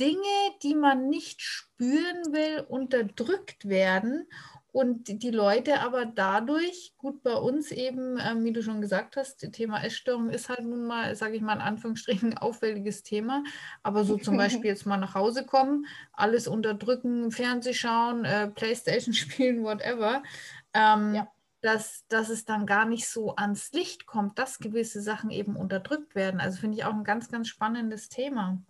Dinge, 0.00 0.18
die 0.62 0.74
man 0.74 1.08
nicht 1.10 1.42
spüren 1.42 2.32
will, 2.32 2.64
unterdrückt 2.66 3.68
werden 3.68 4.26
und 4.72 5.22
die 5.22 5.30
Leute 5.30 5.80
aber 5.80 6.06
dadurch, 6.06 6.94
gut 6.96 7.22
bei 7.22 7.34
uns 7.34 7.70
eben, 7.70 8.18
ähm, 8.18 8.42
wie 8.42 8.54
du 8.54 8.62
schon 8.62 8.80
gesagt 8.80 9.16
hast, 9.16 9.42
das 9.42 9.50
Thema 9.50 9.84
Essstörung 9.84 10.30
ist 10.30 10.48
halt 10.48 10.64
nun 10.64 10.86
mal, 10.86 11.14
sage 11.14 11.36
ich 11.36 11.42
mal 11.42 11.52
in 11.52 11.60
Anführungsstrichen, 11.60 12.32
ein 12.32 12.38
auffälliges 12.38 13.02
Thema. 13.02 13.44
Aber 13.82 14.04
so 14.04 14.16
zum 14.16 14.36
Beispiel 14.38 14.70
jetzt 14.70 14.86
mal 14.86 14.96
nach 14.96 15.14
Hause 15.14 15.44
kommen, 15.44 15.86
alles 16.14 16.48
unterdrücken, 16.48 17.30
Fernseh 17.30 17.74
schauen, 17.74 18.24
äh, 18.24 18.48
Playstation 18.48 19.12
spielen, 19.14 19.62
whatever. 19.62 20.22
Ähm, 20.72 21.14
ja. 21.14 21.28
Dass, 21.60 22.04
dass 22.08 22.28
es 22.28 22.44
dann 22.44 22.66
gar 22.66 22.86
nicht 22.86 23.06
so 23.06 23.36
ans 23.36 23.70
Licht 23.72 24.06
kommt, 24.06 24.36
dass 24.36 24.58
gewisse 24.58 25.00
Sachen 25.00 25.30
eben 25.30 25.54
unterdrückt 25.54 26.16
werden. 26.16 26.40
Also 26.40 26.58
finde 26.58 26.78
ich 26.78 26.84
auch 26.84 26.92
ein 26.92 27.04
ganz, 27.04 27.30
ganz 27.30 27.46
spannendes 27.46 28.08
Thema. 28.08 28.60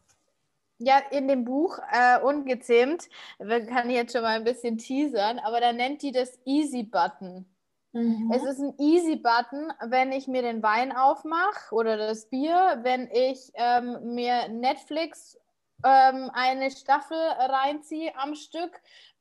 Ja, 0.85 1.01
in 1.11 1.29
dem 1.29 1.45
Buch 1.45 1.79
äh, 1.91 2.21
Ungezähmt, 2.21 3.09
kann 3.39 3.89
ich 3.89 3.97
jetzt 3.97 4.13
schon 4.13 4.23
mal 4.23 4.37
ein 4.37 4.45
bisschen 4.45 4.79
teasern, 4.79 5.39
aber 5.39 5.61
da 5.61 5.73
nennt 5.73 6.03
die 6.03 6.13
das 6.13 6.39
Easy-Button. 6.45 7.47
Mhm. 7.93 8.33
Es 8.35 8.43
ist 8.43 8.59
ein 8.59 8.75
Easy-Button, 8.79 9.73
wenn 9.87 10.13
ich 10.13 10.27
mir 10.27 10.43
den 10.43 10.63
Wein 10.63 10.93
aufmache 10.93 11.75
oder 11.75 11.97
das 11.97 12.29
Bier, 12.31 12.81
wenn 12.83 13.09
ich 13.13 13.53
ähm, 13.55 14.15
mir 14.15 14.49
Netflix 14.49 15.39
ähm, 15.85 16.31
eine 16.33 16.71
Staffel 16.71 17.17
reinziehe 17.17 18.13
am 18.17 18.35
Stück, 18.35 18.73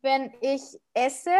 wenn 0.01 0.33
ich 0.41 0.61
esse, 0.93 1.35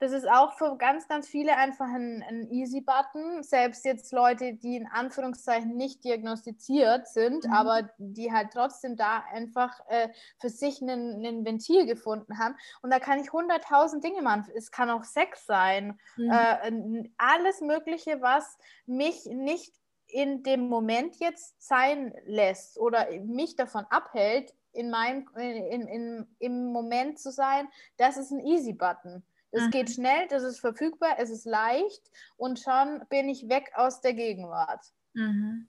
das 0.00 0.12
ist 0.12 0.28
auch 0.28 0.52
für 0.54 0.76
ganz, 0.76 1.08
ganz 1.08 1.28
viele 1.28 1.56
einfach 1.56 1.86
ein, 1.86 2.22
ein 2.28 2.50
Easy-Button. 2.50 3.42
Selbst 3.42 3.84
jetzt 3.84 4.12
Leute, 4.12 4.54
die 4.54 4.76
in 4.76 4.86
Anführungszeichen 4.86 5.76
nicht 5.76 6.04
diagnostiziert 6.04 7.08
sind, 7.08 7.44
mhm. 7.44 7.52
aber 7.52 7.90
die 7.98 8.32
halt 8.32 8.50
trotzdem 8.52 8.96
da 8.96 9.24
einfach 9.32 9.80
äh, 9.88 10.08
für 10.40 10.48
sich 10.48 10.80
ein 10.82 11.44
Ventil 11.44 11.86
gefunden 11.86 12.38
haben. 12.38 12.56
Und 12.82 12.92
da 12.92 12.98
kann 12.98 13.20
ich 13.20 13.32
hunderttausend 13.32 14.02
Dinge 14.04 14.22
machen. 14.22 14.46
Es 14.54 14.70
kann 14.70 14.90
auch 14.90 15.04
Sex 15.04 15.46
sein. 15.46 15.98
Mhm. 16.16 16.30
Äh, 16.30 17.10
alles 17.16 17.60
Mögliche, 17.60 18.20
was 18.20 18.58
mich 18.86 19.24
nicht 19.26 19.72
in 20.06 20.42
dem 20.42 20.68
Moment 20.68 21.16
jetzt 21.16 21.60
sein 21.62 22.14
lässt 22.26 22.78
oder 22.78 23.08
mich 23.22 23.56
davon 23.56 23.84
abhält, 23.90 24.52
in 24.72 24.90
meinem, 24.90 25.28
in, 25.36 25.86
in, 25.86 26.36
im 26.40 26.66
Moment 26.72 27.18
zu 27.18 27.30
sein, 27.30 27.68
das 27.96 28.16
ist 28.16 28.32
ein 28.32 28.40
Easy-Button. 28.40 29.24
Es 29.54 29.62
mhm. 29.62 29.70
geht 29.70 29.90
schnell, 29.90 30.26
das 30.28 30.42
ist 30.42 30.60
verfügbar, 30.60 31.16
es 31.18 31.30
ist 31.30 31.46
leicht 31.46 32.02
und 32.36 32.58
schon 32.58 33.02
bin 33.08 33.28
ich 33.28 33.48
weg 33.48 33.70
aus 33.74 34.00
der 34.00 34.14
Gegenwart. 34.14 34.84
Mhm. 35.14 35.68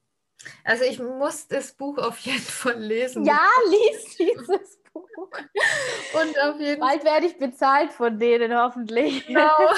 Also 0.64 0.84
ich 0.84 1.00
muss 1.00 1.48
das 1.48 1.74
Buch 1.74 1.98
auf 1.98 2.18
jeden 2.20 2.40
Fall 2.40 2.80
lesen. 2.80 3.26
Ja, 3.26 3.48
lies 3.70 4.18
dieses 4.18 4.78
Buch. 4.78 4.85
Und 4.96 6.40
auf 6.42 6.60
jeden 6.60 6.80
Bald 6.80 7.04
werde 7.04 7.26
ich 7.26 7.38
bezahlt 7.38 7.92
von 7.92 8.20
denen, 8.20 8.56
hoffentlich. 8.58 9.28
Genau, 9.28 9.74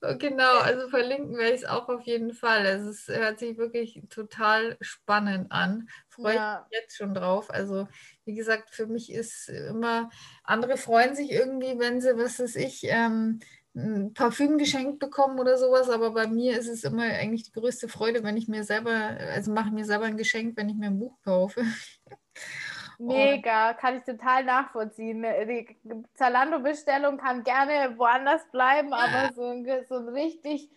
genau 0.18 0.58
also 0.58 0.88
verlinken 0.88 1.36
werde 1.36 1.54
ich 1.54 1.62
es 1.62 1.68
auch 1.68 1.88
auf 1.88 2.02
jeden 2.02 2.32
Fall. 2.32 2.66
Also 2.66 2.90
es 2.90 3.08
hört 3.08 3.38
sich 3.38 3.58
wirklich 3.58 4.02
total 4.08 4.76
spannend 4.80 5.52
an. 5.52 5.88
Freue 6.08 6.36
ja. 6.36 6.54
ich 6.54 6.70
mich 6.70 6.80
jetzt 6.80 6.96
schon 6.96 7.14
drauf. 7.14 7.50
Also 7.50 7.88
wie 8.24 8.34
gesagt, 8.34 8.70
für 8.70 8.86
mich 8.86 9.12
ist 9.12 9.48
immer, 9.48 10.10
andere 10.44 10.76
freuen 10.76 11.14
sich 11.14 11.30
irgendwie, 11.30 11.78
wenn 11.78 12.00
sie, 12.00 12.16
was 12.16 12.38
weiß 12.38 12.56
ich, 12.56 12.84
ähm, 12.84 13.40
ein 13.74 14.12
Parfüm 14.14 14.58
geschenkt 14.58 14.98
bekommen 14.98 15.38
oder 15.38 15.56
sowas, 15.56 15.88
aber 15.88 16.10
bei 16.12 16.26
mir 16.26 16.58
ist 16.58 16.68
es 16.68 16.84
immer 16.84 17.04
eigentlich 17.04 17.44
die 17.44 17.52
größte 17.52 17.88
Freude, 17.88 18.24
wenn 18.24 18.36
ich 18.36 18.48
mir 18.48 18.64
selber, 18.64 18.90
also 18.90 19.52
mache 19.52 19.70
mir 19.70 19.84
selber 19.84 20.06
ein 20.06 20.16
Geschenk, 20.16 20.56
wenn 20.56 20.68
ich 20.68 20.76
mir 20.76 20.86
ein 20.86 20.98
Buch 20.98 21.16
kaufe. 21.22 21.64
Mega, 22.98 23.74
kann 23.74 23.98
ich 23.98 24.04
total 24.04 24.44
nachvollziehen. 24.44 25.22
Die 25.22 25.76
Zalando-Bestellung 26.14 27.18
kann 27.18 27.44
gerne 27.44 27.96
woanders 27.96 28.42
bleiben, 28.50 28.92
aber 28.92 29.32
so 29.34 29.44
ein, 29.44 29.64
so 29.88 29.96
ein 29.96 30.08
richtig 30.08 30.68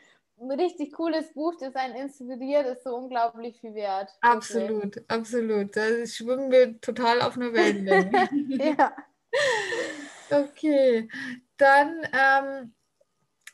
ein 0.42 0.52
richtig 0.52 0.94
cooles 0.94 1.34
Buch, 1.34 1.54
das 1.60 1.76
einen 1.76 1.96
inspiriert, 1.96 2.66
ist 2.66 2.84
so 2.84 2.96
unglaublich 2.96 3.60
viel 3.60 3.76
wert. 3.76 4.10
Absolut, 4.22 4.96
wirklich. 4.96 5.10
absolut. 5.10 5.76
Da 5.76 6.06
schwimmen 6.06 6.52
wir 6.52 6.82
total 6.82 7.22
auf 7.22 7.36
einer 7.36 7.54
Wellenlänge. 7.54 8.28
ja. 8.78 8.96
Okay, 10.30 11.10
dann 11.58 12.08
ähm, 12.12 12.74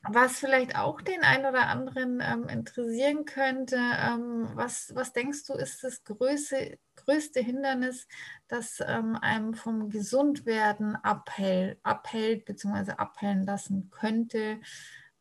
was 0.10 0.40
vielleicht 0.40 0.78
auch 0.78 1.02
den 1.02 1.24
einen 1.24 1.46
oder 1.46 1.68
anderen 1.68 2.22
ähm, 2.22 2.48
interessieren 2.48 3.26
könnte, 3.26 3.76
ähm, 3.76 4.50
was, 4.54 4.94
was 4.96 5.12
denkst 5.12 5.46
du, 5.46 5.54
ist 5.54 5.84
das 5.84 6.04
größte, 6.04 6.78
größte 7.08 7.40
Hindernis, 7.40 8.08
das 8.48 8.84
ähm, 8.86 9.16
einem 9.16 9.54
vom 9.54 9.90
Gesundwerden 9.90 10.96
abhält, 10.96 11.80
abhält 11.84 12.46
bzw. 12.46 12.92
abhellen 12.94 13.44
lassen 13.46 13.90
könnte? 13.90 14.60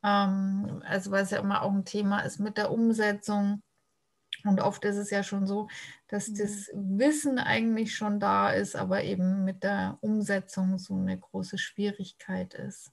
Ähm, 0.03 0.83
also 0.85 1.11
weil 1.11 1.23
es 1.23 1.31
ja 1.31 1.39
immer 1.39 1.63
auch 1.63 1.73
ein 1.73 1.85
Thema 1.85 2.21
ist 2.21 2.39
mit 2.41 2.59
der 2.59 2.71
Umsetzung. 2.71 3.63
Und 4.45 4.61
oft 4.61 4.85
ist 4.85 4.97
es 4.97 5.11
ja 5.11 5.23
schon 5.23 5.47
so, 5.47 5.69
dass 6.09 6.29
mhm. 6.29 6.39
das 6.39 6.71
Wissen 6.75 7.39
eigentlich 7.39 7.95
schon 7.95 8.21
da 8.21 8.51
ist, 8.51 8.77
aber 8.77 9.03
eben 9.03 9.45
mit 9.45 9.63
der 9.63 9.99
Umsetzung 10.01 10.79
so 10.79 10.95
eine 10.95 11.19
große 11.19 11.59
Schwierigkeit 11.59 12.55
ist. 12.55 12.93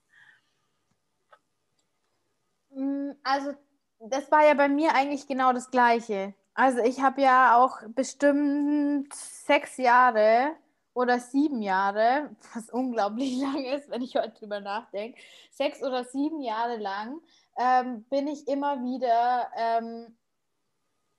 Mm, 2.70 3.12
also 3.24 3.54
das 4.00 4.32
war 4.32 4.46
ja 4.46 4.54
bei 4.54 4.68
mir 4.68 4.96
eigentlich 4.96 5.28
genau 5.28 5.54
das 5.54 5.70
Gleiche. 5.70 6.34
Also 6.56 6.80
ich 6.80 7.02
habe 7.02 7.22
ja 7.22 7.58
auch 7.58 7.80
bestimmt 7.90 9.14
sechs 9.14 9.78
Jahre 9.78 10.52
oder 10.94 11.20
sieben 11.20 11.62
Jahre, 11.62 12.30
was 12.54 12.70
unglaublich 12.70 13.38
lang 13.42 13.66
ist, 13.66 13.90
wenn 13.90 14.02
ich 14.04 14.16
heute 14.16 14.38
drüber 14.40 14.60
nachdenke, 14.60 15.20
sechs 15.52 15.82
oder 15.82 16.04
sieben 16.04 16.42
Jahre 16.42 16.78
lang 16.78 17.20
ähm, 17.58 18.04
bin 18.04 18.28
ich 18.28 18.48
immer 18.48 18.84
wieder 18.84 19.50
ähm, 19.56 20.16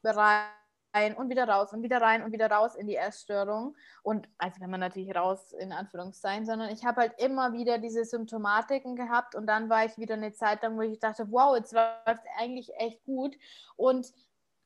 rein 0.05 1.17
und 1.17 1.29
wieder 1.29 1.49
raus 1.49 1.73
und 1.73 1.83
wieder 1.83 2.01
rein 2.01 2.23
und 2.23 2.33
wieder 2.33 2.49
raus 2.49 2.77
in 2.77 2.87
die 2.87 2.97
Essstörung. 2.97 3.75
Und 4.03 4.29
also 4.39 4.61
wenn 4.61 4.71
man 4.71 4.81
natürlich 4.81 5.15
raus 5.17 5.53
in 5.53 5.73
Anführungszeichen, 5.73 6.47
sondern 6.47 6.71
ich 6.71 6.85
habe 6.85 7.01
halt 7.01 7.21
immer 7.21 7.53
wieder 7.53 7.79
diese 7.79 8.05
Symptomatiken 8.05 8.95
gehabt 8.95 9.35
und 9.35 9.47
dann 9.47 9.69
war 9.69 9.85
ich 9.85 9.99
wieder 9.99 10.15
eine 10.15 10.33
Zeit 10.33 10.63
lang, 10.63 10.77
wo 10.77 10.83
ich 10.83 11.01
dachte, 11.01 11.27
wow, 11.31 11.57
jetzt 11.57 11.73
läuft 11.73 12.23
es 12.25 12.41
eigentlich 12.41 12.73
echt 12.77 13.05
gut. 13.05 13.37
Und 13.77 14.13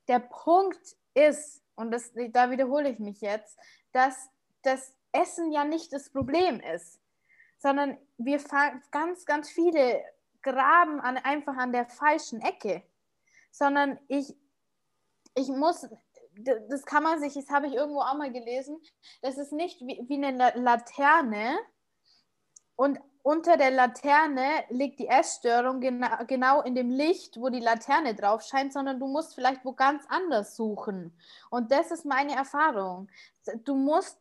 der 0.08 0.20
Punkt 0.20 0.96
ist, 1.14 1.62
und 1.76 1.90
das, 1.90 2.12
da 2.30 2.50
wiederhole 2.50 2.90
ich 2.90 2.98
mich 2.98 3.20
jetzt, 3.20 3.56
dass 3.92 4.30
das 4.62 4.94
Essen 5.12 5.52
ja 5.52 5.64
nicht 5.64 5.92
das 5.92 6.10
Problem 6.10 6.60
ist. 6.60 7.00
sondern 7.58 7.98
wir 8.16 8.40
ganz, 8.90 9.26
ganz 9.26 9.50
viele 9.50 10.02
graben 10.42 11.00
an, 11.00 11.16
einfach 11.18 11.56
an 11.56 11.72
der 11.72 11.86
falschen 11.86 12.40
Ecke, 12.40 12.82
sondern 13.50 13.98
ich, 14.08 14.34
ich 15.34 15.48
muss, 15.48 15.88
das 16.68 16.84
kann 16.84 17.02
man 17.02 17.20
sich, 17.20 17.34
das 17.34 17.50
habe 17.50 17.66
ich 17.66 17.74
irgendwo 17.74 18.00
auch 18.00 18.16
mal 18.16 18.32
gelesen, 18.32 18.80
das 19.22 19.38
ist 19.38 19.52
nicht 19.52 19.80
wie, 19.80 20.04
wie 20.08 20.24
eine 20.24 20.52
Laterne 20.54 21.58
und 22.76 23.00
unter 23.28 23.58
der 23.58 23.70
Laterne 23.70 24.64
liegt 24.70 25.00
die 25.00 25.06
Essstörung 25.06 25.82
genau, 25.82 26.24
genau 26.26 26.62
in 26.62 26.74
dem 26.74 26.90
Licht, 26.90 27.38
wo 27.38 27.50
die 27.50 27.60
Laterne 27.60 28.14
drauf 28.14 28.40
scheint, 28.40 28.72
sondern 28.72 28.98
du 28.98 29.06
musst 29.06 29.34
vielleicht 29.34 29.66
wo 29.66 29.74
ganz 29.74 30.06
anders 30.08 30.56
suchen. 30.56 31.12
Und 31.50 31.70
das 31.70 31.90
ist 31.90 32.06
meine 32.06 32.34
Erfahrung. 32.34 33.10
Du 33.64 33.74
musst 33.74 34.18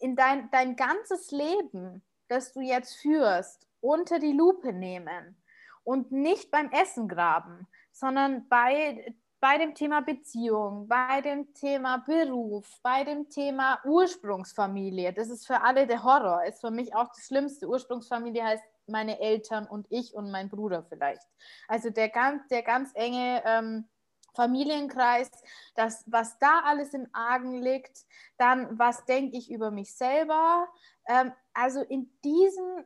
in 0.00 0.16
dein, 0.16 0.50
dein 0.50 0.76
ganzes 0.76 1.30
Leben, 1.30 2.02
das 2.28 2.52
du 2.52 2.60
jetzt 2.60 2.94
führst, 2.96 3.66
unter 3.80 4.18
die 4.18 4.34
Lupe 4.34 4.74
nehmen 4.74 5.34
und 5.82 6.12
nicht 6.12 6.50
beim 6.50 6.70
Essen 6.72 7.08
graben, 7.08 7.66
sondern 7.90 8.46
bei 8.48 9.14
bei 9.42 9.58
dem 9.58 9.74
Thema 9.74 10.02
Beziehung, 10.02 10.86
bei 10.86 11.20
dem 11.20 11.52
Thema 11.52 11.96
Beruf, 11.96 12.78
bei 12.80 13.02
dem 13.02 13.28
Thema 13.28 13.80
Ursprungsfamilie. 13.84 15.12
Das 15.12 15.30
ist 15.30 15.48
für 15.48 15.60
alle 15.62 15.84
der 15.84 16.04
Horror, 16.04 16.44
ist 16.44 16.60
für 16.60 16.70
mich 16.70 16.94
auch 16.94 17.08
das 17.08 17.26
Schlimmste. 17.26 17.66
Ursprungsfamilie 17.66 18.44
heißt 18.44 18.62
meine 18.86 19.18
Eltern 19.18 19.66
und 19.66 19.88
ich 19.90 20.14
und 20.14 20.30
mein 20.30 20.48
Bruder 20.48 20.84
vielleicht. 20.84 21.26
Also 21.66 21.90
der 21.90 22.08
ganz, 22.10 22.46
der 22.46 22.62
ganz 22.62 22.92
enge 22.94 23.42
ähm, 23.44 23.88
Familienkreis, 24.36 25.28
das, 25.74 26.04
was 26.06 26.38
da 26.38 26.60
alles 26.64 26.94
im 26.94 27.08
Argen 27.12 27.60
liegt, 27.60 28.06
dann 28.38 28.78
was 28.78 29.04
denke 29.06 29.36
ich 29.36 29.50
über 29.50 29.72
mich 29.72 29.92
selber. 29.96 30.68
Ähm, 31.08 31.32
also 31.52 31.80
in 31.80 32.16
diesen 32.24 32.84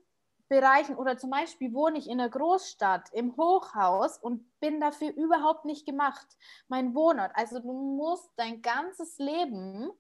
Bereichen 0.49 0.97
oder 0.97 1.17
zum 1.17 1.31
Beispiel 1.31 1.73
wohne 1.73 1.99
ich 1.99 2.09
in 2.09 2.21
einer 2.21 2.31
Großstadt 2.31 3.13
im 3.13 3.37
Hochhaus 3.37 4.19
und 4.19 4.45
bin 4.61 4.81
dafür 4.81 5.13
überhaupt 5.15 5.65
nicht 5.65 5.87
gemacht. 5.87 6.27
Mein 6.69 6.95
Wohnort, 6.95 7.33
also 7.35 7.59
du 7.59 7.73
musst 7.73 8.31
dein 8.37 8.63
ganzes 8.63 9.19
Leben 9.19 9.91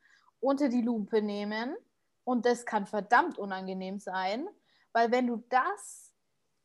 unter 0.40 0.68
die 0.68 0.82
Lupe 0.82 1.20
nehmen 1.20 1.76
und 2.24 2.46
das 2.46 2.64
kann 2.64 2.86
verdammt 2.86 3.38
unangenehm 3.38 3.98
sein, 3.98 4.48
weil 4.92 5.10
wenn 5.10 5.26
du 5.26 5.42
das, 5.48 6.12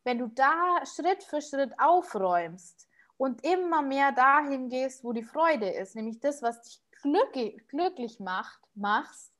wenn 0.03 0.19
du 0.19 0.27
da 0.27 0.86
Schritt 0.86 1.23
für 1.23 1.41
Schritt 1.41 1.73
aufräumst 1.79 2.88
und 3.17 3.43
immer 3.43 3.82
mehr 3.82 4.11
dahin 4.11 4.69
gehst, 4.69 5.03
wo 5.03 5.11
die 5.11 5.23
Freude 5.23 5.69
ist, 5.69 5.95
nämlich 5.95 6.19
das, 6.19 6.41
was 6.41 6.61
dich 6.61 6.82
glücklich, 7.01 7.67
glücklich 7.67 8.19
macht, 8.19 8.59
machst, 8.75 9.34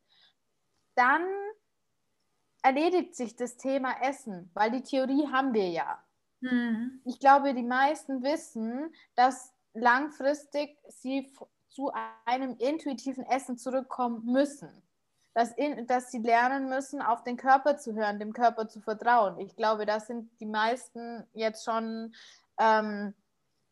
dann 0.96 1.26
erledigt 2.62 3.16
sich 3.16 3.36
das 3.36 3.58
Thema 3.58 4.02
Essen, 4.02 4.50
weil 4.54 4.72
die 4.72 4.84
Theorie 4.84 5.28
haben 5.32 5.54
wir 5.54 5.70
ja. 5.70 6.04
Mhm. 6.42 7.02
Ich 7.06 7.20
glaube, 7.20 7.54
die 7.54 7.64
meisten 7.64 8.24
wissen, 8.24 8.94
dass 9.16 9.54
langfristig 9.74 10.78
sie 10.88 11.32
zu 11.70 11.92
einem 12.26 12.56
intuitiven 12.58 13.26
Essen 13.26 13.58
zurückkommen 13.58 14.26
müssen. 14.26 14.70
Dass, 15.34 15.54
in, 15.54 15.88
dass 15.88 16.12
sie 16.12 16.20
lernen 16.20 16.68
müssen, 16.68 17.02
auf 17.02 17.24
den 17.24 17.38
Körper 17.38 17.78
zu 17.78 17.96
hören, 17.96 18.20
dem 18.20 18.34
Körper 18.34 18.68
zu 18.68 18.82
vertrauen. 18.82 19.40
Ich 19.40 19.56
glaube, 19.56 19.86
da 19.86 20.02
sind 20.02 20.30
die 20.42 20.46
meisten 20.46 21.26
jetzt 21.32 21.64
schon 21.64 22.14
ähm, 22.60 23.14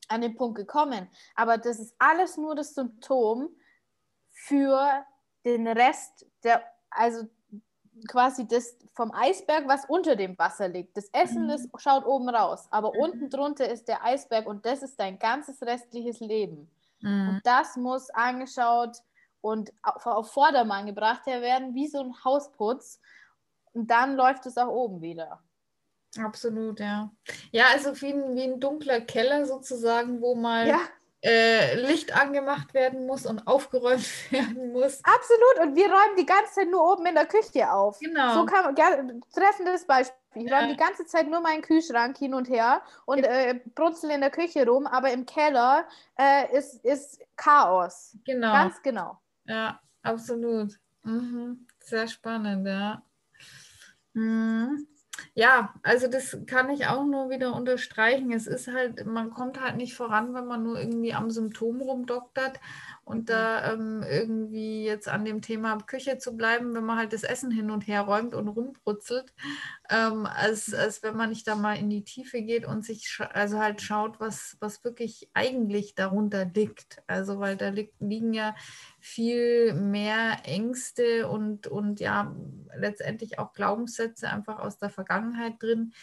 an 0.07 0.21
den 0.21 0.35
Punkt 0.35 0.57
gekommen. 0.57 1.09
Aber 1.35 1.57
das 1.57 1.79
ist 1.79 1.93
alles 1.99 2.37
nur 2.37 2.55
das 2.55 2.75
Symptom 2.75 3.49
für 4.31 5.05
den 5.43 5.67
Rest 5.67 6.25
der, 6.43 6.63
also 6.89 7.27
quasi 8.07 8.47
das 8.47 8.75
vom 8.93 9.11
Eisberg, 9.11 9.67
was 9.67 9.85
unter 9.85 10.15
dem 10.15 10.37
Wasser 10.37 10.67
liegt. 10.67 10.95
Das 10.97 11.09
Essen 11.13 11.45
mhm. 11.45 11.51
ist, 11.51 11.69
schaut 11.77 12.05
oben 12.05 12.29
raus, 12.29 12.67
aber 12.71 12.93
mhm. 12.93 12.99
unten 12.99 13.29
drunter 13.29 13.69
ist 13.69 13.87
der 13.87 14.03
Eisberg 14.03 14.47
und 14.47 14.65
das 14.65 14.83
ist 14.83 14.99
dein 14.99 15.19
ganzes 15.19 15.61
restliches 15.61 16.19
Leben. 16.19 16.69
Mhm. 17.01 17.29
Und 17.29 17.41
das 17.43 17.75
muss 17.77 18.09
angeschaut 18.09 18.97
und 19.41 19.71
auf, 19.81 20.05
auf 20.05 20.31
Vordermann 20.31 20.85
gebracht 20.85 21.25
werden, 21.25 21.73
wie 21.73 21.87
so 21.87 21.99
ein 21.99 22.13
Hausputz. 22.23 22.99
Und 23.73 23.89
dann 23.89 24.15
läuft 24.15 24.45
es 24.45 24.57
auch 24.57 24.67
oben 24.67 25.01
wieder. 25.01 25.39
Absolut, 26.17 26.79
ja. 26.79 27.11
Ja, 27.51 27.65
also 27.71 27.99
wie 28.01 28.13
ein, 28.13 28.35
wie 28.35 28.43
ein 28.43 28.59
dunkler 28.59 29.01
Keller 29.01 29.45
sozusagen, 29.45 30.21
wo 30.21 30.35
mal 30.35 30.67
ja 30.67 30.79
äh, 31.21 31.75
Licht 31.75 32.15
angemacht 32.15 32.73
werden 32.73 33.05
muss 33.05 33.25
und 33.25 33.45
aufgeräumt 33.47 34.05
werden 34.31 34.71
muss. 34.71 35.01
Absolut. 35.03 35.67
Und 35.67 35.75
wir 35.75 35.85
räumen 35.85 36.15
die 36.17 36.25
ganze 36.25 36.53
Zeit 36.53 36.69
nur 36.69 36.93
oben 36.93 37.05
in 37.05 37.15
der 37.15 37.25
Küche 37.25 37.71
auf. 37.71 37.99
Genau. 37.99 38.33
So 38.33 38.45
kann 38.45 38.73
man, 38.73 39.23
treffendes 39.33 39.85
Beispiel. 39.85 40.15
Ich 40.35 40.51
räume 40.51 40.69
die 40.69 40.77
ganze 40.77 41.05
Zeit 41.05 41.27
nur 41.27 41.41
meinen 41.41 41.61
Kühlschrank 41.61 42.17
hin 42.17 42.33
und 42.33 42.49
her 42.49 42.81
und 43.05 43.23
äh, 43.23 43.59
brutzel 43.73 44.11
in 44.11 44.21
der 44.21 44.29
Küche 44.29 44.65
rum, 44.65 44.85
aber 44.85 45.11
im 45.11 45.25
Keller 45.25 45.87
äh, 46.17 46.55
ist, 46.55 46.85
ist 46.85 47.19
Chaos. 47.35 48.15
Genau. 48.25 48.53
Ganz 48.53 48.81
genau. 48.83 49.19
Ja, 49.45 49.79
absolut. 50.03 50.79
Mhm. 51.03 51.65
Sehr 51.79 52.07
spannend, 52.07 52.67
ja. 52.67 53.01
Mhm. 54.13 54.87
Ja, 55.33 55.73
also 55.83 56.07
das 56.07 56.37
kann 56.47 56.69
ich 56.69 56.87
auch 56.87 57.05
nur 57.05 57.29
wieder 57.29 57.53
unterstreichen. 57.55 58.31
Es 58.31 58.47
ist 58.47 58.67
halt, 58.67 59.05
man 59.05 59.29
kommt 59.31 59.59
halt 59.61 59.77
nicht 59.77 59.93
voran, 59.95 60.33
wenn 60.33 60.45
man 60.45 60.63
nur 60.63 60.79
irgendwie 60.79 61.13
am 61.13 61.29
Symptom 61.31 61.81
rumdoktert 61.81 62.59
und 63.09 63.31
da 63.31 63.73
ähm, 63.73 64.03
irgendwie 64.07 64.85
jetzt 64.85 65.07
an 65.07 65.25
dem 65.25 65.41
Thema 65.41 65.75
Küche 65.79 66.19
zu 66.19 66.37
bleiben, 66.37 66.75
wenn 66.75 66.85
man 66.85 66.99
halt 66.99 67.11
das 67.11 67.23
Essen 67.23 67.49
hin 67.49 67.71
und 67.71 67.87
her 67.87 68.01
räumt 68.01 68.35
und 68.35 68.47
rumbrutzelt, 68.47 69.33
ähm, 69.89 70.27
als, 70.27 70.75
als 70.75 71.01
wenn 71.01 71.17
man 71.17 71.29
nicht 71.29 71.47
da 71.47 71.55
mal 71.55 71.73
in 71.73 71.89
die 71.89 72.03
Tiefe 72.03 72.43
geht 72.43 72.67
und 72.67 72.85
sich 72.85 73.17
also 73.33 73.57
halt 73.57 73.81
schaut, 73.81 74.19
was, 74.19 74.57
was 74.59 74.83
wirklich 74.83 75.27
eigentlich 75.33 75.95
darunter 75.95 76.45
liegt. 76.45 77.01
Also 77.07 77.39
weil 77.39 77.57
da 77.57 77.69
liegt, 77.69 77.99
liegen 77.99 78.31
ja 78.31 78.55
viel 78.99 79.73
mehr 79.73 80.41
Ängste 80.43 81.27
und, 81.27 81.65
und 81.65 81.99
ja 81.99 82.35
letztendlich 82.77 83.39
auch 83.39 83.53
Glaubenssätze 83.53 84.29
einfach 84.29 84.59
aus 84.59 84.77
der 84.77 84.91
Vergangenheit 84.91 85.55
drin, 85.59 85.93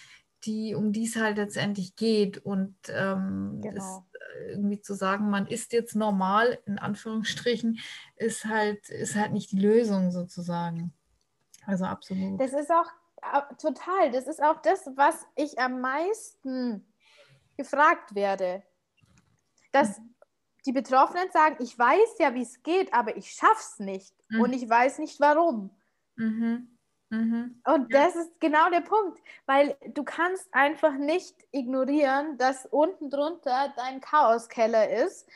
die, 0.46 0.74
um 0.74 0.92
die 0.92 1.04
es 1.04 1.16
halt 1.16 1.36
letztendlich 1.36 1.96
geht. 1.96 2.38
Und 2.38 2.76
ähm, 2.88 3.60
genau. 3.62 3.74
das, 3.74 4.02
irgendwie 4.48 4.80
zu 4.80 4.94
sagen, 4.94 5.30
man 5.30 5.46
ist 5.46 5.72
jetzt 5.72 5.96
normal, 5.96 6.58
in 6.66 6.78
Anführungsstrichen, 6.78 7.78
ist 8.16 8.44
halt, 8.44 8.88
ist 8.88 9.16
halt 9.16 9.32
nicht 9.32 9.52
die 9.52 9.60
Lösung 9.60 10.10
sozusagen. 10.10 10.92
Also 11.66 11.84
absolut. 11.84 12.40
Das 12.40 12.52
ist 12.52 12.70
auch 12.70 12.90
total, 13.58 14.10
das 14.12 14.26
ist 14.26 14.42
auch 14.42 14.60
das, 14.62 14.88
was 14.94 15.26
ich 15.34 15.58
am 15.58 15.80
meisten 15.80 16.86
gefragt 17.56 18.14
werde. 18.14 18.62
Dass 19.72 19.98
mhm. 19.98 20.14
die 20.66 20.72
Betroffenen 20.72 21.30
sagen, 21.32 21.56
ich 21.60 21.78
weiß 21.78 22.18
ja, 22.18 22.34
wie 22.34 22.42
es 22.42 22.62
geht, 22.62 22.92
aber 22.94 23.16
ich 23.16 23.32
schaff's 23.32 23.78
nicht 23.78 24.14
mhm. 24.28 24.42
und 24.42 24.52
ich 24.52 24.68
weiß 24.68 24.98
nicht 24.98 25.20
warum. 25.20 25.70
Mhm. 26.16 26.75
Mhm. 27.10 27.60
Und 27.64 27.92
ja. 27.92 28.04
das 28.04 28.16
ist 28.16 28.40
genau 28.40 28.68
der 28.70 28.80
Punkt, 28.80 29.20
weil 29.46 29.76
du 29.88 30.02
kannst 30.02 30.52
einfach 30.52 30.94
nicht 30.94 31.36
ignorieren, 31.52 32.36
dass 32.38 32.66
unten 32.66 33.10
drunter 33.10 33.72
dein 33.76 34.00
Chaoskeller 34.00 34.90
ist, 34.90 35.28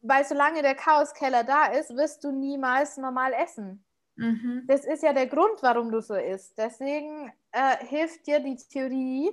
weil 0.00 0.24
solange 0.24 0.62
der 0.62 0.74
Chaoskeller 0.74 1.44
da 1.44 1.66
ist, 1.66 1.96
wirst 1.96 2.24
du 2.24 2.32
niemals 2.32 2.96
normal 2.96 3.32
essen. 3.32 3.84
Mhm. 4.16 4.64
Das 4.66 4.84
ist 4.84 5.02
ja 5.02 5.12
der 5.12 5.26
Grund, 5.26 5.62
warum 5.62 5.90
du 5.90 6.00
so 6.00 6.14
isst. 6.14 6.58
Deswegen 6.58 7.32
äh, 7.52 7.76
hilft 7.86 8.26
dir 8.26 8.40
die 8.40 8.56
Theorie 8.56 9.30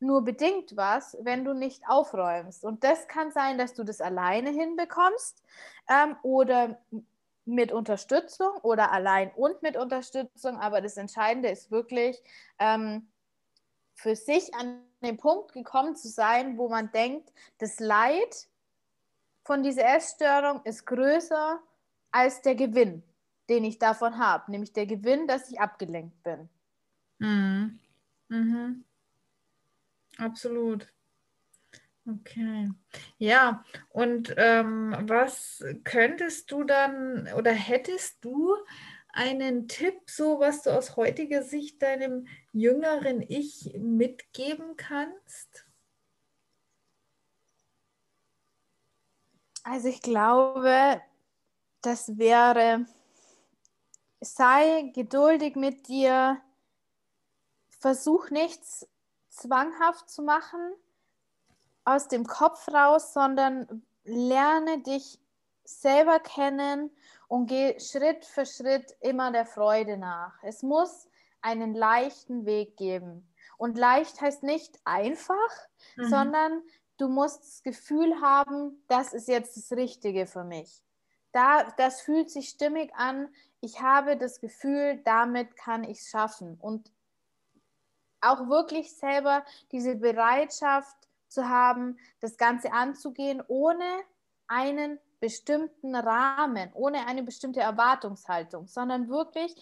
nur 0.00 0.22
bedingt 0.22 0.76
was, 0.76 1.16
wenn 1.22 1.44
du 1.44 1.54
nicht 1.54 1.82
aufräumst. 1.88 2.64
Und 2.64 2.84
das 2.84 3.08
kann 3.08 3.32
sein, 3.32 3.58
dass 3.58 3.74
du 3.74 3.84
das 3.84 4.00
alleine 4.00 4.50
hinbekommst 4.50 5.42
ähm, 5.88 6.16
oder 6.22 6.78
mit 7.44 7.72
Unterstützung 7.72 8.56
oder 8.62 8.92
allein 8.92 9.30
und 9.34 9.62
mit 9.62 9.76
Unterstützung. 9.76 10.58
Aber 10.58 10.80
das 10.80 10.96
Entscheidende 10.96 11.50
ist 11.50 11.70
wirklich, 11.70 12.22
ähm, 12.58 13.08
für 13.94 14.16
sich 14.16 14.54
an 14.54 14.82
den 15.02 15.16
Punkt 15.16 15.52
gekommen 15.52 15.96
zu 15.96 16.08
sein, 16.08 16.58
wo 16.58 16.68
man 16.68 16.90
denkt, 16.92 17.32
das 17.58 17.78
Leid 17.78 18.48
von 19.44 19.62
dieser 19.62 19.84
Essstörung 19.84 20.62
ist 20.64 20.86
größer 20.86 21.60
als 22.10 22.42
der 22.42 22.54
Gewinn, 22.54 23.02
den 23.48 23.64
ich 23.64 23.78
davon 23.78 24.18
habe, 24.18 24.50
nämlich 24.50 24.72
der 24.72 24.86
Gewinn, 24.86 25.26
dass 25.26 25.50
ich 25.50 25.60
abgelenkt 25.60 26.22
bin. 26.22 26.48
Mhm. 27.18 27.78
Mhm. 28.28 28.84
Absolut. 30.18 30.92
Okay. 32.06 32.70
Ja, 33.16 33.64
und 33.88 34.34
ähm, 34.36 34.94
was 35.04 35.64
könntest 35.84 36.50
du 36.50 36.64
dann 36.64 37.28
oder 37.36 37.52
hättest 37.52 38.22
du 38.22 38.54
einen 39.08 39.68
Tipp, 39.68 39.94
so 40.10 40.38
was 40.38 40.62
du 40.62 40.70
aus 40.70 40.96
heutiger 40.96 41.42
Sicht 41.42 41.80
deinem 41.82 42.26
jüngeren 42.52 43.22
Ich 43.22 43.72
mitgeben 43.78 44.76
kannst? 44.76 45.66
Also 49.62 49.88
ich 49.88 50.02
glaube, 50.02 51.00
das 51.80 52.18
wäre, 52.18 52.84
sei 54.20 54.90
geduldig 54.94 55.56
mit 55.56 55.88
dir, 55.88 56.38
versuch 57.80 58.28
nichts 58.28 58.86
zwanghaft 59.30 60.10
zu 60.10 60.22
machen 60.22 60.74
aus 61.84 62.08
dem 62.08 62.26
Kopf 62.26 62.68
raus, 62.68 63.12
sondern 63.12 63.82
lerne 64.04 64.82
dich 64.82 65.20
selber 65.64 66.20
kennen 66.20 66.90
und 67.28 67.46
geh 67.46 67.78
Schritt 67.80 68.24
für 68.24 68.46
Schritt 68.46 68.96
immer 69.00 69.32
der 69.32 69.46
Freude 69.46 69.96
nach. 69.96 70.34
Es 70.42 70.62
muss 70.62 71.08
einen 71.40 71.74
leichten 71.74 72.46
Weg 72.46 72.76
geben. 72.76 73.28
Und 73.56 73.78
leicht 73.78 74.20
heißt 74.20 74.42
nicht 74.42 74.78
einfach, 74.84 75.34
mhm. 75.96 76.08
sondern 76.08 76.62
du 76.96 77.08
musst 77.08 77.42
das 77.42 77.62
Gefühl 77.62 78.20
haben, 78.20 78.82
das 78.88 79.12
ist 79.12 79.28
jetzt 79.28 79.56
das 79.56 79.76
Richtige 79.76 80.26
für 80.26 80.44
mich. 80.44 80.82
Da, 81.32 81.64
das 81.76 82.00
fühlt 82.00 82.30
sich 82.30 82.48
stimmig 82.48 82.94
an. 82.94 83.28
Ich 83.60 83.80
habe 83.80 84.16
das 84.16 84.40
Gefühl, 84.40 85.00
damit 85.04 85.56
kann 85.56 85.84
ich 85.84 85.98
es 86.00 86.08
schaffen. 86.08 86.56
Und 86.60 86.90
auch 88.20 88.48
wirklich 88.48 88.94
selber 88.96 89.44
diese 89.70 89.96
Bereitschaft 89.96 90.96
zu 91.28 91.48
haben, 91.48 91.98
das 92.20 92.36
Ganze 92.36 92.72
anzugehen, 92.72 93.42
ohne 93.48 93.84
einen 94.46 94.98
bestimmten 95.20 95.94
Rahmen, 95.94 96.70
ohne 96.74 97.06
eine 97.06 97.22
bestimmte 97.22 97.60
Erwartungshaltung, 97.60 98.66
sondern 98.66 99.08
wirklich 99.08 99.54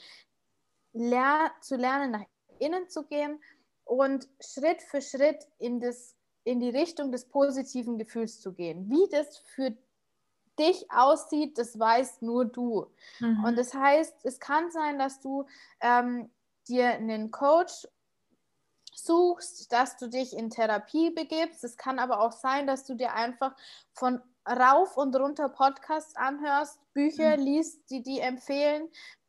ler 0.92 1.50
zu 1.60 1.76
lernen, 1.76 2.10
nach 2.10 2.24
innen 2.58 2.88
zu 2.88 3.04
gehen 3.04 3.40
und 3.84 4.28
Schritt 4.40 4.82
für 4.82 5.00
Schritt 5.00 5.46
in, 5.58 5.80
das, 5.80 6.16
in 6.44 6.60
die 6.60 6.70
Richtung 6.70 7.12
des 7.12 7.28
positiven 7.28 7.98
Gefühls 7.98 8.40
zu 8.40 8.52
gehen. 8.52 8.90
Wie 8.90 9.08
das 9.10 9.38
für 9.38 9.76
dich 10.58 10.90
aussieht, 10.90 11.58
das 11.58 11.78
weißt 11.78 12.22
nur 12.22 12.44
du. 12.44 12.86
Mhm. 13.20 13.44
Und 13.44 13.56
das 13.56 13.74
heißt, 13.74 14.24
es 14.24 14.38
kann 14.38 14.70
sein, 14.70 14.98
dass 14.98 15.20
du 15.20 15.46
ähm, 15.80 16.30
dir 16.68 16.90
einen 16.90 17.30
Coach 17.30 17.86
suchst, 18.94 19.72
dass 19.72 19.96
du 19.96 20.08
dich 20.08 20.36
in 20.36 20.50
Therapie 20.50 21.10
begibst. 21.10 21.64
Es 21.64 21.76
kann 21.76 21.98
aber 21.98 22.20
auch 22.20 22.32
sein, 22.32 22.66
dass 22.66 22.84
du 22.84 22.94
dir 22.94 23.14
einfach 23.14 23.54
von 23.92 24.20
rauf 24.48 24.96
und 24.96 25.14
runter 25.16 25.48
Podcasts 25.48 26.16
anhörst, 26.16 26.78
Bücher 26.92 27.36
mhm. 27.36 27.44
liest, 27.44 27.90
die 27.90 28.02
die 28.02 28.20
empfehlen, 28.20 28.88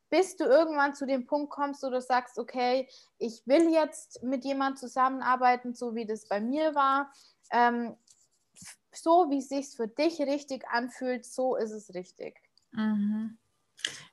bis 0.10 0.36
du 0.36 0.44
irgendwann 0.44 0.96
zu 0.96 1.06
dem 1.06 1.26
Punkt 1.26 1.52
kommst, 1.52 1.84
wo 1.84 1.90
du 1.90 2.02
sagst, 2.02 2.38
okay, 2.38 2.88
ich 3.18 3.42
will 3.46 3.72
jetzt 3.72 4.22
mit 4.24 4.46
jemandem 4.46 4.78
zusammenarbeiten, 4.78 5.74
so 5.74 5.96
wie 5.96 6.06
das 6.06 6.28
bei 6.28 6.40
mir 6.40 6.76
war. 6.76 7.12
Ähm, 7.52 7.96
so 8.96 9.30
wie 9.30 9.40
es 9.40 9.50
sich 9.50 9.76
für 9.76 9.88
dich 9.88 10.20
richtig 10.22 10.68
anfühlt, 10.68 11.26
so 11.26 11.56
ist 11.56 11.72
es 11.72 11.94
richtig. 11.94 12.40
Mhm. 12.72 13.38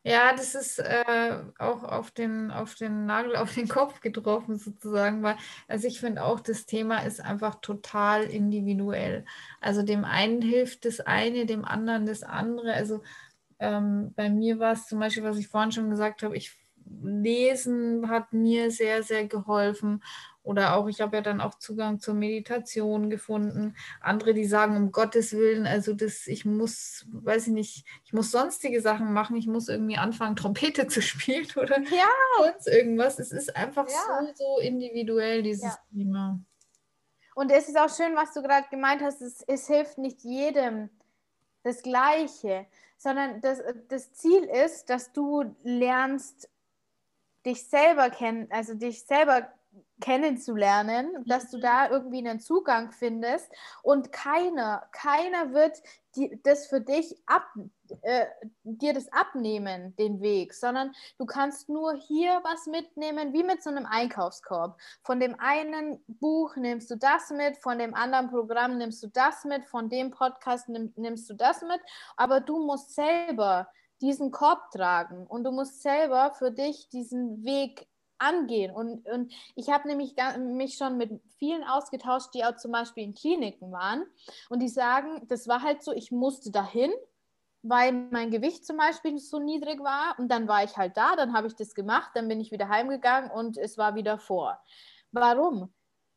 Ja, 0.03 0.33
das 0.35 0.55
ist 0.55 0.79
äh, 0.79 1.43
auch 1.59 1.85
auf 1.85 2.11
den, 2.11 2.51
auf 2.51 2.75
den 2.75 3.07
Nagel, 3.07 3.37
auf 3.37 3.55
den 3.55 3.69
Kopf 3.69 4.01
getroffen 4.01 4.59
sozusagen, 4.59 5.23
weil 5.23 5.37
also 5.69 5.87
ich 5.87 6.01
finde 6.01 6.25
auch, 6.25 6.41
das 6.41 6.67
Thema 6.67 6.99
ist 7.01 7.21
einfach 7.21 7.57
total 7.61 8.25
individuell. 8.25 9.25
Also 9.61 9.83
dem 9.83 10.05
einen 10.05 10.43
hilft 10.43 10.85
das 10.85 11.01
eine, 11.01 11.47
dem 11.47 11.65
anderen 11.65 12.07
das 12.07 12.23
andere. 12.23 12.73
Also 12.75 13.03
ähm, 13.59 14.13
bei 14.17 14.31
mir 14.31 14.59
war 14.59 14.73
es 14.73 14.87
zum 14.87 15.01
Beispiel, 15.01 15.25
was 15.25 15.39
ich 15.39 15.49
vorhin 15.49 15.73
schon 15.73 15.91
gesagt 15.91 16.23
habe, 16.23 16.37
ich 16.37 16.57
lesen 17.03 18.09
hat 18.11 18.33
mir 18.33 18.71
sehr, 18.71 19.03
sehr 19.03 19.27
geholfen. 19.29 20.03
Oder 20.43 20.77
auch, 20.77 20.89
ich 20.89 21.01
habe 21.03 21.17
ja 21.17 21.23
dann 21.23 21.41
auch 21.41 21.55
Zugang 21.57 22.01
zur 22.01 22.15
Meditation 22.15 23.11
gefunden. 23.11 23.77
Andere, 24.01 24.33
die 24.33 24.47
sagen, 24.47 24.77
um 24.77 24.91
Gottes 24.91 25.33
Willen, 25.35 25.67
also 25.67 25.93
das, 25.93 26.27
ich 26.27 26.47
muss, 26.47 27.07
weiß 27.13 27.49
ich 27.49 27.53
nicht, 27.53 27.85
ich 28.05 28.13
muss 28.15 28.31
sonstige 28.31 28.81
Sachen 28.81 29.13
machen, 29.13 29.37
ich 29.37 29.47
muss 29.47 29.69
irgendwie 29.69 29.99
anfangen, 29.99 30.37
Trompete 30.37 30.87
zu 30.89 31.03
spielen 31.03 31.47
oder 31.57 31.81
ja. 31.81 32.09
sonst 32.39 32.69
irgendwas. 32.69 33.19
Es 33.19 33.33
ist 33.33 33.55
einfach 33.55 33.87
ja. 33.89 34.23
so, 34.35 34.57
so 34.57 34.61
individuell, 34.61 35.43
dieses 35.43 35.65
ja. 35.65 35.79
Thema. 35.93 36.41
Und 37.35 37.51
es 37.51 37.69
ist 37.69 37.79
auch 37.79 37.95
schön, 37.95 38.17
was 38.17 38.33
du 38.33 38.43
gerade 38.43 38.67
gemeint 38.71 39.03
hast, 39.03 39.21
es, 39.21 39.43
es 39.47 39.67
hilft 39.67 39.99
nicht 39.99 40.23
jedem 40.23 40.91
das 41.63 41.83
Gleiche, 41.83 42.67
sondern 42.97 43.41
das, 43.41 43.63
das 43.89 44.13
Ziel 44.15 44.45
ist, 44.45 44.91
dass 44.91 45.13
du 45.13 45.55
lernst, 45.63 46.49
dich 47.47 47.67
selber 47.69 48.11
kennen, 48.11 48.49
also 48.51 48.75
dich 48.75 49.05
selber 49.05 49.51
kennenzulernen, 50.01 51.25
dass 51.27 51.51
du 51.51 51.59
da 51.59 51.91
irgendwie 51.91 52.19
einen 52.19 52.41
Zugang 52.41 52.91
findest 52.93 53.51
und 53.83 54.13
keiner, 54.13 54.89
keiner 54.93 55.53
wird 55.53 55.77
die, 56.17 56.41
das 56.43 56.67
für 56.67 56.81
dich 56.81 57.17
ab, 57.27 57.45
äh, 58.03 58.27
dir 58.65 58.95
das 58.95 59.13
abnehmen, 59.13 59.95
den 59.97 60.21
Weg, 60.21 60.55
sondern 60.55 60.93
du 61.19 61.27
kannst 61.27 61.69
nur 61.69 61.95
hier 61.95 62.41
was 62.43 62.67
mitnehmen, 62.67 63.33
wie 63.33 63.45
mit 63.45 63.63
so 63.63 63.71
einem 63.71 63.87
Einkaufskorb. 63.87 64.77
Von 65.03 65.21
dem 65.21 65.39
einen 65.39 66.03
Buch 66.09 66.57
nimmst 66.57 66.91
du 66.91 66.97
das 66.97 67.31
mit, 67.31 67.59
von 67.59 67.79
dem 67.79 67.95
anderen 67.95 68.29
Programm 68.31 68.79
nimmst 68.79 69.03
du 69.03 69.09
das 69.09 69.45
mit, 69.45 69.65
von 69.67 69.89
dem 69.89 70.11
Podcast 70.11 70.69
nimm, 70.69 70.93
nimmst 70.97 71.29
du 71.31 71.35
das 71.35 71.63
mit, 71.63 71.81
aber 72.17 72.41
du 72.41 72.59
musst 72.59 72.95
selber 72.95 73.69
diesen 74.01 74.31
Korb 74.31 74.71
tragen 74.71 75.27
und 75.27 75.45
du 75.45 75.53
musst 75.53 75.83
selber 75.83 76.33
für 76.39 76.51
dich 76.51 76.89
diesen 76.89 77.45
Weg 77.45 77.87
angehen. 78.21 78.75
Und, 78.75 79.07
und 79.09 79.33
ich 79.55 79.71
habe 79.71 79.89
nämlich 79.89 80.15
mich 80.39 80.75
schon 80.77 80.97
mit 80.97 81.21
vielen 81.39 81.65
ausgetauscht, 81.65 82.31
die 82.35 82.45
auch 82.45 82.57
zum 82.57 82.73
Beispiel 82.73 83.05
in 83.05 83.15
Kliniken 83.15 83.73
waren. 83.73 84.05
Und 84.49 84.61
die 84.61 84.69
sagen, 84.69 85.27
das 85.29 85.49
war 85.49 85.63
halt 85.63 85.83
so, 85.83 85.93
ich 85.93 86.13
musste 86.13 86.51
dahin, 86.51 86.93
weil 87.63 87.93
mein 87.93 88.31
Gewicht 88.31 88.65
zum 88.65 88.77
Beispiel 88.77 89.19
so 89.19 89.39
niedrig 89.39 89.81
war. 89.81 90.19
Und 90.19 90.29
dann 90.29 90.49
war 90.49 90.65
ich 90.65 90.77
halt 90.77 90.97
da, 90.97 91.17
dann 91.17 91.33
habe 91.33 91.47
ich 91.47 91.55
das 91.55 91.75
gemacht, 91.75 92.11
dann 92.15 92.29
bin 92.29 92.41
ich 92.41 92.53
wieder 92.53 92.69
heimgegangen 92.69 93.31
und 93.31 93.57
es 93.57 93.79
war 93.79 93.95
wieder 93.95 94.19
vor. 94.19 94.61
Warum? 95.13 95.73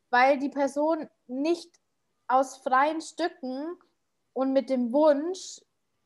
Weil 0.10 0.38
die 0.38 0.50
Person 0.50 1.10
nicht 1.28 1.70
aus 2.28 2.58
freien 2.58 3.02
Stücken 3.02 3.78
und 4.34 4.54
mit 4.54 4.70
dem 4.70 4.92
Wunsch, 4.94 5.62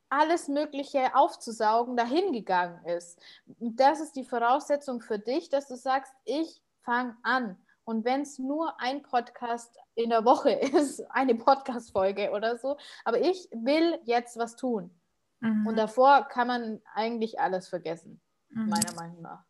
alles 0.10 0.48
Mögliche 0.48 1.16
aufzusaugen, 1.16 1.98
dahin 1.98 2.32
gegangen 2.32 2.84
ist. 2.86 3.20
Das 3.60 4.00
ist 4.00 4.16
die 4.16 4.24
Voraussetzung 4.24 5.02
für 5.02 5.20
dich, 5.20 5.50
dass 5.50 5.68
du 5.68 5.76
sagst, 5.76 6.14
ich 6.26 6.62
fange 6.84 7.16
an. 7.24 7.58
Und 7.84 8.04
wenn 8.04 8.22
es 8.22 8.38
nur 8.38 8.80
ein 8.82 9.02
Podcast 9.02 9.78
in 9.96 10.10
der 10.10 10.26
Woche 10.26 10.52
ist, 10.52 11.02
eine 11.10 11.36
Podcast-Folge 11.36 12.32
oder 12.32 12.58
so, 12.58 12.78
aber 13.06 13.22
ich 13.22 13.48
will 13.52 14.00
jetzt 14.04 14.38
was 14.38 14.56
tun. 14.56 14.94
Mhm. 15.40 15.68
Und 15.68 15.76
davor 15.78 16.28
kann 16.28 16.48
man 16.48 16.82
eigentlich 16.94 17.40
alles 17.40 17.68
vergessen, 17.68 18.22
mhm. 18.50 18.70
meiner 18.70 18.94
Meinung 18.94 19.22
nach. 19.22 19.44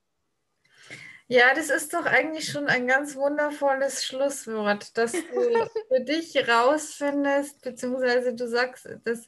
Ja, 1.29 1.53
das 1.53 1.69
ist 1.69 1.93
doch 1.93 2.05
eigentlich 2.05 2.49
schon 2.49 2.67
ein 2.67 2.87
ganz 2.87 3.15
wundervolles 3.15 4.05
Schlusswort, 4.05 4.97
dass 4.97 5.11
du 5.11 5.19
für 5.89 5.99
dich 6.01 6.47
rausfindest, 6.47 7.61
beziehungsweise 7.61 8.33
du 8.33 8.47
sagst, 8.47 8.87
dass 9.03 9.27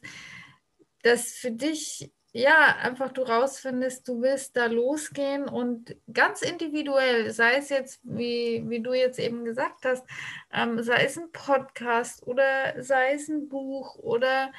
dass 1.02 1.32
für 1.32 1.50
dich 1.50 2.12
ja 2.32 2.76
einfach 2.82 3.12
du 3.12 3.22
rausfindest, 3.22 4.06
du 4.06 4.22
willst 4.22 4.56
da 4.56 4.66
losgehen 4.66 5.48
und 5.48 5.96
ganz 6.12 6.42
individuell, 6.42 7.30
sei 7.32 7.56
es 7.56 7.70
jetzt, 7.70 8.00
wie, 8.04 8.62
wie 8.68 8.80
du 8.80 8.92
jetzt 8.92 9.18
eben 9.18 9.44
gesagt 9.44 9.84
hast, 9.84 10.06
ähm, 10.52 10.82
sei 10.82 11.04
es 11.04 11.18
ein 11.18 11.32
Podcast 11.32 12.26
oder 12.26 12.80
sei 12.82 13.14
es 13.14 13.28
ein 13.28 13.48
Buch 13.48 13.96
oder 13.96 14.52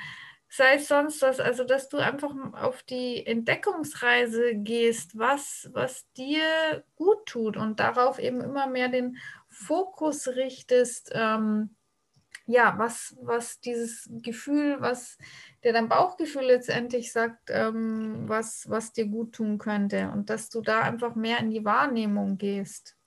sei 0.49 0.75
es 0.75 0.89
sonst 0.89 1.21
was, 1.21 1.39
also 1.39 1.63
dass 1.63 1.87
du 1.87 1.97
einfach 1.97 2.35
auf 2.53 2.83
die 2.83 3.25
Entdeckungsreise 3.25 4.55
gehst, 4.55 5.17
was, 5.17 5.69
was 5.71 6.11
dir 6.17 6.83
gut 6.95 7.25
tut 7.25 7.55
und 7.55 7.79
darauf 7.79 8.19
eben 8.19 8.41
immer 8.41 8.67
mehr 8.67 8.89
den 8.89 9.17
Fokus 9.47 10.27
richtest. 10.27 11.11
Ähm, 11.13 11.75
ja, 12.47 12.73
was, 12.77 13.15
was 13.21 13.61
dieses 13.61 14.09
Gefühl, 14.11 14.81
was 14.81 15.17
der 15.63 15.73
dein 15.73 15.89
Bauchgefühl 15.89 16.43
letztendlich 16.43 17.11
sagt, 17.11 17.49
ähm, 17.49 18.27
was, 18.27 18.69
was 18.69 18.93
dir 18.93 19.05
gut 19.05 19.33
tun 19.33 19.57
könnte 19.57 20.09
und 20.11 20.29
dass 20.29 20.49
du 20.49 20.61
da 20.61 20.81
einfach 20.81 21.15
mehr 21.15 21.39
in 21.39 21.51
die 21.51 21.65
Wahrnehmung 21.65 22.37
gehst. 22.37 22.97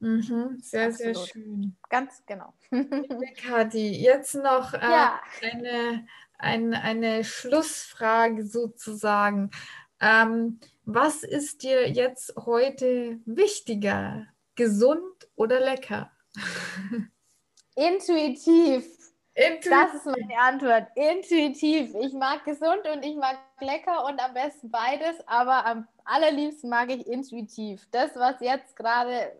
Mhm, 0.00 0.58
sehr, 0.60 0.88
Absolut. 0.88 1.16
sehr 1.16 1.26
schön. 1.26 1.76
Ganz 1.88 2.24
genau. 2.26 2.54
Kathi, 3.40 4.02
jetzt 4.02 4.34
noch 4.34 4.74
äh, 4.74 4.80
ja. 4.80 5.20
eine, 5.40 6.06
eine, 6.38 6.82
eine 6.82 7.24
Schlussfrage 7.24 8.44
sozusagen. 8.44 9.50
Ähm, 10.00 10.58
was 10.84 11.22
ist 11.22 11.62
dir 11.62 11.88
jetzt 11.88 12.34
heute 12.36 13.20
wichtiger? 13.24 14.26
Gesund 14.56 15.28
oder 15.36 15.60
lecker? 15.60 16.10
Intuitiv. 17.76 19.01
Intuitiv. 19.34 19.70
Das 19.70 19.94
ist 19.94 20.06
meine 20.06 20.38
Antwort. 20.38 20.88
Intuitiv. 20.94 21.94
Ich 22.00 22.12
mag 22.12 22.44
gesund 22.44 22.86
und 22.92 23.02
ich 23.02 23.16
mag 23.16 23.38
lecker 23.60 24.04
und 24.04 24.22
am 24.22 24.34
besten 24.34 24.70
beides, 24.70 25.16
aber 25.26 25.64
am 25.64 25.88
allerliebsten 26.04 26.68
mag 26.68 26.90
ich 26.90 27.06
intuitiv. 27.06 27.86
Das, 27.92 28.14
was 28.14 28.36
jetzt 28.40 28.76
gerade 28.76 29.32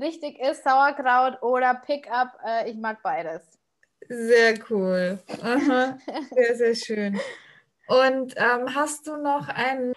richtig 0.00 0.40
ist, 0.40 0.64
Sauerkraut 0.64 1.42
oder 1.42 1.74
Pickup, 1.74 2.38
äh, 2.46 2.70
ich 2.70 2.76
mag 2.76 3.02
beides. 3.02 3.42
Sehr 4.08 4.54
cool. 4.70 5.18
Aha. 5.42 5.98
Sehr, 6.30 6.56
sehr 6.56 6.74
schön. 6.74 7.20
Und 7.86 8.34
ähm, 8.36 8.74
hast 8.74 9.06
du 9.06 9.16
noch 9.16 9.48
einen, 9.48 9.92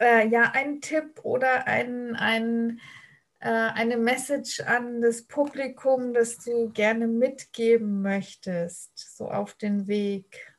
äh, 0.00 0.26
ja, 0.28 0.52
einen 0.54 0.80
Tipp 0.80 1.20
oder 1.22 1.66
einen, 1.66 2.16
einen 2.16 2.80
eine 3.38 3.96
Message 3.96 4.60
an 4.60 5.00
das 5.00 5.26
Publikum, 5.26 6.14
das 6.14 6.38
du 6.38 6.70
gerne 6.70 7.06
mitgeben 7.06 8.02
möchtest, 8.02 9.16
so 9.16 9.30
auf 9.30 9.54
den 9.54 9.86
Weg? 9.86 10.56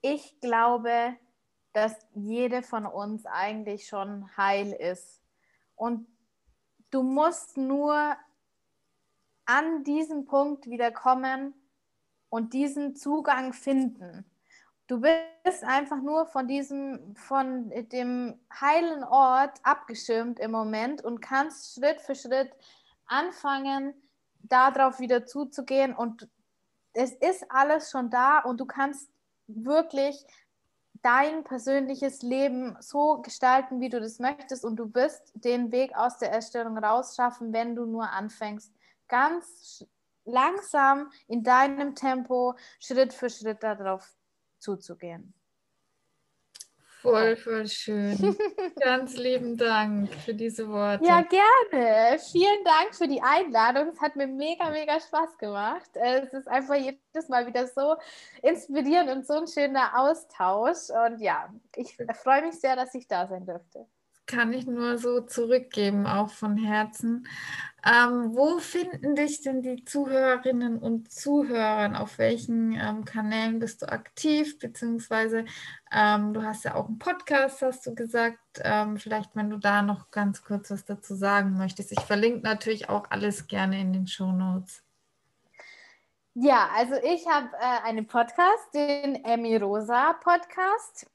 Ich 0.00 0.40
glaube, 0.40 1.16
dass 1.72 1.94
jede 2.14 2.62
von 2.62 2.86
uns 2.86 3.24
eigentlich 3.26 3.86
schon 3.86 4.36
heil 4.36 4.72
ist. 4.72 5.22
Und 5.74 6.08
du 6.90 7.02
musst 7.02 7.56
nur 7.56 8.16
an 9.44 9.84
diesen 9.84 10.24
Punkt 10.24 10.66
wieder 10.66 10.90
kommen 10.90 11.54
und 12.28 12.52
diesen 12.52 12.96
Zugang 12.96 13.52
finden. 13.52 14.27
Du 14.88 15.02
bist 15.02 15.64
einfach 15.64 16.00
nur 16.00 16.24
von 16.24 16.48
diesem, 16.48 17.14
von 17.14 17.70
dem 17.92 18.40
heilen 18.58 19.04
Ort 19.04 19.60
abgeschirmt 19.62 20.40
im 20.40 20.50
Moment 20.50 21.04
und 21.04 21.20
kannst 21.20 21.74
Schritt 21.74 22.00
für 22.00 22.14
Schritt 22.14 22.50
anfangen, 23.04 23.92
darauf 24.40 24.98
wieder 24.98 25.26
zuzugehen. 25.26 25.94
Und 25.94 26.26
es 26.94 27.12
ist 27.12 27.44
alles 27.50 27.90
schon 27.90 28.08
da 28.08 28.38
und 28.38 28.60
du 28.60 28.64
kannst 28.64 29.10
wirklich 29.46 30.26
dein 31.02 31.44
persönliches 31.44 32.22
Leben 32.22 32.74
so 32.80 33.20
gestalten, 33.20 33.80
wie 33.80 33.90
du 33.90 34.00
das 34.00 34.18
möchtest. 34.18 34.64
Und 34.64 34.76
du 34.76 34.94
wirst 34.94 35.32
den 35.34 35.70
Weg 35.70 35.94
aus 35.96 36.16
der 36.16 36.32
Erstellung 36.32 36.78
rausschaffen, 36.78 37.52
wenn 37.52 37.76
du 37.76 37.84
nur 37.84 38.08
anfängst, 38.10 38.72
ganz 39.06 39.84
langsam 40.24 41.10
in 41.26 41.42
deinem 41.42 41.94
Tempo 41.94 42.54
Schritt 42.80 43.12
für 43.12 43.28
Schritt 43.28 43.62
darauf 43.62 44.17
zuzugehen. 44.58 45.34
Voll, 47.00 47.36
voll 47.36 47.68
schön. 47.68 48.16
Ganz 48.80 49.16
lieben 49.16 49.56
Dank 49.56 50.12
für 50.12 50.34
diese 50.34 50.68
Worte. 50.68 51.04
Ja, 51.04 51.22
gerne. 51.22 52.18
Vielen 52.18 52.64
Dank 52.64 52.92
für 52.92 53.06
die 53.06 53.22
Einladung. 53.22 53.92
Es 53.92 54.00
hat 54.00 54.16
mir 54.16 54.26
mega, 54.26 54.68
mega 54.70 54.98
Spaß 54.98 55.38
gemacht. 55.38 55.90
Es 55.94 56.32
ist 56.32 56.48
einfach 56.48 56.74
jedes 56.74 57.28
Mal 57.28 57.46
wieder 57.46 57.68
so 57.68 57.94
inspirierend 58.42 59.10
und 59.10 59.26
so 59.26 59.34
ein 59.34 59.46
schöner 59.46 59.92
Austausch. 59.96 60.90
Und 60.90 61.20
ja, 61.20 61.48
ich 61.76 61.96
freue 62.20 62.42
mich 62.42 62.58
sehr, 62.58 62.74
dass 62.74 62.92
ich 62.94 63.06
da 63.06 63.28
sein 63.28 63.46
dürfte 63.46 63.86
kann 64.28 64.52
ich 64.52 64.66
nur 64.66 64.98
so 64.98 65.22
zurückgeben, 65.22 66.06
auch 66.06 66.30
von 66.30 66.56
Herzen. 66.56 67.26
Ähm, 67.84 68.36
wo 68.36 68.58
finden 68.58 69.14
dich 69.16 69.40
denn 69.40 69.62
die 69.62 69.84
Zuhörerinnen 69.84 70.78
und 70.78 71.10
Zuhörer? 71.10 72.00
Auf 72.00 72.18
welchen 72.18 72.72
ähm, 72.72 73.04
Kanälen 73.04 73.58
bist 73.58 73.82
du 73.82 73.90
aktiv? 73.90 74.58
Beziehungsweise 74.58 75.46
ähm, 75.90 76.34
du 76.34 76.42
hast 76.42 76.64
ja 76.64 76.74
auch 76.74 76.86
einen 76.86 76.98
Podcast, 76.98 77.62
hast 77.62 77.86
du 77.86 77.94
gesagt. 77.94 78.38
Ähm, 78.60 78.98
vielleicht, 78.98 79.34
wenn 79.34 79.50
du 79.50 79.56
da 79.56 79.82
noch 79.82 80.10
ganz 80.10 80.42
kurz 80.42 80.70
was 80.70 80.84
dazu 80.84 81.14
sagen 81.14 81.56
möchtest. 81.56 81.92
Ich 81.92 82.00
verlinke 82.00 82.40
natürlich 82.40 82.88
auch 82.88 83.10
alles 83.10 83.46
gerne 83.46 83.80
in 83.80 83.92
den 83.92 84.06
Show 84.06 84.32
Notes. 84.32 84.82
Ja, 86.34 86.68
also 86.76 86.94
ich 87.02 87.26
habe 87.26 87.48
äh, 87.58 87.88
einen 87.88 88.06
Podcast, 88.06 88.74
den 88.74 89.24
Emmy 89.24 89.56
Rosa 89.56 90.12
Podcast 90.12 91.06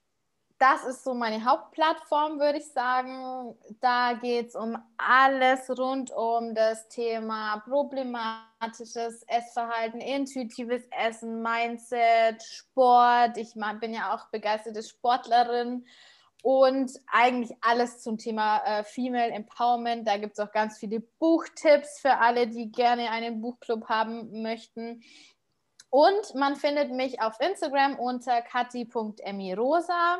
das 0.64 0.86
ist 0.86 1.04
so 1.04 1.14
meine 1.14 1.44
Hauptplattform, 1.44 2.40
würde 2.40 2.60
ich 2.60 2.72
sagen. 2.72 3.54
Da 3.82 4.14
geht 4.14 4.48
es 4.48 4.56
um 4.56 4.78
alles 4.98 5.70
rund 5.78 6.10
um 6.10 6.56
das 6.56 6.88
Thema 6.88 7.62
problematisches 7.68 9.24
Essverhalten, 9.28 10.00
intuitives 10.00 10.84
Essen, 10.90 11.42
Mindset, 11.42 12.42
Sport. 12.42 13.38
Ich 13.38 13.56
bin 13.82 13.94
ja 13.94 14.16
auch 14.16 14.30
begeisterte 14.30 14.82
Sportlerin 14.84 15.86
und 16.44 16.92
eigentlich 17.12 17.58
alles 17.60 18.02
zum 18.02 18.18
Thema 18.18 18.60
äh, 18.60 18.86
Female 18.86 19.34
Empowerment. 19.34 20.08
Da 20.08 20.16
gibt 20.16 20.40
es 20.40 20.40
auch 20.40 20.54
ganz 20.54 20.78
viele 20.78 21.02
Buchtipps 21.20 22.00
für 22.00 22.20
alle, 22.20 22.48
die 22.48 22.72
gerne 22.72 23.10
einen 23.10 23.42
Buchclub 23.42 23.90
haben 23.90 24.42
möchten. 24.42 25.04
Und 25.90 26.34
man 26.36 26.56
findet 26.56 26.90
mich 26.92 27.22
auf 27.22 27.40
Instagram 27.42 28.00
unter 28.00 28.42
kati.emirosa 28.42 30.20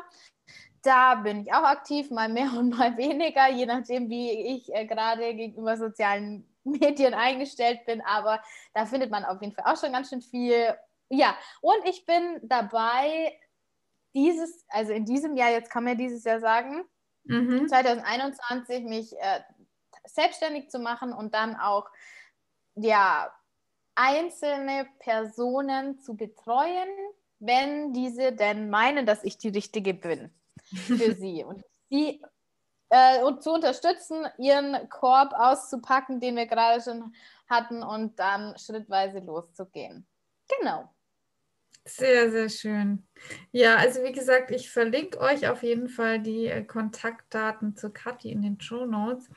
da 0.84 1.16
bin 1.16 1.42
ich 1.42 1.52
auch 1.52 1.64
aktiv, 1.64 2.10
mal 2.10 2.28
mehr 2.28 2.52
und 2.58 2.76
mal 2.76 2.96
weniger, 2.96 3.48
je 3.50 3.66
nachdem, 3.66 4.08
wie 4.08 4.30
ich 4.30 4.72
äh, 4.72 4.86
gerade 4.86 5.34
gegenüber 5.34 5.76
sozialen 5.76 6.48
Medien 6.64 7.14
eingestellt 7.14 7.84
bin. 7.86 8.00
Aber 8.02 8.40
da 8.74 8.86
findet 8.86 9.10
man 9.10 9.24
auf 9.24 9.40
jeden 9.40 9.54
Fall 9.54 9.72
auch 9.72 9.80
schon 9.80 9.92
ganz 9.92 10.10
schön 10.10 10.22
viel. 10.22 10.74
Ja, 11.08 11.36
und 11.60 11.86
ich 11.86 12.06
bin 12.06 12.40
dabei, 12.42 13.38
dieses, 14.14 14.64
also 14.68 14.92
in 14.92 15.04
diesem 15.04 15.36
Jahr, 15.36 15.50
jetzt 15.50 15.70
kann 15.70 15.84
man 15.84 15.98
dieses 15.98 16.24
Jahr 16.24 16.40
sagen, 16.40 16.84
mhm. 17.24 17.68
2021 17.68 18.84
mich 18.84 19.12
äh, 19.18 19.40
selbstständig 20.06 20.70
zu 20.70 20.78
machen 20.78 21.12
und 21.12 21.34
dann 21.34 21.56
auch, 21.56 21.88
ja, 22.76 23.32
einzelne 23.96 24.88
Personen 24.98 26.00
zu 26.00 26.16
betreuen, 26.16 26.88
wenn 27.38 27.92
diese 27.92 28.32
denn 28.32 28.68
meinen, 28.68 29.06
dass 29.06 29.22
ich 29.22 29.38
die 29.38 29.50
Richtige 29.50 29.94
bin 29.94 30.32
für 30.64 31.14
sie. 31.14 31.44
Und 31.44 31.62
sie 31.90 32.20
äh, 32.90 33.22
und 33.22 33.42
zu 33.42 33.52
unterstützen, 33.52 34.26
ihren 34.38 34.88
Korb 34.88 35.32
auszupacken, 35.32 36.20
den 36.20 36.36
wir 36.36 36.46
gerade 36.46 36.82
schon 36.82 37.14
hatten, 37.48 37.82
und 37.82 38.18
dann 38.18 38.56
schrittweise 38.58 39.18
loszugehen. 39.18 40.06
Genau. 40.48 40.90
Sehr, 41.86 42.30
sehr 42.30 42.48
schön. 42.48 43.06
Ja, 43.52 43.76
also 43.76 44.02
wie 44.02 44.12
gesagt, 44.12 44.50
ich 44.50 44.70
verlinke 44.70 45.20
euch 45.20 45.48
auf 45.48 45.62
jeden 45.62 45.88
Fall 45.88 46.18
die 46.20 46.46
äh, 46.46 46.62
Kontaktdaten 46.62 47.76
zu 47.76 47.90
Kathi 47.90 48.30
in 48.30 48.40
den 48.40 48.60
Show 48.60 48.86
Notes. 48.86 49.28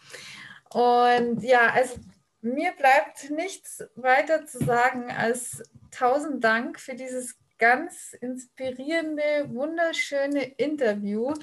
Und 0.70 1.44
ja, 1.44 1.72
also 1.72 2.00
mir 2.42 2.72
bleibt 2.74 3.30
nichts 3.32 3.84
weiter 3.96 4.46
zu 4.46 4.60
sagen 4.64 5.12
als 5.12 5.64
tausend 5.92 6.44
Dank 6.44 6.80
für 6.80 6.96
dieses 6.96 7.38
ganz 7.58 8.14
inspirierende, 8.22 9.50
wunderschöne 9.50 10.44
Interview. 10.44 11.34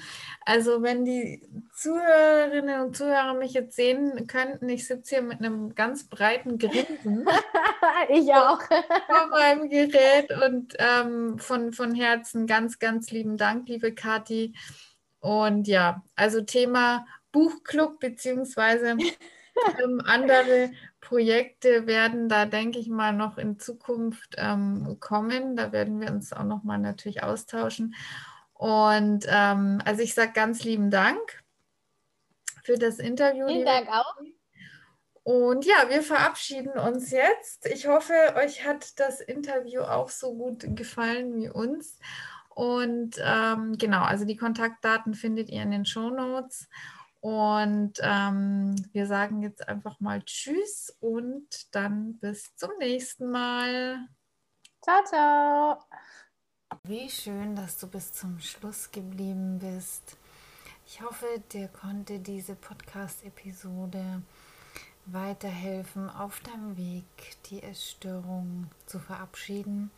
Also 0.45 0.81
wenn 0.81 1.05
die 1.05 1.47
Zuhörerinnen 1.73 2.81
und 2.81 2.97
Zuhörer 2.97 3.33
mich 3.33 3.53
jetzt 3.53 3.75
sehen 3.75 4.27
könnten, 4.27 4.69
ich 4.69 4.87
sitze 4.87 5.15
hier 5.15 5.23
mit 5.23 5.39
einem 5.39 5.75
ganz 5.75 6.07
breiten 6.07 6.57
Grinsen. 6.57 7.27
ich 8.09 8.33
auch. 8.33 8.61
Vor 8.61 9.27
meinem 9.31 9.69
Gerät 9.69 10.31
und 10.45 10.75
ähm, 10.79 11.37
von, 11.39 11.73
von 11.73 11.93
Herzen 11.93 12.47
ganz, 12.47 12.79
ganz 12.79 13.11
lieben 13.11 13.37
Dank, 13.37 13.67
liebe 13.67 13.93
Kathi. 13.93 14.53
Und 15.19 15.67
ja, 15.67 16.03
also 16.15 16.41
Thema 16.41 17.05
Buchclub 17.31 17.99
beziehungsweise 17.99 18.97
ähm, 19.83 20.01
andere 20.05 20.71
Projekte 21.05 21.85
werden 21.85 22.29
da, 22.29 22.45
denke 22.45 22.79
ich 22.79 22.89
mal, 22.89 23.13
noch 23.13 23.37
in 23.37 23.59
Zukunft 23.59 24.35
ähm, 24.37 24.97
kommen. 24.99 25.55
Da 25.55 25.71
werden 25.71 26.01
wir 26.01 26.09
uns 26.09 26.33
auch 26.33 26.43
noch 26.43 26.63
mal 26.63 26.79
natürlich 26.79 27.21
austauschen. 27.21 27.93
Und 28.53 29.25
ähm, 29.29 29.81
also 29.85 30.01
ich 30.01 30.15
sage 30.15 30.31
ganz 30.33 30.63
lieben 30.63 30.89
Dank 30.89 31.19
für 32.63 32.77
das 32.79 32.97
Interview. 32.97 33.47
Vielen 33.47 33.65
Dank 33.65 33.87
auch. 33.89 34.15
Und 35.21 35.65
ja, 35.65 35.89
wir 35.89 36.01
verabschieden 36.01 36.77
uns 36.79 37.11
jetzt. 37.11 37.67
Ich 37.67 37.87
hoffe, 37.87 38.13
euch 38.35 38.65
hat 38.65 38.99
das 38.99 39.21
Interview 39.21 39.81
auch 39.81 40.09
so 40.09 40.35
gut 40.35 40.65
gefallen 40.75 41.35
wie 41.35 41.49
uns. 41.49 41.99
Und 42.49 43.17
ähm, 43.23 43.77
genau, 43.77 44.03
also 44.03 44.25
die 44.25 44.37
Kontaktdaten 44.37 45.13
findet 45.13 45.49
ihr 45.49 45.61
in 45.61 45.71
den 45.71 45.85
Show 45.85 46.09
Notes. 46.09 46.67
Und 47.25 47.93
ähm, 48.03 48.75
wir 48.91 49.07
sagen 49.07 49.41
jetzt 49.41 49.67
einfach 49.67 49.99
mal 49.99 50.21
Tschüss 50.21 50.95
und 50.99 51.73
dann 51.73 52.19
bis 52.19 52.55
zum 52.55 52.69
nächsten 52.77 53.31
Mal. 53.31 53.97
Ciao, 54.83 55.03
ciao. 55.05 55.79
Wie 56.83 57.09
schön, 57.09 57.55
dass 57.55 57.79
du 57.79 57.87
bis 57.87 58.13
zum 58.13 58.39
Schluss 58.39 58.91
geblieben 58.91 59.57
bist. 59.57 60.17
Ich 60.85 61.01
hoffe, 61.01 61.25
dir 61.51 61.67
konnte 61.67 62.19
diese 62.19 62.53
Podcast-Episode 62.53 64.21
weiterhelfen, 65.07 66.11
auf 66.11 66.41
deinem 66.41 66.77
Weg 66.77 67.07
die 67.49 67.63
Essstörung 67.63 68.69
zu 68.85 68.99
verabschieden. 68.99 69.89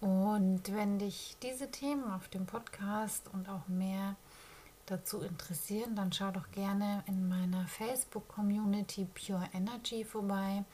Und 0.00 0.74
wenn 0.74 0.98
dich 0.98 1.36
diese 1.44 1.70
Themen 1.70 2.10
auf 2.10 2.26
dem 2.26 2.46
Podcast 2.46 3.30
und 3.32 3.48
auch 3.48 3.68
mehr 3.68 4.16
dazu 4.86 5.20
interessieren, 5.20 5.96
dann 5.96 6.12
schau 6.12 6.30
doch 6.30 6.50
gerne 6.50 7.02
in 7.06 7.28
meiner 7.28 7.66
Facebook-Community 7.66 9.06
Pure 9.06 9.48
Energy 9.52 10.04
vorbei 10.04 10.64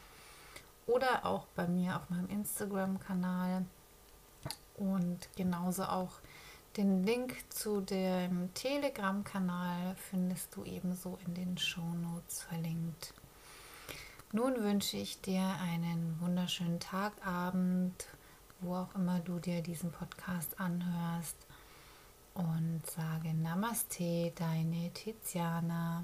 oder 0.87 1.25
auch 1.25 1.47
bei 1.55 1.67
mir 1.69 1.97
auf 1.97 2.11
meinem 2.11 2.29
Instagram-Kanal 2.29 3.65
und 4.77 5.29
genauso 5.37 5.85
auch 5.85 6.21
den 6.77 7.03
Link 7.03 7.37
zu 7.51 7.81
dem 7.81 8.55
Telegram-Kanal 8.55 9.97
findest 9.97 10.55
du 10.55 10.65
ebenso 10.65 11.19
in 11.27 11.35
den 11.35 11.59
Shownotes 11.59 12.43
verlinkt. 12.43 13.13
Nun 14.33 14.63
wünsche 14.63 14.97
ich 14.97 15.21
dir 15.21 15.43
einen 15.61 16.17
wunderschönen 16.21 16.79
Tagabend, 16.79 18.07
wo 18.61 18.77
auch 18.77 18.95
immer 18.95 19.19
du 19.19 19.41
dir 19.41 19.63
diesen 19.63 19.91
Podcast 19.91 20.61
anhörst. 20.61 21.37
Und 22.41 22.81
sage 22.87 23.35
Namaste, 23.35 24.33
deine 24.35 24.91
Tiziana. 24.95 25.99